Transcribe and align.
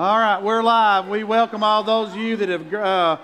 All 0.00 0.18
right, 0.18 0.42
we're 0.42 0.62
live. 0.62 1.08
We 1.08 1.24
welcome 1.24 1.62
all 1.62 1.84
those 1.84 2.12
of 2.12 2.16
you 2.16 2.34
that 2.36 2.48
have 2.48 2.72
uh, 2.72 3.18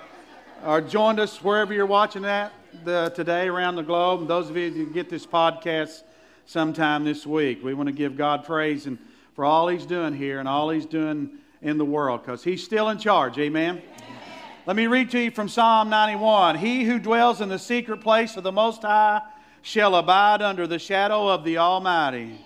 are 0.61 0.79
joined 0.79 1.19
us 1.19 1.43
wherever 1.43 1.73
you're 1.73 1.87
watching 1.87 2.21
that 2.21 2.53
the, 2.83 3.11
today 3.15 3.47
around 3.47 3.77
the 3.77 3.81
globe, 3.81 4.19
and 4.19 4.29
those 4.29 4.47
of 4.51 4.57
you 4.57 4.69
that 4.69 4.93
get 4.93 5.09
this 5.09 5.25
podcast 5.25 6.03
sometime 6.45 7.03
this 7.03 7.25
week. 7.25 7.63
We 7.63 7.73
want 7.73 7.87
to 7.87 7.93
give 7.93 8.15
God 8.15 8.45
praise 8.45 8.85
and 8.85 8.99
for 9.33 9.43
all 9.43 9.67
He's 9.67 9.87
doing 9.87 10.13
here 10.13 10.37
and 10.39 10.47
all 10.47 10.69
He's 10.69 10.85
doing 10.85 11.39
in 11.63 11.79
the 11.79 11.83
world 11.83 12.21
because 12.21 12.43
He's 12.43 12.63
still 12.63 12.89
in 12.89 12.99
charge. 12.99 13.39
Amen. 13.39 13.81
Amen. 13.81 13.83
Let 14.67 14.75
me 14.75 14.85
read 14.85 15.09
to 15.09 15.19
you 15.19 15.31
from 15.31 15.49
Psalm 15.49 15.89
91. 15.89 16.59
He 16.59 16.83
who 16.83 16.99
dwells 16.99 17.41
in 17.41 17.49
the 17.49 17.57
secret 17.57 18.01
place 18.01 18.37
of 18.37 18.43
the 18.43 18.51
Most 18.51 18.83
High 18.83 19.23
shall 19.63 19.95
abide 19.95 20.43
under 20.43 20.67
the 20.67 20.77
shadow 20.77 21.27
of 21.27 21.43
the 21.43 21.57
Almighty. 21.57 22.39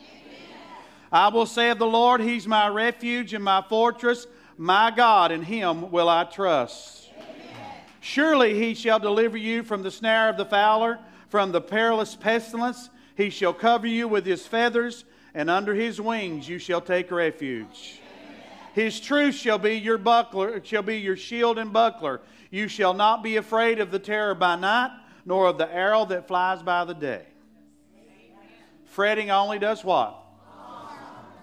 I 1.11 1.27
will 1.27 1.45
say 1.45 1.69
of 1.69 1.79
the 1.79 1.85
Lord, 1.85 2.21
He's 2.21 2.47
my 2.47 2.67
refuge 2.69 3.33
and 3.33 3.43
my 3.43 3.61
fortress, 3.67 4.27
my 4.57 4.91
God, 4.91 5.31
in 5.31 5.43
Him 5.43 5.91
will 5.91 6.07
I 6.07 6.23
trust. 6.23 7.09
Amen. 7.17 7.75
Surely 7.99 8.57
He 8.57 8.73
shall 8.73 8.99
deliver 8.99 9.37
you 9.37 9.63
from 9.63 9.83
the 9.83 9.91
snare 9.91 10.29
of 10.29 10.37
the 10.37 10.45
fowler, 10.45 10.99
from 11.29 11.51
the 11.51 11.61
perilous 11.61 12.15
pestilence. 12.15 12.89
He 13.15 13.29
shall 13.29 13.53
cover 13.53 13.87
you 13.87 14.07
with 14.07 14.25
His 14.25 14.47
feathers, 14.47 15.03
and 15.33 15.49
under 15.49 15.73
His 15.73 15.99
wings 15.99 16.47
you 16.47 16.59
shall 16.59 16.81
take 16.81 17.11
refuge. 17.11 17.99
His 18.73 19.01
truth 19.01 19.35
shall 19.35 19.57
be 19.57 19.73
your 19.73 19.97
buckler, 19.97 20.63
shall 20.63 20.81
be 20.81 20.97
your 20.97 21.17
shield 21.17 21.57
and 21.57 21.73
buckler. 21.73 22.21
You 22.51 22.69
shall 22.69 22.93
not 22.93 23.21
be 23.21 23.35
afraid 23.35 23.79
of 23.79 23.91
the 23.91 23.99
terror 23.99 24.33
by 24.33 24.55
night, 24.55 24.91
nor 25.25 25.47
of 25.47 25.57
the 25.57 25.73
arrow 25.73 26.05
that 26.05 26.27
flies 26.27 26.63
by 26.63 26.85
the 26.85 26.93
day. 26.93 27.23
Fretting 28.85 29.29
only 29.29 29.59
does 29.59 29.83
what? 29.83 30.20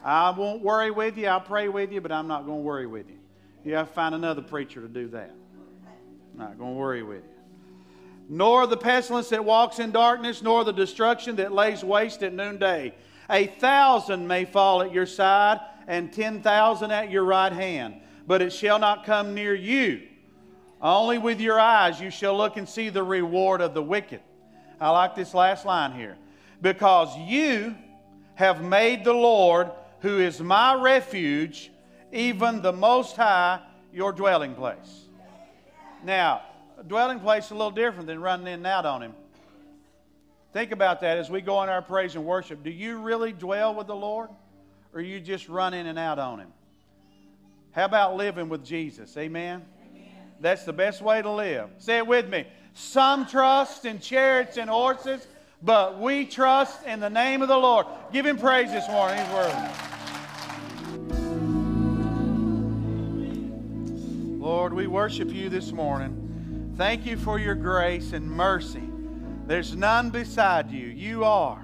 I 0.05 0.31
won't 0.31 0.63
worry 0.63 0.91
with 0.91 1.19
you. 1.19 1.27
I'll 1.27 1.41
pray 1.41 1.69
with 1.69 1.93
you, 1.93 2.01
but 2.01 2.13
I'm 2.13 2.29
not 2.29 2.47
going 2.47 2.59
to 2.59 2.63
worry 2.63 2.87
with 2.87 3.09
you. 3.09 3.19
You 3.65 3.75
have 3.75 3.89
to 3.89 3.95
find 3.95 4.15
another 4.15 4.43
preacher 4.43 4.81
to 4.81 4.89
do 4.89 5.09
that. 5.09 5.31
I'm 6.33 6.39
not 6.39 6.59
going 6.59 6.75
to 6.75 6.79
worry 6.79 7.03
with 7.03 7.25
you. 7.25 7.31
Nor 8.29 8.67
the 8.67 8.77
pestilence 8.77 9.31
that 9.31 9.45
walks 9.45 9.79
in 9.79 9.91
darkness, 9.91 10.43
nor 10.43 10.65
the 10.65 10.73
destruction 10.73 11.37
that 11.37 11.53
lays 11.53 11.83
waste 11.83 12.23
at 12.23 12.33
noonday. 12.33 12.95
A 13.31 13.47
thousand 13.47 14.27
may 14.27 14.45
fall 14.45 14.83
at 14.83 14.93
your 14.93 15.07
side, 15.07 15.61
and 15.87 16.13
ten 16.13 16.43
thousand 16.43 16.91
at 16.91 17.11
your 17.11 17.25
right 17.25 17.53
hand, 17.53 17.95
but 18.27 18.43
it 18.43 18.53
shall 18.53 18.79
not 18.79 19.05
come 19.05 19.35
near 19.35 19.55
you. 19.55 20.03
Only 20.81 21.19
with 21.19 21.41
your 21.41 21.59
eyes 21.59 22.01
you 22.01 22.11
shall 22.11 22.37
look 22.37 22.57
and 22.57 22.69
see 22.69 22.91
the 22.91 23.03
reward 23.03 23.61
of 23.61 23.75
the 23.75 23.83
wicked. 23.83 24.21
I 24.81 24.91
like 24.91 25.17
this 25.17 25.35
last 25.35 25.65
line 25.65 25.93
here. 25.93 26.17
Because 26.61 27.17
you 27.19 27.75
have 28.35 28.63
made 28.63 29.03
the 29.05 29.13
Lord 29.13 29.71
who 30.01 30.21
is 30.21 30.41
my 30.41 30.75
refuge, 30.75 31.71
even 32.13 32.63
the 32.63 32.73
Most 32.73 33.17
High, 33.17 33.61
your 33.93 34.13
dwelling 34.13 34.55
place. 34.55 35.07
Now, 36.05 36.43
dwelling 36.87 37.21
place 37.21 37.47
is 37.47 37.51
a 37.51 37.55
little 37.55 37.71
different 37.71 38.07
than 38.07 38.21
running 38.21 38.47
in 38.47 38.55
and 38.55 38.67
out 38.67 38.87
on 38.87 39.03
Him. 39.03 39.13
Think 40.53 40.73
about 40.73 41.01
that 41.01 41.19
as 41.19 41.29
we 41.31 41.41
go 41.41 41.63
in 41.63 41.69
our 41.69 41.83
praise 41.83 42.15
and 42.15 42.25
worship. 42.25 42.63
Do 42.63 42.71
you 42.71 42.99
really 42.99 43.33
dwell 43.33 43.75
with 43.75 43.87
the 43.87 43.97
Lord, 43.97 44.31
or 44.95 45.01
you 45.01 45.21
just 45.21 45.49
run 45.49 45.75
in 45.75 45.87
and 45.87 45.99
out 45.99 46.19
on 46.19 46.41
Him? 46.41 46.49
How 47.73 47.85
about 47.85 48.17
living 48.17 48.49
with 48.49 48.65
Jesus? 48.65 49.17
Amen? 49.17 49.65
Amen. 49.91 50.09
That's 50.41 50.65
the 50.65 50.73
best 50.73 51.03
way 51.03 51.21
to 51.21 51.31
live. 51.31 51.69
Say 51.79 51.99
it 51.99 52.07
with 52.07 52.29
me. 52.29 52.47
Some 52.73 53.27
trust 53.27 53.85
in 53.85 53.99
chariots 53.99 54.57
and 54.57 54.71
horses 54.71 55.27
but 55.63 55.99
we 55.99 56.25
trust 56.25 56.85
in 56.85 57.01
the 57.01 57.11
name 57.11 57.43
of 57.43 57.49
the 57.49 57.57
Lord. 57.57 57.87
Give 58.13 58.25
him 58.25 58.39
praise 58.39 58.71
this 58.71 58.89
morning. 58.89 59.19
He's 59.19 59.33
worthy. 59.33 59.88
Lord, 64.49 64.73
we 64.73 64.87
worship 64.87 65.31
you 65.31 65.51
this 65.51 65.73
morning. 65.73 66.73
Thank 66.79 67.05
you 67.05 67.19
for 67.19 67.39
your 67.39 67.55
grace 67.55 68.15
and 68.15 68.27
mercy. 68.31 68.89
There's 69.47 69.77
none 69.77 70.09
beside 70.09 70.71
you. 70.71 70.87
You 70.87 71.23
are 71.23 71.63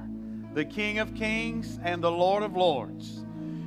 the 0.53 0.67
King 0.67 0.99
of 0.99 1.15
kings 1.15 1.79
and 1.83 2.05
the 2.05 2.11
Lord 2.11 2.43
of 2.43 2.57
lords. 2.57 3.25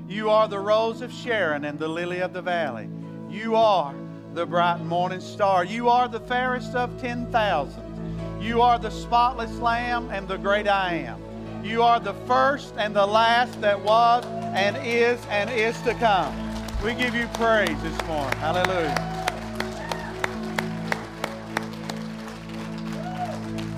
You 0.07 0.29
are 0.29 0.47
the 0.47 0.59
rose 0.59 1.01
of 1.01 1.11
Sharon 1.11 1.65
and 1.65 1.79
the 1.79 1.87
lily 1.87 2.19
of 2.19 2.31
the 2.31 2.43
valley. 2.43 2.89
You 3.27 3.55
are 3.55 3.95
the 4.35 4.45
bright 4.45 4.81
morning 4.81 5.21
star. 5.21 5.65
You 5.65 5.89
are 5.89 6.07
the 6.07 6.19
fairest 6.19 6.75
of 6.75 7.01
10,000. 7.01 8.39
You 8.39 8.61
are 8.61 8.77
the 8.77 8.91
spotless 8.91 9.57
Lamb 9.57 10.11
and 10.11 10.27
the 10.27 10.37
great 10.37 10.67
I 10.67 10.93
am. 10.93 11.65
You 11.65 11.81
are 11.81 11.99
the 11.99 12.13
first 12.27 12.75
and 12.77 12.95
the 12.95 13.07
last 13.07 13.59
that 13.61 13.81
was 13.81 14.23
and 14.53 14.77
is 14.85 15.19
and 15.31 15.49
is 15.49 15.81
to 15.81 15.95
come. 15.95 16.35
We 16.83 16.93
give 16.93 17.15
you 17.15 17.25
praise 17.33 17.81
this 17.81 17.99
morning. 18.03 18.37
Hallelujah. 18.37 19.16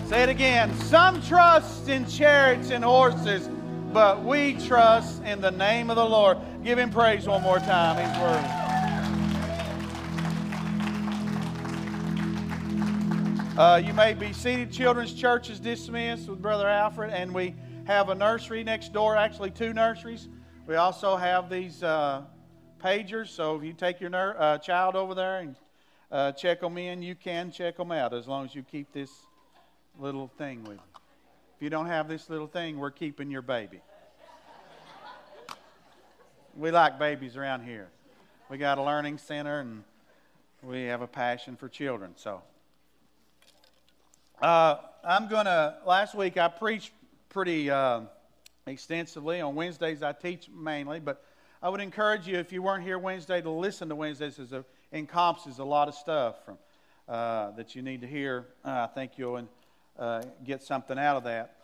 Say 0.10 0.24
it 0.24 0.30
again. 0.30 0.74
Some 0.86 1.22
trust 1.22 1.88
in 1.88 2.04
chariots 2.08 2.72
and 2.72 2.84
horses, 2.84 3.48
but 3.94 4.24
we 4.24 4.56
trust 4.66 5.22
in 5.22 5.40
the 5.40 5.52
name 5.52 5.92
of 5.92 5.98
the 5.98 6.04
Lord. 6.04 6.40
Give 6.64 6.80
him 6.80 6.90
praise 6.90 7.28
one 7.28 7.44
more 7.44 7.60
time. 7.60 7.96
He's 7.96 8.20
worthy. 8.20 8.48
Uh, 13.56 13.78
you 13.86 13.94
may 13.94 14.16
be 14.16 14.34
seated. 14.34 14.72
Children's 14.72 15.14
Church 15.14 15.48
is 15.52 15.60
dismissed 15.60 16.28
with 16.28 16.42
Brother 16.42 16.68
Alfred, 16.68 17.12
and 17.12 17.32
we 17.32 17.54
have 17.86 18.10
a 18.10 18.16
nursery 18.16 18.64
next 18.64 18.92
door, 18.92 19.16
actually, 19.16 19.52
two 19.52 19.74
nurseries. 19.74 20.28
We 20.66 20.74
also 20.74 21.18
have 21.18 21.52
these 21.52 21.84
uh, 21.84 22.24
pagers, 22.84 23.28
so 23.28 23.58
if 23.58 23.64
you 23.64 23.74
take 23.74 24.02
your 24.02 24.10
ner- 24.10 24.36
uh, 24.40 24.58
child 24.58 24.96
over 24.96 25.14
there 25.14 25.42
and 25.42 25.56
uh, 26.12 26.32
check 26.32 26.62
them 26.62 26.80
in, 26.80 27.04
you 27.04 27.14
can 27.14 27.52
check 27.52 27.78
them 27.78 27.92
out 27.92 28.12
as 28.12 28.28
long 28.28 28.46
as 28.46 28.56
you 28.56 28.64
keep 28.64 28.92
this 28.92 29.12
little 30.00 30.32
thing 30.38 30.64
with 30.64 30.78
you. 30.78 31.02
If 31.58 31.62
you 31.62 31.70
don't 31.70 31.88
have 31.88 32.08
this 32.08 32.30
little 32.30 32.48
thing, 32.48 32.80
we're 32.80 32.90
keeping 32.90 33.30
your 33.30 33.42
baby. 33.42 33.82
We 36.56 36.72
like 36.72 36.98
babies 36.98 37.36
around 37.36 37.64
here. 37.66 37.90
We 38.50 38.58
got 38.58 38.78
a 38.78 38.84
learning 38.84 39.18
center, 39.18 39.60
and 39.60 39.84
we 40.64 40.84
have 40.84 41.02
a 41.02 41.08
passion 41.08 41.56
for 41.56 41.68
children, 41.68 42.14
so. 42.16 42.42
Uh, 44.42 44.78
I'm 45.04 45.28
going 45.28 45.46
to, 45.46 45.76
last 45.86 46.16
week 46.16 46.38
I 46.38 46.48
preached 46.48 46.92
pretty 47.28 47.70
uh, 47.70 48.02
extensively. 48.66 49.42
On 49.42 49.54
Wednesdays 49.54 50.02
I 50.02 50.14
teach 50.14 50.50
mainly, 50.50 51.02
but 51.02 51.26
I 51.62 51.68
would 51.68 51.82
encourage 51.82 52.26
you, 52.26 52.38
if 52.38 52.54
you 52.54 52.62
weren't 52.62 52.84
here 52.84 52.98
Wednesday, 52.98 53.42
to 53.42 53.50
listen 53.50 53.90
to 53.90 53.96
Wednesdays. 53.96 54.40
It 54.40 54.66
encompasses 54.94 55.60
a 55.60 55.66
lot 55.66 55.90
of 55.90 55.94
stuff 55.94 56.46
from, 56.46 56.58
uh, 57.10 57.52
that 57.52 57.76
you 57.76 57.82
need 57.82 58.00
to 58.00 58.08
hear. 58.08 58.48
I 58.64 58.88
think 58.88 59.18
you'll 59.18 59.38
uh, 60.00 60.24
get 60.46 60.64
something 60.64 60.98
out 60.98 61.18
of 61.18 61.24
that. 61.26 61.58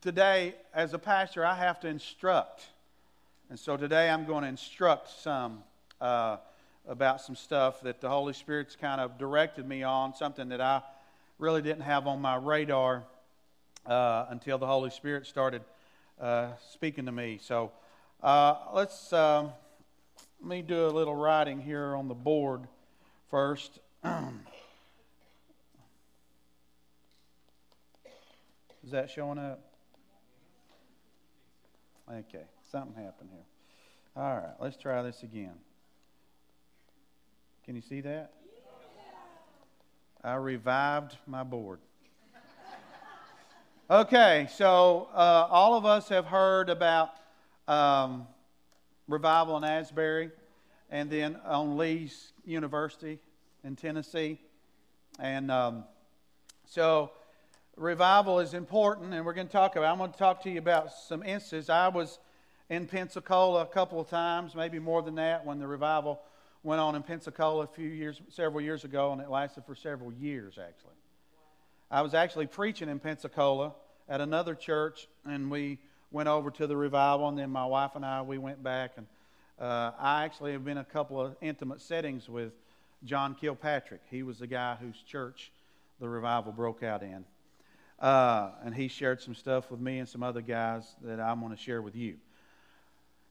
Today, 0.00 0.54
as 0.72 0.94
a 0.94 0.98
pastor, 0.98 1.44
I 1.44 1.56
have 1.56 1.80
to 1.80 1.88
instruct. 1.88 2.64
And 3.50 3.58
so 3.58 3.76
today 3.76 4.08
I'm 4.08 4.24
going 4.24 4.42
to 4.42 4.48
instruct 4.48 5.10
some 5.10 5.64
uh, 6.00 6.36
about 6.86 7.20
some 7.20 7.34
stuff 7.34 7.80
that 7.80 8.00
the 8.00 8.08
Holy 8.08 8.32
Spirit's 8.32 8.76
kind 8.76 9.00
of 9.00 9.18
directed 9.18 9.66
me 9.66 9.82
on, 9.82 10.14
something 10.14 10.48
that 10.50 10.60
I 10.60 10.82
really 11.38 11.62
didn't 11.62 11.82
have 11.82 12.06
on 12.06 12.20
my 12.20 12.36
radar 12.36 13.02
uh, 13.86 14.26
until 14.28 14.58
the 14.58 14.66
Holy 14.66 14.90
Spirit 14.90 15.26
started 15.26 15.62
uh, 16.20 16.50
speaking 16.70 17.06
to 17.06 17.12
me. 17.12 17.38
So 17.42 17.72
uh, 18.22 18.54
let's 18.72 19.12
um, 19.12 19.50
let 20.40 20.48
me 20.48 20.62
do 20.62 20.86
a 20.86 20.90
little 20.90 21.16
writing 21.16 21.60
here 21.60 21.96
on 21.96 22.06
the 22.06 22.14
board 22.14 22.68
first. 23.30 23.80
Is 28.84 28.90
that 28.90 29.08
showing 29.08 29.38
up? 29.38 29.60
Okay, 32.06 32.44
something 32.70 33.02
happened 33.02 33.30
here. 33.32 33.46
All 34.14 34.36
right, 34.36 34.52
let's 34.60 34.76
try 34.76 35.00
this 35.00 35.22
again. 35.22 35.54
Can 37.64 37.76
you 37.76 37.80
see 37.80 38.02
that? 38.02 38.32
I 40.22 40.34
revived 40.34 41.16
my 41.26 41.42
board. 41.42 41.78
Okay, 43.90 44.48
so 44.54 45.08
uh, 45.14 45.48
all 45.50 45.78
of 45.78 45.86
us 45.86 46.10
have 46.10 46.26
heard 46.26 46.68
about 46.68 47.10
um, 47.66 48.26
revival 49.08 49.56
in 49.56 49.64
Asbury 49.64 50.30
and 50.90 51.08
then 51.08 51.38
on 51.46 51.78
Lee's 51.78 52.32
University 52.44 53.18
in 53.64 53.76
Tennessee. 53.76 54.38
And 55.18 55.50
um, 55.50 55.84
so 56.66 57.12
revival 57.76 58.40
is 58.40 58.54
important, 58.54 59.12
and 59.14 59.24
we're 59.24 59.32
going 59.32 59.46
to 59.46 59.52
talk 59.52 59.76
about 59.76 59.92
I'm 59.92 59.98
going 59.98 60.12
to 60.12 60.18
talk 60.18 60.42
to 60.42 60.50
you 60.50 60.58
about 60.58 60.92
some 60.92 61.22
instances. 61.22 61.70
I 61.70 61.88
was 61.88 62.18
in 62.68 62.86
Pensacola 62.86 63.62
a 63.62 63.66
couple 63.66 64.00
of 64.00 64.08
times, 64.08 64.54
maybe 64.54 64.78
more 64.78 65.02
than 65.02 65.16
that, 65.16 65.44
when 65.44 65.58
the 65.58 65.66
revival 65.66 66.20
went 66.62 66.80
on 66.80 66.94
in 66.94 67.02
Pensacola 67.02 67.64
a 67.64 67.66
few 67.66 67.88
years, 67.88 68.20
several 68.28 68.60
years 68.60 68.84
ago, 68.84 69.12
and 69.12 69.20
it 69.20 69.28
lasted 69.28 69.64
for 69.66 69.74
several 69.74 70.12
years, 70.12 70.58
actually. 70.58 70.94
I 71.90 72.02
was 72.02 72.14
actually 72.14 72.46
preaching 72.46 72.88
in 72.88 72.98
Pensacola 72.98 73.74
at 74.08 74.20
another 74.20 74.54
church, 74.54 75.08
and 75.24 75.50
we 75.50 75.78
went 76.10 76.28
over 76.28 76.50
to 76.52 76.66
the 76.66 76.76
revival, 76.76 77.28
and 77.28 77.38
then 77.38 77.50
my 77.50 77.66
wife 77.66 77.92
and 77.96 78.04
I, 78.04 78.22
we 78.22 78.38
went 78.38 78.62
back 78.62 78.92
and 78.96 79.06
Uh, 79.56 79.92
I 80.00 80.24
actually 80.24 80.50
have 80.50 80.64
been 80.64 80.78
a 80.78 80.84
couple 80.84 81.20
of 81.20 81.36
intimate 81.40 81.80
settings 81.80 82.28
with 82.28 82.52
John 83.04 83.36
Kilpatrick. 83.36 84.00
He 84.10 84.24
was 84.24 84.38
the 84.38 84.48
guy 84.48 84.76
whose 84.80 85.00
church 85.06 85.52
the 86.00 86.08
revival 86.08 86.50
broke 86.50 86.82
out 86.82 87.02
in. 87.02 87.24
Uh, 88.04 88.50
and 88.62 88.74
he 88.74 88.86
shared 88.86 89.22
some 89.22 89.34
stuff 89.34 89.70
with 89.70 89.80
me 89.80 89.98
and 89.98 90.06
some 90.06 90.22
other 90.22 90.42
guys 90.42 90.94
that 91.04 91.18
I'm 91.18 91.40
going 91.40 91.56
to 91.56 91.58
share 91.58 91.80
with 91.80 91.96
you. 91.96 92.16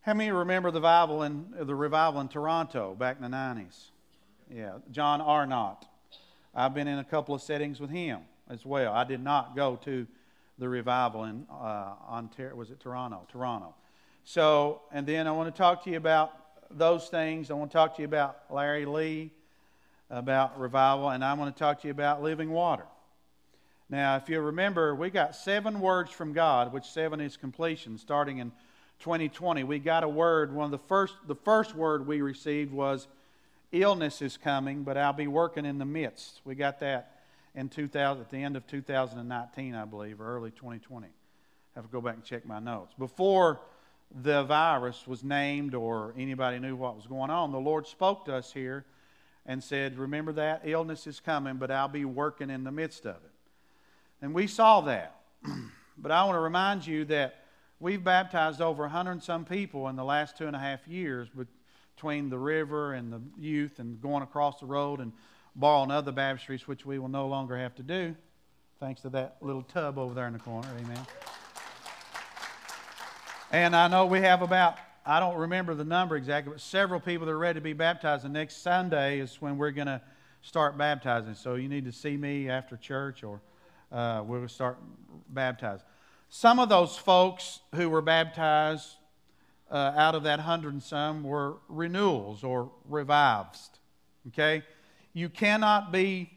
How 0.01 0.15
many 0.15 0.31
remember 0.31 0.71
the 0.71 0.79
revival 0.79 1.21
in 1.21 1.45
the 1.61 1.75
revival 1.75 2.19
in 2.21 2.27
Toronto 2.27 2.95
back 2.95 3.17
in 3.17 3.21
the 3.21 3.37
90s? 3.37 3.89
Yeah, 4.51 4.79
John 4.89 5.21
Arnott. 5.21 5.77
I've 6.55 6.73
been 6.73 6.87
in 6.87 6.97
a 6.97 7.03
couple 7.03 7.35
of 7.35 7.43
settings 7.43 7.79
with 7.79 7.91
him 7.91 8.21
as 8.49 8.65
well. 8.65 8.91
I 8.93 9.03
did 9.03 9.23
not 9.23 9.55
go 9.55 9.75
to 9.83 10.07
the 10.57 10.67
revival 10.67 11.25
in 11.25 11.45
uh, 11.51 11.93
Ontario. 12.09 12.55
Was 12.55 12.71
it 12.71 12.79
Toronto? 12.79 13.27
Toronto. 13.31 13.75
So, 14.23 14.81
and 14.91 15.05
then 15.05 15.27
I 15.27 15.33
want 15.33 15.53
to 15.53 15.55
talk 15.55 15.83
to 15.83 15.91
you 15.91 15.97
about 15.97 16.31
those 16.71 17.09
things. 17.09 17.51
I 17.51 17.53
want 17.53 17.69
to 17.69 17.77
talk 17.77 17.95
to 17.97 18.01
you 18.01 18.07
about 18.07 18.39
Larry 18.49 18.87
Lee, 18.87 19.29
about 20.09 20.59
revival, 20.59 21.09
and 21.09 21.23
I 21.23 21.35
want 21.35 21.55
to 21.55 21.59
talk 21.59 21.81
to 21.81 21.87
you 21.87 21.91
about 21.91 22.23
living 22.23 22.49
water. 22.49 22.85
Now, 23.93 24.15
if 24.15 24.27
you 24.27 24.41
remember, 24.41 24.95
we 24.95 25.11
got 25.11 25.35
seven 25.35 25.79
words 25.79 26.09
from 26.09 26.33
God, 26.33 26.73
which 26.73 26.85
seven 26.85 27.21
is 27.21 27.37
completion, 27.37 27.99
starting 27.99 28.39
in 28.39 28.51
2020. 29.01 29.63
We 29.65 29.77
got 29.77 30.03
a 30.03 30.09
word. 30.09 30.51
One 30.51 30.65
of 30.65 30.71
the 30.71 30.79
first, 30.79 31.13
the 31.27 31.35
first 31.35 31.75
word 31.75 32.07
we 32.07 32.23
received 32.23 32.73
was 32.73 33.07
illness 33.71 34.23
is 34.23 34.35
coming, 34.35 34.81
but 34.81 34.97
I'll 34.97 35.13
be 35.13 35.27
working 35.27 35.63
in 35.63 35.77
the 35.77 35.85
midst. 35.85 36.41
We 36.43 36.55
got 36.55 36.79
that 36.79 37.21
in 37.53 37.69
2000, 37.69 38.19
at 38.19 38.31
the 38.31 38.41
end 38.41 38.57
of 38.57 38.65
2019, 38.65 39.75
I 39.75 39.85
believe, 39.85 40.19
or 40.19 40.37
early 40.37 40.49
2020. 40.49 41.05
I 41.05 41.11
have 41.75 41.85
to 41.85 41.91
go 41.91 42.01
back 42.01 42.15
and 42.15 42.23
check 42.23 42.47
my 42.47 42.57
notes. 42.57 42.95
Before 42.97 43.61
the 44.23 44.41
virus 44.41 45.05
was 45.05 45.23
named 45.23 45.75
or 45.75 46.15
anybody 46.17 46.57
knew 46.57 46.75
what 46.75 46.95
was 46.95 47.05
going 47.05 47.29
on, 47.29 47.51
the 47.51 47.59
Lord 47.59 47.85
spoke 47.85 48.25
to 48.25 48.33
us 48.33 48.53
here 48.53 48.85
and 49.45 49.63
said, 49.63 49.99
Remember 49.99 50.31
that? 50.31 50.63
Illness 50.65 51.05
is 51.05 51.19
coming, 51.19 51.57
but 51.57 51.69
I'll 51.69 51.87
be 51.87 52.05
working 52.05 52.49
in 52.49 52.63
the 52.63 52.71
midst 52.71 53.05
of 53.05 53.17
it. 53.17 53.32
And 54.23 54.33
we 54.33 54.47
saw 54.47 54.79
that. 54.81 55.17
but 55.97 56.09
I 56.09 56.23
want 56.23 56.37
to 56.37 56.39
remind 56.39 56.87
you 56.87 57.03
that 57.05 57.43
we've 57.81 58.01
baptized 58.01 58.61
over 58.61 58.83
100 58.83 59.11
and 59.11 59.21
some 59.21 59.43
people 59.43 59.89
in 59.89 59.97
the 59.97 60.03
last 60.05 60.37
two 60.37 60.47
and 60.47 60.55
a 60.55 60.59
half 60.59 60.87
years 60.87 61.27
between 61.97 62.29
the 62.29 62.39
river 62.39 62.93
and 62.93 63.11
the 63.11 63.21
youth 63.37 63.79
and 63.79 64.01
going 64.01 64.23
across 64.23 64.61
the 64.61 64.65
road 64.65 65.01
and 65.01 65.11
borrowing 65.57 65.91
other 65.91 66.13
baptistries, 66.13 66.61
which 66.61 66.85
we 66.85 66.99
will 66.99 67.09
no 67.09 67.27
longer 67.27 67.57
have 67.57 67.75
to 67.75 67.83
do, 67.83 68.15
thanks 68.79 69.01
to 69.01 69.09
that 69.09 69.35
little 69.41 69.61
tub 69.61 69.97
over 69.97 70.13
there 70.13 70.27
in 70.27 70.33
the 70.33 70.39
corner. 70.39 70.69
Amen. 70.79 71.05
And 73.51 73.75
I 73.75 73.89
know 73.89 74.05
we 74.05 74.21
have 74.21 74.41
about, 74.41 74.77
I 75.05 75.19
don't 75.19 75.35
remember 75.35 75.75
the 75.75 75.83
number 75.83 76.15
exactly, 76.15 76.53
but 76.53 76.61
several 76.61 77.01
people 77.01 77.25
that 77.25 77.33
are 77.33 77.37
ready 77.37 77.59
to 77.59 77.63
be 77.63 77.73
baptized. 77.73 78.23
And 78.23 78.33
next 78.33 78.63
Sunday 78.63 79.19
is 79.19 79.41
when 79.41 79.57
we're 79.57 79.71
going 79.71 79.87
to 79.87 80.01
start 80.41 80.77
baptizing. 80.77 81.35
So 81.35 81.55
you 81.55 81.67
need 81.67 81.83
to 81.83 81.91
see 81.91 82.15
me 82.15 82.49
after 82.49 82.77
church 82.77 83.21
or 83.21 83.41
uh, 83.93 84.23
we'll 84.25 84.47
start 84.47 84.77
baptizing. 85.29 85.85
Some 86.29 86.59
of 86.59 86.67
those 86.67 86.97
folks 86.97 87.59
who 87.75 87.89
were 87.89 88.01
baptized 88.01 88.95
uh, 89.69 89.93
out 89.95 90.15
of 90.15 90.23
that 90.23 90.39
hundred 90.39 90.73
and 90.73 90.83
some 90.83 91.23
were 91.23 91.57
renewals 91.69 92.43
or 92.43 92.71
revives. 92.89 93.69
Okay? 94.27 94.63
You 95.13 95.29
cannot 95.29 95.91
be 95.91 96.31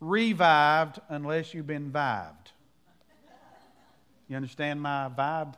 revived 0.00 1.00
unless 1.08 1.52
you've 1.52 1.66
been 1.66 1.90
vived. 1.90 2.52
You 4.28 4.36
understand 4.36 4.80
my 4.80 5.10
vibe? 5.16 5.54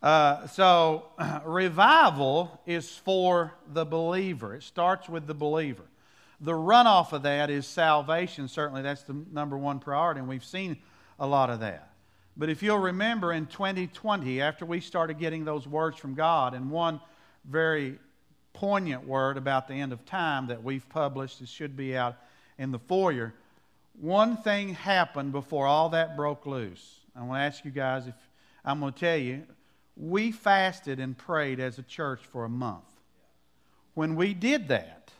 Uh, 0.00 0.46
so, 0.46 1.06
revival 1.44 2.60
is 2.66 2.88
for 2.88 3.54
the 3.72 3.84
believer. 3.84 4.54
It 4.54 4.62
starts 4.62 5.08
with 5.08 5.26
the 5.26 5.34
believer. 5.34 5.82
The 6.40 6.52
runoff 6.52 7.12
of 7.12 7.22
that 7.22 7.50
is 7.50 7.66
salvation. 7.66 8.48
Certainly, 8.48 8.82
that's 8.82 9.02
the 9.02 9.16
number 9.32 9.58
one 9.58 9.80
priority, 9.80 10.20
and 10.20 10.28
we've 10.28 10.44
seen 10.44 10.76
a 11.18 11.26
lot 11.26 11.50
of 11.50 11.60
that. 11.60 11.92
But 12.36 12.48
if 12.48 12.62
you'll 12.62 12.78
remember 12.78 13.32
in 13.32 13.46
2020, 13.46 14.40
after 14.40 14.64
we 14.64 14.80
started 14.80 15.18
getting 15.18 15.44
those 15.44 15.66
words 15.66 15.98
from 15.98 16.14
God, 16.14 16.54
and 16.54 16.70
one 16.70 17.00
very 17.44 17.98
poignant 18.52 19.06
word 19.06 19.36
about 19.36 19.66
the 19.66 19.74
end 19.74 19.92
of 19.92 20.04
time 20.04 20.46
that 20.46 20.62
we've 20.62 20.88
published, 20.88 21.40
it 21.40 21.48
should 21.48 21.76
be 21.76 21.96
out 21.96 22.16
in 22.58 22.70
the 22.70 22.78
foyer. 22.78 23.34
One 24.00 24.36
thing 24.36 24.74
happened 24.74 25.32
before 25.32 25.66
all 25.66 25.88
that 25.90 26.16
broke 26.16 26.46
loose. 26.46 27.00
I 27.16 27.22
want 27.22 27.40
to 27.40 27.42
ask 27.42 27.64
you 27.64 27.72
guys 27.72 28.06
if 28.06 28.14
I'm 28.64 28.78
going 28.78 28.92
to 28.92 29.00
tell 29.00 29.16
you, 29.16 29.42
we 29.96 30.30
fasted 30.30 31.00
and 31.00 31.18
prayed 31.18 31.58
as 31.58 31.78
a 31.78 31.82
church 31.82 32.20
for 32.22 32.44
a 32.44 32.48
month. 32.48 32.84
When 33.94 34.14
we 34.14 34.34
did 34.34 34.68
that, 34.68 35.10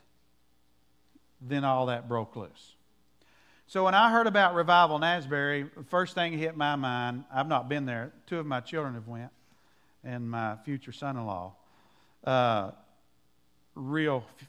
then 1.41 1.65
all 1.65 1.87
that 1.87 2.09
broke 2.09 2.37
loose. 2.37 2.75
So 3.67 3.85
when 3.85 3.95
I 3.95 4.11
heard 4.11 4.27
about 4.27 4.55
revival 4.55 4.97
in 4.97 5.03
Asbury, 5.03 5.67
the 5.77 5.85
first 5.85 6.15
thing 6.15 6.33
hit 6.33 6.57
my 6.57 6.77
mind, 6.77 7.25
I've 7.33 7.49
not 7.49 7.69
been 7.69 7.85
there. 7.85 8.13
Two 8.27 8.39
of 8.39 8.47
my 8.47 8.61
children 8.61 8.95
have 8.95 9.09
went, 9.09 9.31
and 10.03 10.31
my 10.31 10.57
future 10.65 10.93
son-in-law, 10.93 11.53
uh, 12.25 12.71
real 13.75 14.25
f- 14.41 14.49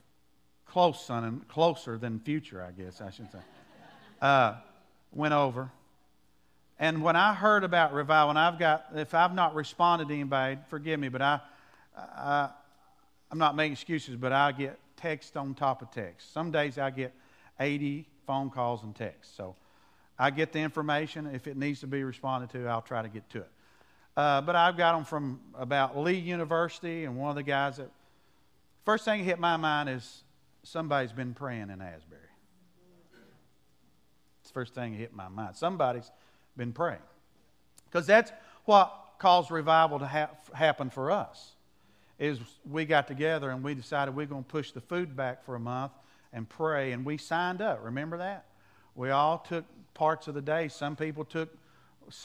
close 0.66 1.04
son 1.04 1.26
and 1.26 1.48
closer 1.50 1.98
than 1.98 2.20
future, 2.20 2.64
I 2.64 2.72
guess 2.72 3.02
I 3.02 3.10
should 3.10 3.30
say, 3.32 3.40
uh, 4.22 4.56
went 5.12 5.34
over. 5.34 5.70
And 6.80 7.04
when 7.04 7.18
I 7.18 7.34
heard 7.34 7.66
about 7.66 7.94
revival, 7.94 8.30
and 8.30 8.40
I've 8.40 8.58
got, 8.58 8.86
if 8.96 9.14
I've 9.14 9.36
not 9.36 9.54
responded 9.54 10.08
to 10.08 10.14
anybody, 10.14 10.58
forgive 10.70 10.98
me, 10.98 11.10
but 11.10 11.22
I, 11.22 11.42
I 11.98 12.50
I'm 13.32 13.38
not 13.38 13.56
making 13.56 13.74
excuses, 13.74 14.16
but 14.16 14.32
I 14.32 14.52
get 14.52 14.80
text 15.00 15.38
on 15.38 15.54
top 15.54 15.82
of 15.82 15.92
text. 15.92 16.34
Some 16.34 16.52
days 16.52 16.78
I 16.78 16.90
get 16.90 17.14
80 17.60 18.08
phone 18.28 18.50
calls 18.50 18.84
and 18.84 18.96
texts. 18.96 19.36
So 19.36 19.56
I 20.18 20.30
get 20.30 20.52
the 20.52 20.60
information. 20.60 21.26
If 21.28 21.48
it 21.48 21.58
needs 21.58 21.80
to 21.80 21.88
be 21.88 22.04
responded 22.04 22.50
to, 22.52 22.68
I'll 22.68 22.82
try 22.82 23.02
to 23.02 23.10
get 23.10 23.30
to 23.32 23.40
it. 23.40 23.52
Uh, 24.18 24.42
but 24.42 24.56
I've 24.56 24.76
got 24.76 24.94
them 24.94 25.06
from 25.06 25.40
about 25.58 25.98
Lee 25.98 26.18
University, 26.18 27.06
and 27.06 27.16
one 27.16 27.30
of 27.30 27.36
the 27.36 27.44
guys 27.44 27.78
that 27.78 27.90
first 28.84 29.06
thing 29.06 29.24
hit 29.24 29.40
my 29.40 29.56
mind 29.56 29.88
is 29.88 30.24
somebody's 30.64 31.14
been 31.14 31.34
praying 31.34 31.70
in 31.70 31.82
Asbury. 31.82 32.22
It's 34.42 34.50
the 34.50 34.54
first 34.54 34.76
thing 34.76 34.92
that 34.92 34.98
hit 34.98 35.14
my 35.14 35.30
mind. 35.30 35.56
Somebody's 35.56 36.12
been 36.58 36.74
praying. 36.74 37.00
Because 37.86 38.06
that's 38.06 38.32
what 38.66 38.94
caused 39.20 39.52
revival 39.52 40.00
to 40.00 40.08
ha- 40.08 40.32
happen 40.54 40.90
for 40.90 41.12
us 41.12 41.54
is 42.20 42.40
we 42.70 42.86
got 42.86 43.08
together 43.08 43.50
and 43.50 43.64
we 43.64 43.74
decided 43.74 44.16
we're 44.16 44.26
going 44.26 44.44
to 44.44 44.50
push 44.50 44.72
the 44.72 44.82
food 44.82 45.16
back 45.16 45.44
for 45.46 45.56
a 45.56 45.60
month 45.60 45.94
and 46.34 46.48
pray, 46.48 46.92
and 46.92 47.06
we 47.06 47.18
signed 47.18 47.62
up. 47.62 47.80
Remember 47.82 48.18
that? 48.18 48.46
We 48.94 49.10
all 49.10 49.40
took 49.40 49.66
parts 49.94 50.28
of 50.28 50.36
the 50.36 50.42
day. 50.42 50.68
Some 50.68 50.96
people 50.96 51.26
took 51.26 51.50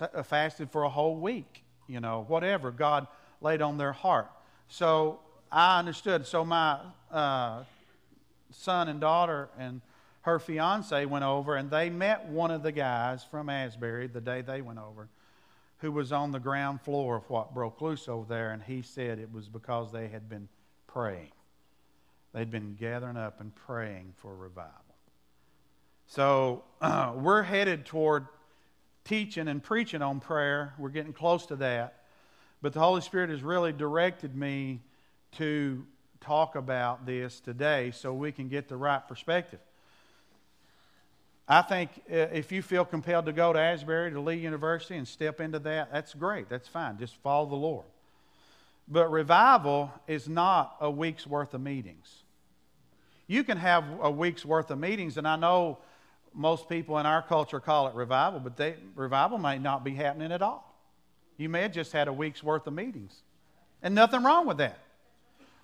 uh, 0.01 0.23
fasted 0.23 0.71
for 0.71 0.83
a 0.83 0.89
whole 0.89 1.17
week. 1.17 1.63
You 1.87 2.01
know, 2.01 2.25
whatever 2.29 2.71
God 2.71 3.07
laid 3.41 3.63
on 3.63 3.79
their 3.79 3.93
heart. 3.93 4.31
So 4.69 5.21
I 5.51 5.79
understood. 5.79 6.27
So 6.27 6.45
my 6.45 6.81
uh, 7.11 7.65
son 8.51 8.89
and 8.89 9.01
daughter 9.01 9.49
and 9.59 9.81
her 10.23 10.39
fiance 10.39 11.05
went 11.07 11.25
over, 11.25 11.55
and 11.55 11.71
they 11.71 11.91
met 11.91 12.27
one 12.27 12.51
of 12.51 12.63
the 12.63 12.73
guys 12.73 13.25
from 13.31 13.49
Asbury 13.49 14.07
the 14.07 14.21
day 14.21 14.41
they 14.41 14.61
went 14.61 14.79
over 14.79 15.09
who 15.85 15.93
was 15.93 16.13
on 16.13 16.33
the 16.33 16.41
ground 16.41 16.81
floor 16.81 17.17
of 17.17 17.29
what 17.29 17.53
broke 17.53 17.83
loose 17.83 18.09
over 18.09 18.27
there, 18.27 18.53
and 18.53 18.63
he 18.63 18.81
said 18.81 19.19
it 19.19 19.31
was 19.31 19.51
because 19.51 19.93
they 19.93 20.09
had 20.09 20.31
been 20.31 20.49
praying. 20.87 21.31
They'd 22.33 22.51
been 22.51 22.75
gathering 22.75 23.19
up 23.19 23.39
and 23.43 23.55
praying 23.55 24.15
for 24.17 24.35
revival. 24.35 24.73
So 26.07 26.65
uh, 26.81 27.13
we're 27.17 27.43
headed 27.43 27.85
toward 27.85 28.29
teaching 29.05 29.47
and 29.47 29.63
preaching 29.63 30.01
on 30.01 30.21
prayer. 30.21 30.73
We're 30.79 30.89
getting 30.89 31.13
close 31.13 31.45
to 31.47 31.57
that. 31.57 32.05
But 32.63 32.73
the 32.73 32.81
Holy 32.81 33.03
Spirit 33.03 33.29
has 33.29 33.43
really 33.43 33.75
directed 33.75 34.35
me 34.35 34.81
to 35.33 35.85
talk 36.23 36.57
about 36.57 37.05
this 37.05 37.41
today 37.41 37.91
so 37.91 38.15
we 38.15 38.33
can 38.33 38.49
get 38.49 38.69
the 38.69 38.77
right 38.79 39.07
perspective. 39.07 39.61
I 41.47 41.61
think 41.63 41.91
uh, 42.11 42.15
if 42.33 42.51
you 42.53 42.63
feel 42.63 42.85
compelled 42.85 43.27
to 43.27 43.33
go 43.33 43.53
to 43.53 43.59
Asbury, 43.59 44.11
to 44.11 44.21
Lee 44.21 44.37
University, 44.37 44.97
and 44.97 45.07
step 45.07 45.41
into 45.41 45.59
that, 45.61 45.93
that's 45.93 46.15
great. 46.15 46.49
That's 46.49 46.69
fine. 46.69 46.99
Just 46.99 47.17
follow 47.17 47.47
the 47.47 47.55
Lord. 47.55 47.85
But 48.89 49.11
revival 49.11 49.93
is 50.07 50.29
not 50.29 50.77
a 50.81 50.91
week's 50.91 51.27
worth 51.27 51.55
of 51.55 51.61
meetings. 51.61 52.23
You 53.27 53.45
can 53.45 53.59
have 53.59 53.85
a 54.03 54.11
week's 54.11 54.45
worth 54.45 54.71
of 54.71 54.79
meetings, 54.79 55.17
and 55.17 55.27
I 55.27 55.37
know 55.37 55.79
most 56.35 56.69
people 56.69 56.99
in 56.99 57.07
our 57.07 57.23
culture 57.23 57.61
call 57.61 57.89
it 57.89 57.95
revival, 57.95 58.41
but 58.41 58.57
they, 58.57 58.75
revival 58.95 59.39
may 59.39 59.59
not 59.59 59.85
be 59.85 59.95
happening 59.95 60.33
at 60.33 60.43
all. 60.43 60.75
You 61.37 61.49
may 61.49 61.63
have 61.63 61.73
just 61.73 61.93
had 61.93 62.09
a 62.09 62.13
week's 62.13 62.43
worth 62.43 62.67
of 62.67 62.75
meetings. 62.75 63.23
And 63.83 63.95
nothing 63.95 64.23
wrong 64.23 64.47
with 64.47 64.59
that. 64.59 64.79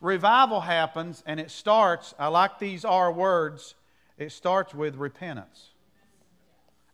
Revival 0.00 0.60
happens, 0.60 1.22
and 1.26 1.40
it 1.40 1.50
starts, 1.50 2.14
I 2.18 2.28
like 2.28 2.58
these 2.58 2.84
R 2.84 3.12
words, 3.12 3.74
it 4.16 4.32
starts 4.32 4.74
with 4.74 4.96
repentance. 4.96 5.69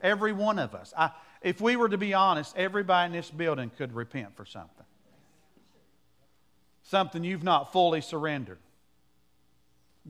Every 0.01 0.33
one 0.33 0.59
of 0.59 0.75
us. 0.75 0.93
I, 0.97 1.11
if 1.43 1.61
we 1.61 1.77
were 1.77 1.89
to 1.89 1.99
be 1.99 2.15
honest, 2.15 2.57
everybody 2.57 3.07
in 3.07 3.13
this 3.13 3.31
building 3.31 3.71
could 3.77 3.95
repent 3.95 4.37
for 4.37 4.45
something. 4.45 4.87
something 6.83 7.25
you've 7.25 7.43
not 7.43 7.73
fully 7.73 8.01
surrendered 8.01 8.59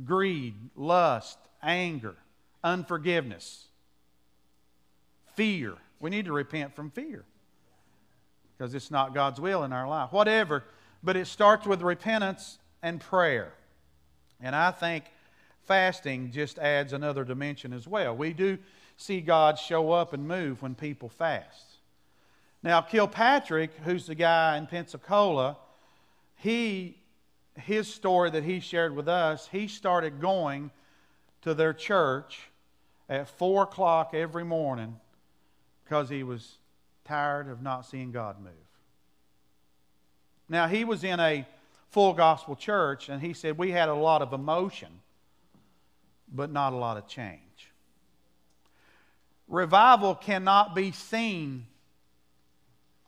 greed, 0.04 0.54
lust, 0.74 1.38
anger, 1.62 2.16
unforgiveness, 2.62 3.66
fear. 5.34 5.74
We 6.00 6.10
need 6.10 6.26
to 6.26 6.32
repent 6.32 6.74
from 6.74 6.90
fear 6.90 7.24
because 8.56 8.74
it's 8.74 8.90
not 8.90 9.14
God's 9.14 9.40
will 9.40 9.64
in 9.64 9.72
our 9.72 9.88
life. 9.88 10.12
Whatever, 10.12 10.64
but 11.02 11.16
it 11.16 11.26
starts 11.26 11.66
with 11.66 11.82
repentance 11.82 12.58
and 12.82 13.00
prayer. 13.00 13.52
And 14.40 14.54
I 14.54 14.70
think 14.70 15.04
fasting 15.64 16.30
just 16.30 16.58
adds 16.58 16.92
another 16.92 17.24
dimension 17.24 17.72
as 17.72 17.88
well. 17.88 18.14
We 18.14 18.32
do 18.32 18.58
see 18.96 19.20
God 19.20 19.58
show 19.58 19.92
up 19.92 20.12
and 20.12 20.26
move 20.26 20.62
when 20.62 20.74
people 20.74 21.08
fast. 21.08 21.64
Now, 22.62 22.80
Kilpatrick, 22.80 23.70
who's 23.84 24.06
the 24.06 24.14
guy 24.14 24.56
in 24.56 24.66
Pensacola, 24.66 25.58
he 26.36 26.98
his 27.56 27.92
story 27.92 28.30
that 28.30 28.44
he 28.44 28.60
shared 28.60 28.94
with 28.94 29.08
us, 29.08 29.48
he 29.50 29.66
started 29.68 30.20
going 30.20 30.70
to 31.42 31.54
their 31.54 31.72
church 31.72 32.50
at 33.08 33.28
four 33.28 33.62
o'clock 33.62 34.10
every 34.12 34.44
morning 34.44 34.96
because 35.84 36.08
he 36.08 36.22
was 36.22 36.58
tired 37.04 37.48
of 37.48 37.62
not 37.62 37.86
seeing 37.86 38.12
God 38.12 38.40
move. 38.40 38.52
Now, 40.48 40.66
he 40.68 40.84
was 40.84 41.02
in 41.02 41.18
a 41.18 41.46
full 41.90 42.12
gospel 42.12 42.56
church, 42.56 43.08
and 43.08 43.22
he 43.22 43.32
said 43.32 43.56
we 43.58 43.70
had 43.70 43.88
a 43.88 43.94
lot 43.94 44.22
of 44.22 44.32
emotion, 44.32 45.00
but 46.32 46.50
not 46.50 46.72
a 46.72 46.76
lot 46.76 46.96
of 46.96 47.06
change. 47.08 47.40
Revival 49.48 50.14
cannot 50.14 50.74
be 50.74 50.92
seen 50.92 51.66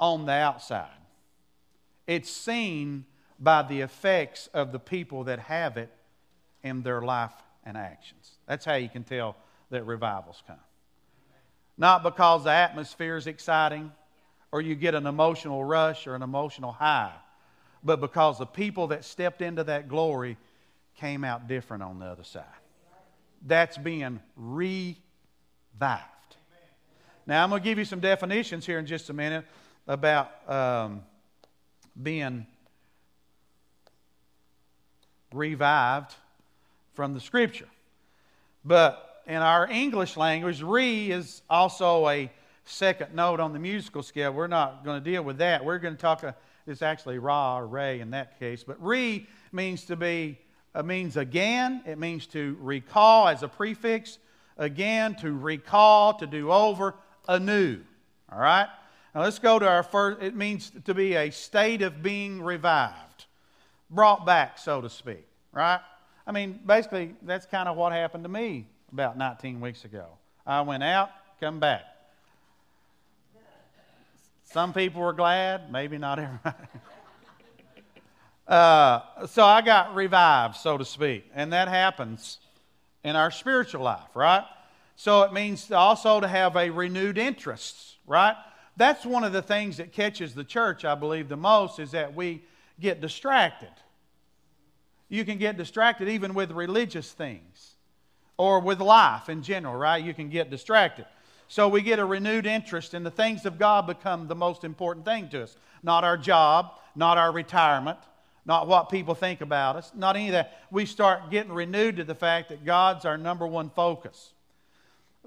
on 0.01 0.27
the 0.27 0.33
outside, 0.33 0.89
it's 2.07 2.31
seen 2.31 3.05
by 3.41 3.63
the 3.63 3.81
effects 3.81 4.49
of 4.55 4.73
the 4.73 4.79
people 4.79 5.25
that 5.25 5.39
have 5.41 5.77
it 5.77 5.91
in 6.63 6.83
their 6.83 7.03
life 7.03 7.33
and 7.65 7.77
actions. 7.77 8.33
That's 8.47 8.65
how 8.65 8.75
you 8.75 8.89
can 8.89 9.05
tell 9.05 9.37
that 9.71 9.85
revivals 9.85 10.43
come. 10.47 10.57
Not 11.77 12.03
because 12.03 12.45
the 12.45 12.51
atmosphere 12.51 13.17
is 13.17 13.27
exciting 13.27 13.93
or 14.51 14.61
you 14.61 14.75
get 14.75 14.95
an 14.95 15.07
emotional 15.07 15.63
rush 15.63 16.07
or 16.07 16.15
an 16.15 16.23
emotional 16.23 16.73
high, 16.73 17.13
but 17.85 18.01
because 18.01 18.39
the 18.39 18.47
people 18.47 18.89
that 18.89 19.05
stepped 19.05 19.43
into 19.43 19.63
that 19.65 19.89
glory 19.89 20.37
came 20.97 21.23
out 21.23 21.47
different 21.47 21.83
on 21.83 21.99
the 21.99 22.07
other 22.07 22.25
side. 22.25 22.45
That's 23.47 23.79
being 23.79 24.21
revived. 24.37 24.99
Now, 27.29 27.45
I'm 27.45 27.51
going 27.51 27.61
to 27.61 27.69
give 27.69 27.77
you 27.77 27.85
some 27.85 28.01
definitions 28.01 28.65
here 28.65 28.79
in 28.79 28.87
just 28.87 29.11
a 29.11 29.13
minute 29.13 29.45
about 29.87 30.31
um, 30.49 31.03
being 32.03 32.47
revived 35.35 36.15
from 36.95 37.13
the 37.13 37.21
scripture. 37.21 37.69
But 38.65 39.23
in 39.27 39.37
our 39.37 39.69
English 39.71 40.17
language, 40.17 40.63
re 40.63 41.11
is 41.11 41.43
also 41.51 42.09
a 42.09 42.33
second 42.65 43.15
note 43.15 43.41
on 43.41 43.53
the 43.53 43.59
musical 43.59 44.03
scale. 44.03 44.33
We're 44.33 44.47
not 44.47 44.83
going 44.83 45.05
to 45.05 45.11
deal 45.11 45.23
with 45.23 45.37
that. 45.37 45.63
We're 45.63 45.79
going 45.81 45.97
to 45.97 46.01
talk, 46.01 46.25
uh, 46.25 46.33
it's 46.67 46.81
actually 46.81 47.19
ra 47.19 47.59
or 47.59 47.67
re 47.67 48.01
in 48.01 48.13
that 48.13 48.41
case. 48.41 48.65
But 48.65 48.83
re 48.83 49.27
means 49.53 49.85
to 49.85 49.97
be, 49.97 50.39
uh, 50.75 50.83
means 50.83 51.19
again. 51.19 51.83
It 51.85 51.99
means 51.99 52.27
to 52.29 52.57
recall 52.59 53.29
as 53.29 53.43
a 53.43 53.49
prefix. 53.49 54.17
Again, 54.57 55.15
to 55.17 55.31
recall, 55.31 56.15
to 56.15 56.27
do 56.27 56.51
over, 56.51 56.95
anew. 57.29 57.79
All 58.33 58.41
right? 58.41 58.69
Now 59.15 59.23
let's 59.23 59.39
go 59.39 59.59
to 59.59 59.69
our 59.69 59.83
first, 59.83 60.23
it 60.23 60.35
means 60.35 60.73
to 60.85 60.95
be 60.95 61.15
a 61.15 61.31
state 61.31 61.83
of 61.83 62.03
being 62.03 62.43
revived 62.43 63.27
brought 63.91 64.27
back, 64.27 64.59
so 64.59 64.81
to 64.81 64.91
speak, 64.91 65.27
right? 65.53 65.81
I 66.27 66.33
mean, 66.33 66.61
basically, 66.67 67.15
that's 67.23 67.47
kind 67.47 67.69
of 67.69 67.77
what 67.77 67.93
happened 67.93 68.25
to 68.25 68.29
me 68.29 68.67
about 68.93 69.17
19 69.17 69.61
weeks 69.61 69.85
ago. 69.85 70.07
I 70.47 70.61
went 70.61 70.83
out, 70.83 71.11
come 71.41 71.59
back. 71.59 71.83
Some 74.45 74.73
people 74.73 75.03
were 75.03 75.13
glad, 75.13 75.71
maybe 75.71 75.99
not 75.99 76.19
everybody. 76.19 76.57
uh, 78.49 79.27
so 79.27 79.45
I 79.45 79.61
got 79.61 79.95
revived, 79.95 80.57
so 80.57 80.79
to 80.79 80.85
speak. 80.85 81.31
And 81.35 81.53
that 81.53 81.69
happens 81.69 82.39
in 83.05 83.15
our 83.15 83.31
spiritual 83.31 83.83
life, 83.83 84.15
right? 84.15 84.45
So 84.99 85.23
it 85.23 85.33
means 85.33 85.71
also 85.71 86.19
to 86.19 86.27
have 86.27 86.57
a 86.57 86.71
renewed 86.71 87.19
interest, 87.19 87.95
right? 88.05 88.35
That's 88.77 89.07
one 89.07 89.23
of 89.23 89.33
the 89.33 89.41
things 89.41 89.77
that 89.77 89.93
catches 89.93 90.35
the 90.35 90.43
church, 90.43 90.85
I 90.85 90.97
believe, 90.97 91.29
the 91.29 91.37
most 91.37 91.79
is 91.79 91.93
that 91.93 92.17
we 92.17 92.43
get 92.81 93.01
distracted. 93.01 93.71
You 95.09 95.25
can 95.25 95.39
get 95.39 95.57
distracted 95.57 96.09
even 96.09 96.35
with 96.35 96.51
religious 96.51 97.13
things 97.13 97.77
or 98.37 98.59
with 98.59 98.81
life 98.81 99.29
in 99.29 99.45
general, 99.45 99.77
right? 99.77 100.05
You 100.05 100.13
can 100.13 100.31
get 100.31 100.51
distracted. 100.51 101.07
So 101.47 101.69
we 101.69 101.81
get 101.81 102.01
a 102.01 102.05
renewed 102.05 102.45
interest, 102.45 102.93
and 102.93 103.07
the 103.07 103.11
things 103.11 103.47
of 103.47 103.57
God 103.57 103.87
become 103.87 104.27
the 104.27 104.35
most 104.35 104.65
important 104.65 105.07
thing 105.07 105.29
to 105.29 105.45
us. 105.45 105.57
Not 105.85 106.03
our 106.03 106.17
job, 106.17 106.73
not 106.97 107.19
our 107.19 107.31
retirement, 107.31 107.99
not 108.45 108.67
what 108.67 108.91
people 108.91 109.15
think 109.15 109.43
about 109.43 109.77
us, 109.77 109.93
not 109.95 110.17
any 110.17 110.27
of 110.27 110.33
that. 110.33 110.61
We 110.73 110.87
start 110.87 111.31
getting 111.31 111.53
renewed 111.53 111.99
to 111.99 112.05
the 112.05 112.17
fact 112.17 112.49
that 112.49 112.65
God's 112.65 113.05
our 113.05 113.17
number 113.17 113.47
one 113.47 113.71
focus. 113.71 114.33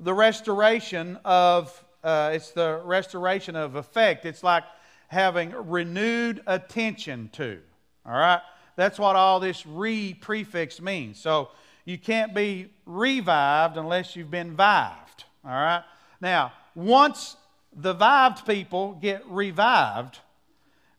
The 0.01 0.13
restoration 0.13 1.17
of, 1.23 1.83
uh, 2.03 2.31
it's 2.33 2.51
the 2.51 2.81
restoration 2.83 3.55
of 3.55 3.75
effect. 3.75 4.25
It's 4.25 4.43
like 4.43 4.63
having 5.07 5.51
renewed 5.51 6.41
attention 6.47 7.29
to. 7.33 7.59
All 8.05 8.13
right? 8.13 8.41
That's 8.75 8.97
what 8.97 9.15
all 9.15 9.39
this 9.39 9.65
re 9.65 10.15
prefix 10.15 10.81
means. 10.81 11.19
So 11.19 11.49
you 11.85 11.97
can't 11.97 12.33
be 12.33 12.71
revived 12.85 13.77
unless 13.77 14.15
you've 14.15 14.31
been 14.31 14.57
vived. 14.57 15.25
All 15.45 15.51
right? 15.51 15.83
Now, 16.19 16.51
once 16.73 17.37
the 17.71 17.93
vived 17.93 18.45
people 18.45 18.93
get 19.01 19.23
revived, 19.27 20.19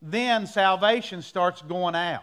then 0.01 0.47
salvation 0.47 1.23
starts 1.23 1.61
going 1.63 1.95
out 1.95 2.23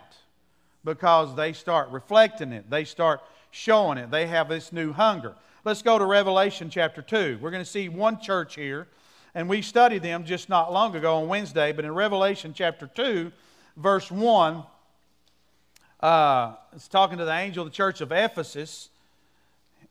because 0.84 1.36
they 1.36 1.54
start 1.54 1.90
reflecting 1.90 2.54
it, 2.54 2.70
they 2.70 2.84
start 2.86 3.22
showing 3.52 3.98
it, 3.98 4.12
they 4.12 4.28
have 4.28 4.48
this 4.50 4.72
new 4.72 4.94
hunger. 4.94 5.36
Let's 5.66 5.82
go 5.82 6.00
to 6.00 6.06
Revelation 6.06 6.70
chapter 6.70 7.01
2. 7.01 7.39
We're 7.42 7.51
going 7.51 7.63
to 7.63 7.70
see 7.70 7.89
one 7.89 8.22
church 8.22 8.56
here 8.56 8.88
and 9.36 9.50
we 9.50 9.62
studied 9.62 10.01
them 10.01 10.24
just 10.24 10.48
not 10.48 10.72
long 10.72 10.96
ago 10.96 11.18
on 11.18 11.28
Wednesday, 11.28 11.72
but 11.74 11.86
in 11.86 11.94
Revelation 11.94 12.54
chapter 12.54 12.88
2, 12.88 13.32
verse 13.75 14.10
1, 14.10 14.63
uh, 16.00 16.56
it's 16.74 16.88
talking 16.88 17.18
to 17.18 17.25
the 17.25 17.34
angel 17.34 17.66
of 17.66 17.72
the 17.72 17.75
church 17.75 18.00
of 18.00 18.12
Ephesus. 18.12 18.89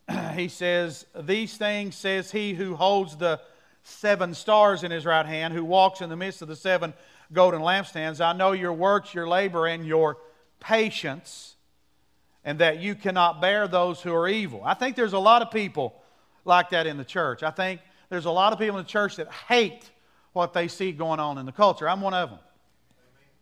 he 0.34 0.48
says, 0.48 1.04
These 1.20 1.56
things 1.58 1.96
says 1.96 2.30
he 2.30 2.54
who 2.54 2.74
holds 2.74 3.16
the 3.16 3.38
seven 3.84 4.34
stars 4.34 4.84
in 4.84 4.90
his 4.90 5.04
right 5.04 5.26
hand, 5.26 5.52
who 5.52 5.64
walks 5.64 6.00
in 6.00 6.08
the 6.08 6.16
midst 6.16 6.40
of 6.40 6.48
the 6.48 6.56
seven 6.56 6.94
golden 7.32 7.60
lampstands. 7.60 8.24
I 8.24 8.32
know 8.32 8.52
your 8.52 8.72
works, 8.72 9.12
your 9.12 9.28
labor, 9.28 9.66
and 9.66 9.86
your 9.86 10.16
patience, 10.60 11.56
and 12.44 12.58
that 12.60 12.80
you 12.80 12.94
cannot 12.94 13.40
bear 13.40 13.68
those 13.68 14.00
who 14.00 14.14
are 14.14 14.28
evil. 14.28 14.62
I 14.64 14.74
think 14.74 14.96
there's 14.96 15.12
a 15.12 15.18
lot 15.18 15.42
of 15.42 15.50
people 15.50 15.94
like 16.44 16.70
that 16.70 16.86
in 16.86 16.96
the 16.96 17.04
church. 17.04 17.42
I 17.42 17.50
think 17.50 17.80
there's 18.08 18.24
a 18.24 18.30
lot 18.30 18.52
of 18.52 18.58
people 18.58 18.78
in 18.78 18.84
the 18.84 18.88
church 18.88 19.16
that 19.16 19.30
hate 19.30 19.90
what 20.32 20.52
they 20.52 20.68
see 20.68 20.92
going 20.92 21.20
on 21.20 21.38
in 21.38 21.46
the 21.46 21.52
culture. 21.52 21.88
I'm 21.88 22.00
one 22.00 22.14
of 22.14 22.30
them. 22.30 22.38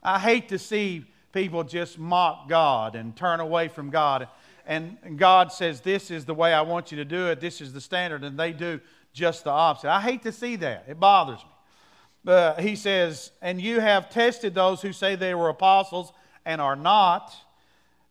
I 0.02 0.18
hate 0.18 0.48
to 0.48 0.58
see 0.58 1.04
people 1.32 1.64
just 1.64 1.98
mock 1.98 2.48
God 2.48 2.96
and 2.96 3.14
turn 3.14 3.40
away 3.40 3.68
from 3.68 3.90
God. 3.90 4.28
And 4.66 4.96
God 5.16 5.52
says, 5.52 5.80
This 5.80 6.10
is 6.10 6.24
the 6.24 6.34
way 6.34 6.52
I 6.52 6.62
want 6.62 6.90
you 6.90 6.96
to 6.96 7.04
do 7.04 7.28
it, 7.28 7.40
this 7.40 7.60
is 7.60 7.72
the 7.72 7.80
standard, 7.80 8.24
and 8.24 8.38
they 8.38 8.52
do 8.52 8.80
just 9.12 9.44
the 9.44 9.50
opposite. 9.50 9.90
I 9.90 10.00
hate 10.00 10.22
to 10.22 10.32
see 10.32 10.56
that. 10.56 10.84
It 10.88 10.98
bothers 10.98 11.38
me. 11.38 11.50
But 12.24 12.60
he 12.60 12.74
says, 12.74 13.30
And 13.40 13.60
you 13.60 13.80
have 13.80 14.10
tested 14.10 14.54
those 14.54 14.82
who 14.82 14.92
say 14.92 15.14
they 15.14 15.34
were 15.34 15.48
apostles 15.48 16.12
and 16.44 16.60
are 16.60 16.76
not. 16.76 17.34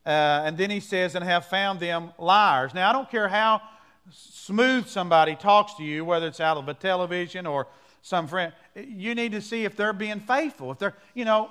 Uh, 0.05 0.43
and 0.45 0.57
then 0.57 0.69
he 0.69 0.79
says, 0.79 1.15
And 1.15 1.23
have 1.23 1.45
found 1.45 1.79
them 1.79 2.11
liars. 2.17 2.73
Now, 2.73 2.89
I 2.89 2.93
don't 2.93 3.09
care 3.09 3.27
how 3.27 3.61
smooth 4.11 4.87
somebody 4.87 5.35
talks 5.35 5.73
to 5.75 5.83
you, 5.83 6.05
whether 6.05 6.27
it's 6.27 6.39
out 6.39 6.57
of 6.57 6.67
a 6.67 6.73
television 6.73 7.47
or 7.47 7.67
some 8.01 8.27
friend, 8.27 8.53
you 8.75 9.15
need 9.15 9.31
to 9.31 9.41
see 9.41 9.65
if 9.65 9.75
they're 9.75 9.91
being 9.91 10.19
faithful. 10.19 10.71
If 10.71 10.77
they're, 10.77 10.93
you 11.15 11.25
know, 11.25 11.49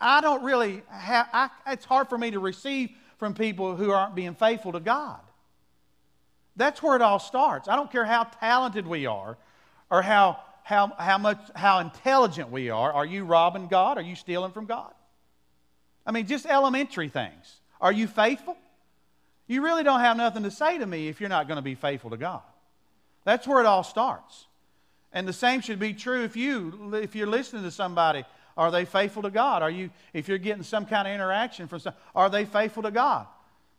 I 0.00 0.20
don't 0.20 0.44
really 0.44 0.82
have, 0.88 1.28
I, 1.32 1.50
it's 1.66 1.84
hard 1.84 2.08
for 2.08 2.16
me 2.16 2.30
to 2.30 2.38
receive 2.38 2.90
from 3.18 3.34
people 3.34 3.74
who 3.74 3.90
aren't 3.90 4.14
being 4.14 4.34
faithful 4.34 4.72
to 4.72 4.80
God. 4.80 5.18
That's 6.54 6.82
where 6.82 6.94
it 6.94 7.02
all 7.02 7.18
starts. 7.18 7.66
I 7.66 7.74
don't 7.74 7.90
care 7.90 8.04
how 8.04 8.24
talented 8.24 8.86
we 8.86 9.06
are 9.06 9.36
or 9.90 10.02
how, 10.02 10.38
how, 10.62 10.92
how 10.98 11.18
much, 11.18 11.40
how 11.56 11.80
intelligent 11.80 12.52
we 12.52 12.70
are. 12.70 12.92
Are 12.92 13.06
you 13.06 13.24
robbing 13.24 13.66
God? 13.66 13.98
Are 13.98 14.02
you 14.02 14.14
stealing 14.14 14.52
from 14.52 14.66
God? 14.66 14.92
I 16.06 16.12
mean, 16.12 16.26
just 16.26 16.46
elementary 16.46 17.08
things. 17.08 17.60
Are 17.82 17.92
you 17.92 18.06
faithful? 18.06 18.56
You 19.46 19.62
really 19.62 19.82
don't 19.82 20.00
have 20.00 20.16
nothing 20.16 20.44
to 20.44 20.50
say 20.50 20.78
to 20.78 20.86
me 20.86 21.08
if 21.08 21.20
you're 21.20 21.28
not 21.28 21.48
going 21.48 21.56
to 21.56 21.62
be 21.62 21.74
faithful 21.74 22.10
to 22.10 22.16
God. 22.16 22.40
That's 23.24 23.46
where 23.46 23.60
it 23.60 23.66
all 23.66 23.82
starts. 23.82 24.46
And 25.12 25.28
the 25.28 25.32
same 25.34 25.60
should 25.60 25.78
be 25.78 25.92
true 25.92 26.24
if 26.24 26.36
you 26.36 26.94
if 26.94 27.14
you're 27.14 27.26
listening 27.26 27.64
to 27.64 27.70
somebody 27.70 28.24
Are 28.56 28.70
they 28.70 28.84
faithful 28.84 29.22
to 29.22 29.30
God? 29.30 29.62
Are 29.62 29.70
you, 29.70 29.90
if 30.12 30.28
you're 30.28 30.38
getting 30.38 30.62
some 30.62 30.86
kind 30.86 31.08
of 31.08 31.14
interaction 31.14 31.68
from 31.68 31.80
some, 31.80 31.94
are 32.14 32.28
they 32.28 32.44
faithful 32.44 32.82
to 32.82 32.90
God? 32.90 33.26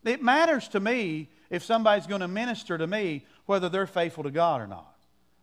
It 0.03 0.21
matters 0.21 0.67
to 0.69 0.79
me 0.79 1.29
if 1.49 1.63
somebody's 1.63 2.07
going 2.07 2.21
to 2.21 2.27
minister 2.27 2.77
to 2.77 2.87
me 2.87 3.25
whether 3.45 3.69
they're 3.69 3.87
faithful 3.87 4.23
to 4.23 4.31
God 4.31 4.61
or 4.61 4.67
not. 4.67 4.95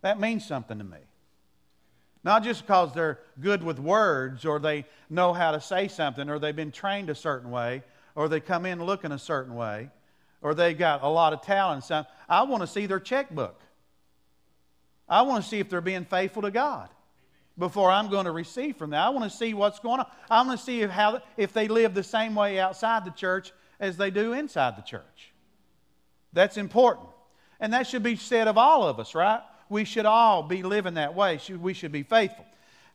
That 0.02 0.18
means 0.18 0.46
something 0.46 0.78
to 0.78 0.84
me. 0.84 0.98
Not 2.22 2.44
just 2.44 2.62
because 2.62 2.92
they're 2.92 3.18
good 3.40 3.62
with 3.62 3.78
words 3.78 4.44
or 4.44 4.58
they 4.58 4.84
know 5.08 5.32
how 5.32 5.52
to 5.52 5.60
say 5.60 5.88
something 5.88 6.28
or 6.28 6.38
they've 6.38 6.54
been 6.54 6.72
trained 6.72 7.08
a 7.08 7.14
certain 7.14 7.50
way 7.50 7.82
or 8.20 8.28
they 8.28 8.38
come 8.38 8.66
in 8.66 8.84
looking 8.84 9.12
a 9.12 9.18
certain 9.18 9.54
way 9.54 9.88
or 10.42 10.52
they 10.52 10.74
got 10.74 11.02
a 11.02 11.08
lot 11.08 11.32
of 11.32 11.40
talent. 11.40 11.84
So 11.84 12.04
I 12.28 12.42
want 12.42 12.62
to 12.62 12.66
see 12.66 12.84
their 12.84 13.00
checkbook. 13.00 13.58
I 15.08 15.22
want 15.22 15.42
to 15.42 15.48
see 15.48 15.58
if 15.58 15.70
they're 15.70 15.80
being 15.80 16.04
faithful 16.04 16.42
to 16.42 16.50
God 16.50 16.90
before 17.56 17.90
I'm 17.90 18.10
going 18.10 18.26
to 18.26 18.30
receive 18.30 18.76
from 18.76 18.90
them. 18.90 19.02
I 19.02 19.08
want 19.08 19.30
to 19.30 19.34
see 19.34 19.54
what's 19.54 19.78
going 19.78 20.00
on. 20.00 20.06
I 20.28 20.42
want 20.42 20.58
to 20.58 20.62
see 20.62 20.82
if, 20.82 20.90
how, 20.90 21.22
if 21.38 21.54
they 21.54 21.66
live 21.66 21.94
the 21.94 22.02
same 22.02 22.34
way 22.34 22.60
outside 22.60 23.06
the 23.06 23.10
church 23.10 23.52
as 23.80 23.96
they 23.96 24.10
do 24.10 24.34
inside 24.34 24.76
the 24.76 24.82
church. 24.82 25.32
That's 26.34 26.58
important. 26.58 27.08
And 27.58 27.72
that 27.72 27.86
should 27.86 28.02
be 28.02 28.16
said 28.16 28.48
of 28.48 28.58
all 28.58 28.82
of 28.82 29.00
us, 29.00 29.14
right? 29.14 29.40
We 29.70 29.86
should 29.86 30.04
all 30.04 30.42
be 30.42 30.62
living 30.62 30.94
that 30.94 31.14
way. 31.14 31.40
We 31.58 31.72
should 31.72 31.92
be 31.92 32.02
faithful. 32.02 32.44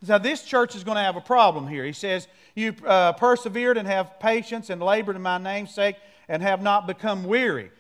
Now, 0.08 0.18
this 0.18 0.44
church 0.44 0.76
is 0.76 0.84
going 0.84 0.96
to 0.96 1.02
have 1.02 1.16
a 1.16 1.22
problem 1.22 1.68
here. 1.68 1.86
He 1.86 1.94
says, 1.94 2.28
You 2.56 2.76
uh, 2.86 3.14
persevered 3.14 3.78
and 3.78 3.88
have 3.88 4.20
patience 4.20 4.70
and 4.70 4.82
labored 4.82 5.16
in 5.16 5.22
my 5.22 5.38
name's 5.38 5.74
sake 5.74 5.96
and 6.28 6.42
have 6.42 6.62
not 6.62 6.88
become 6.88 7.24
weary. 7.24 7.72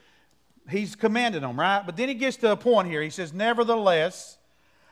He's 0.69 0.95
commending 0.95 1.41
them, 1.41 1.59
right? 1.59 1.83
But 1.85 1.95
then 1.97 2.09
he 2.09 2.15
gets 2.15 2.37
to 2.37 2.51
a 2.51 2.57
point 2.57 2.87
here. 2.87 3.01
He 3.01 3.09
says, 3.09 3.33
Nevertheless, 3.33 4.37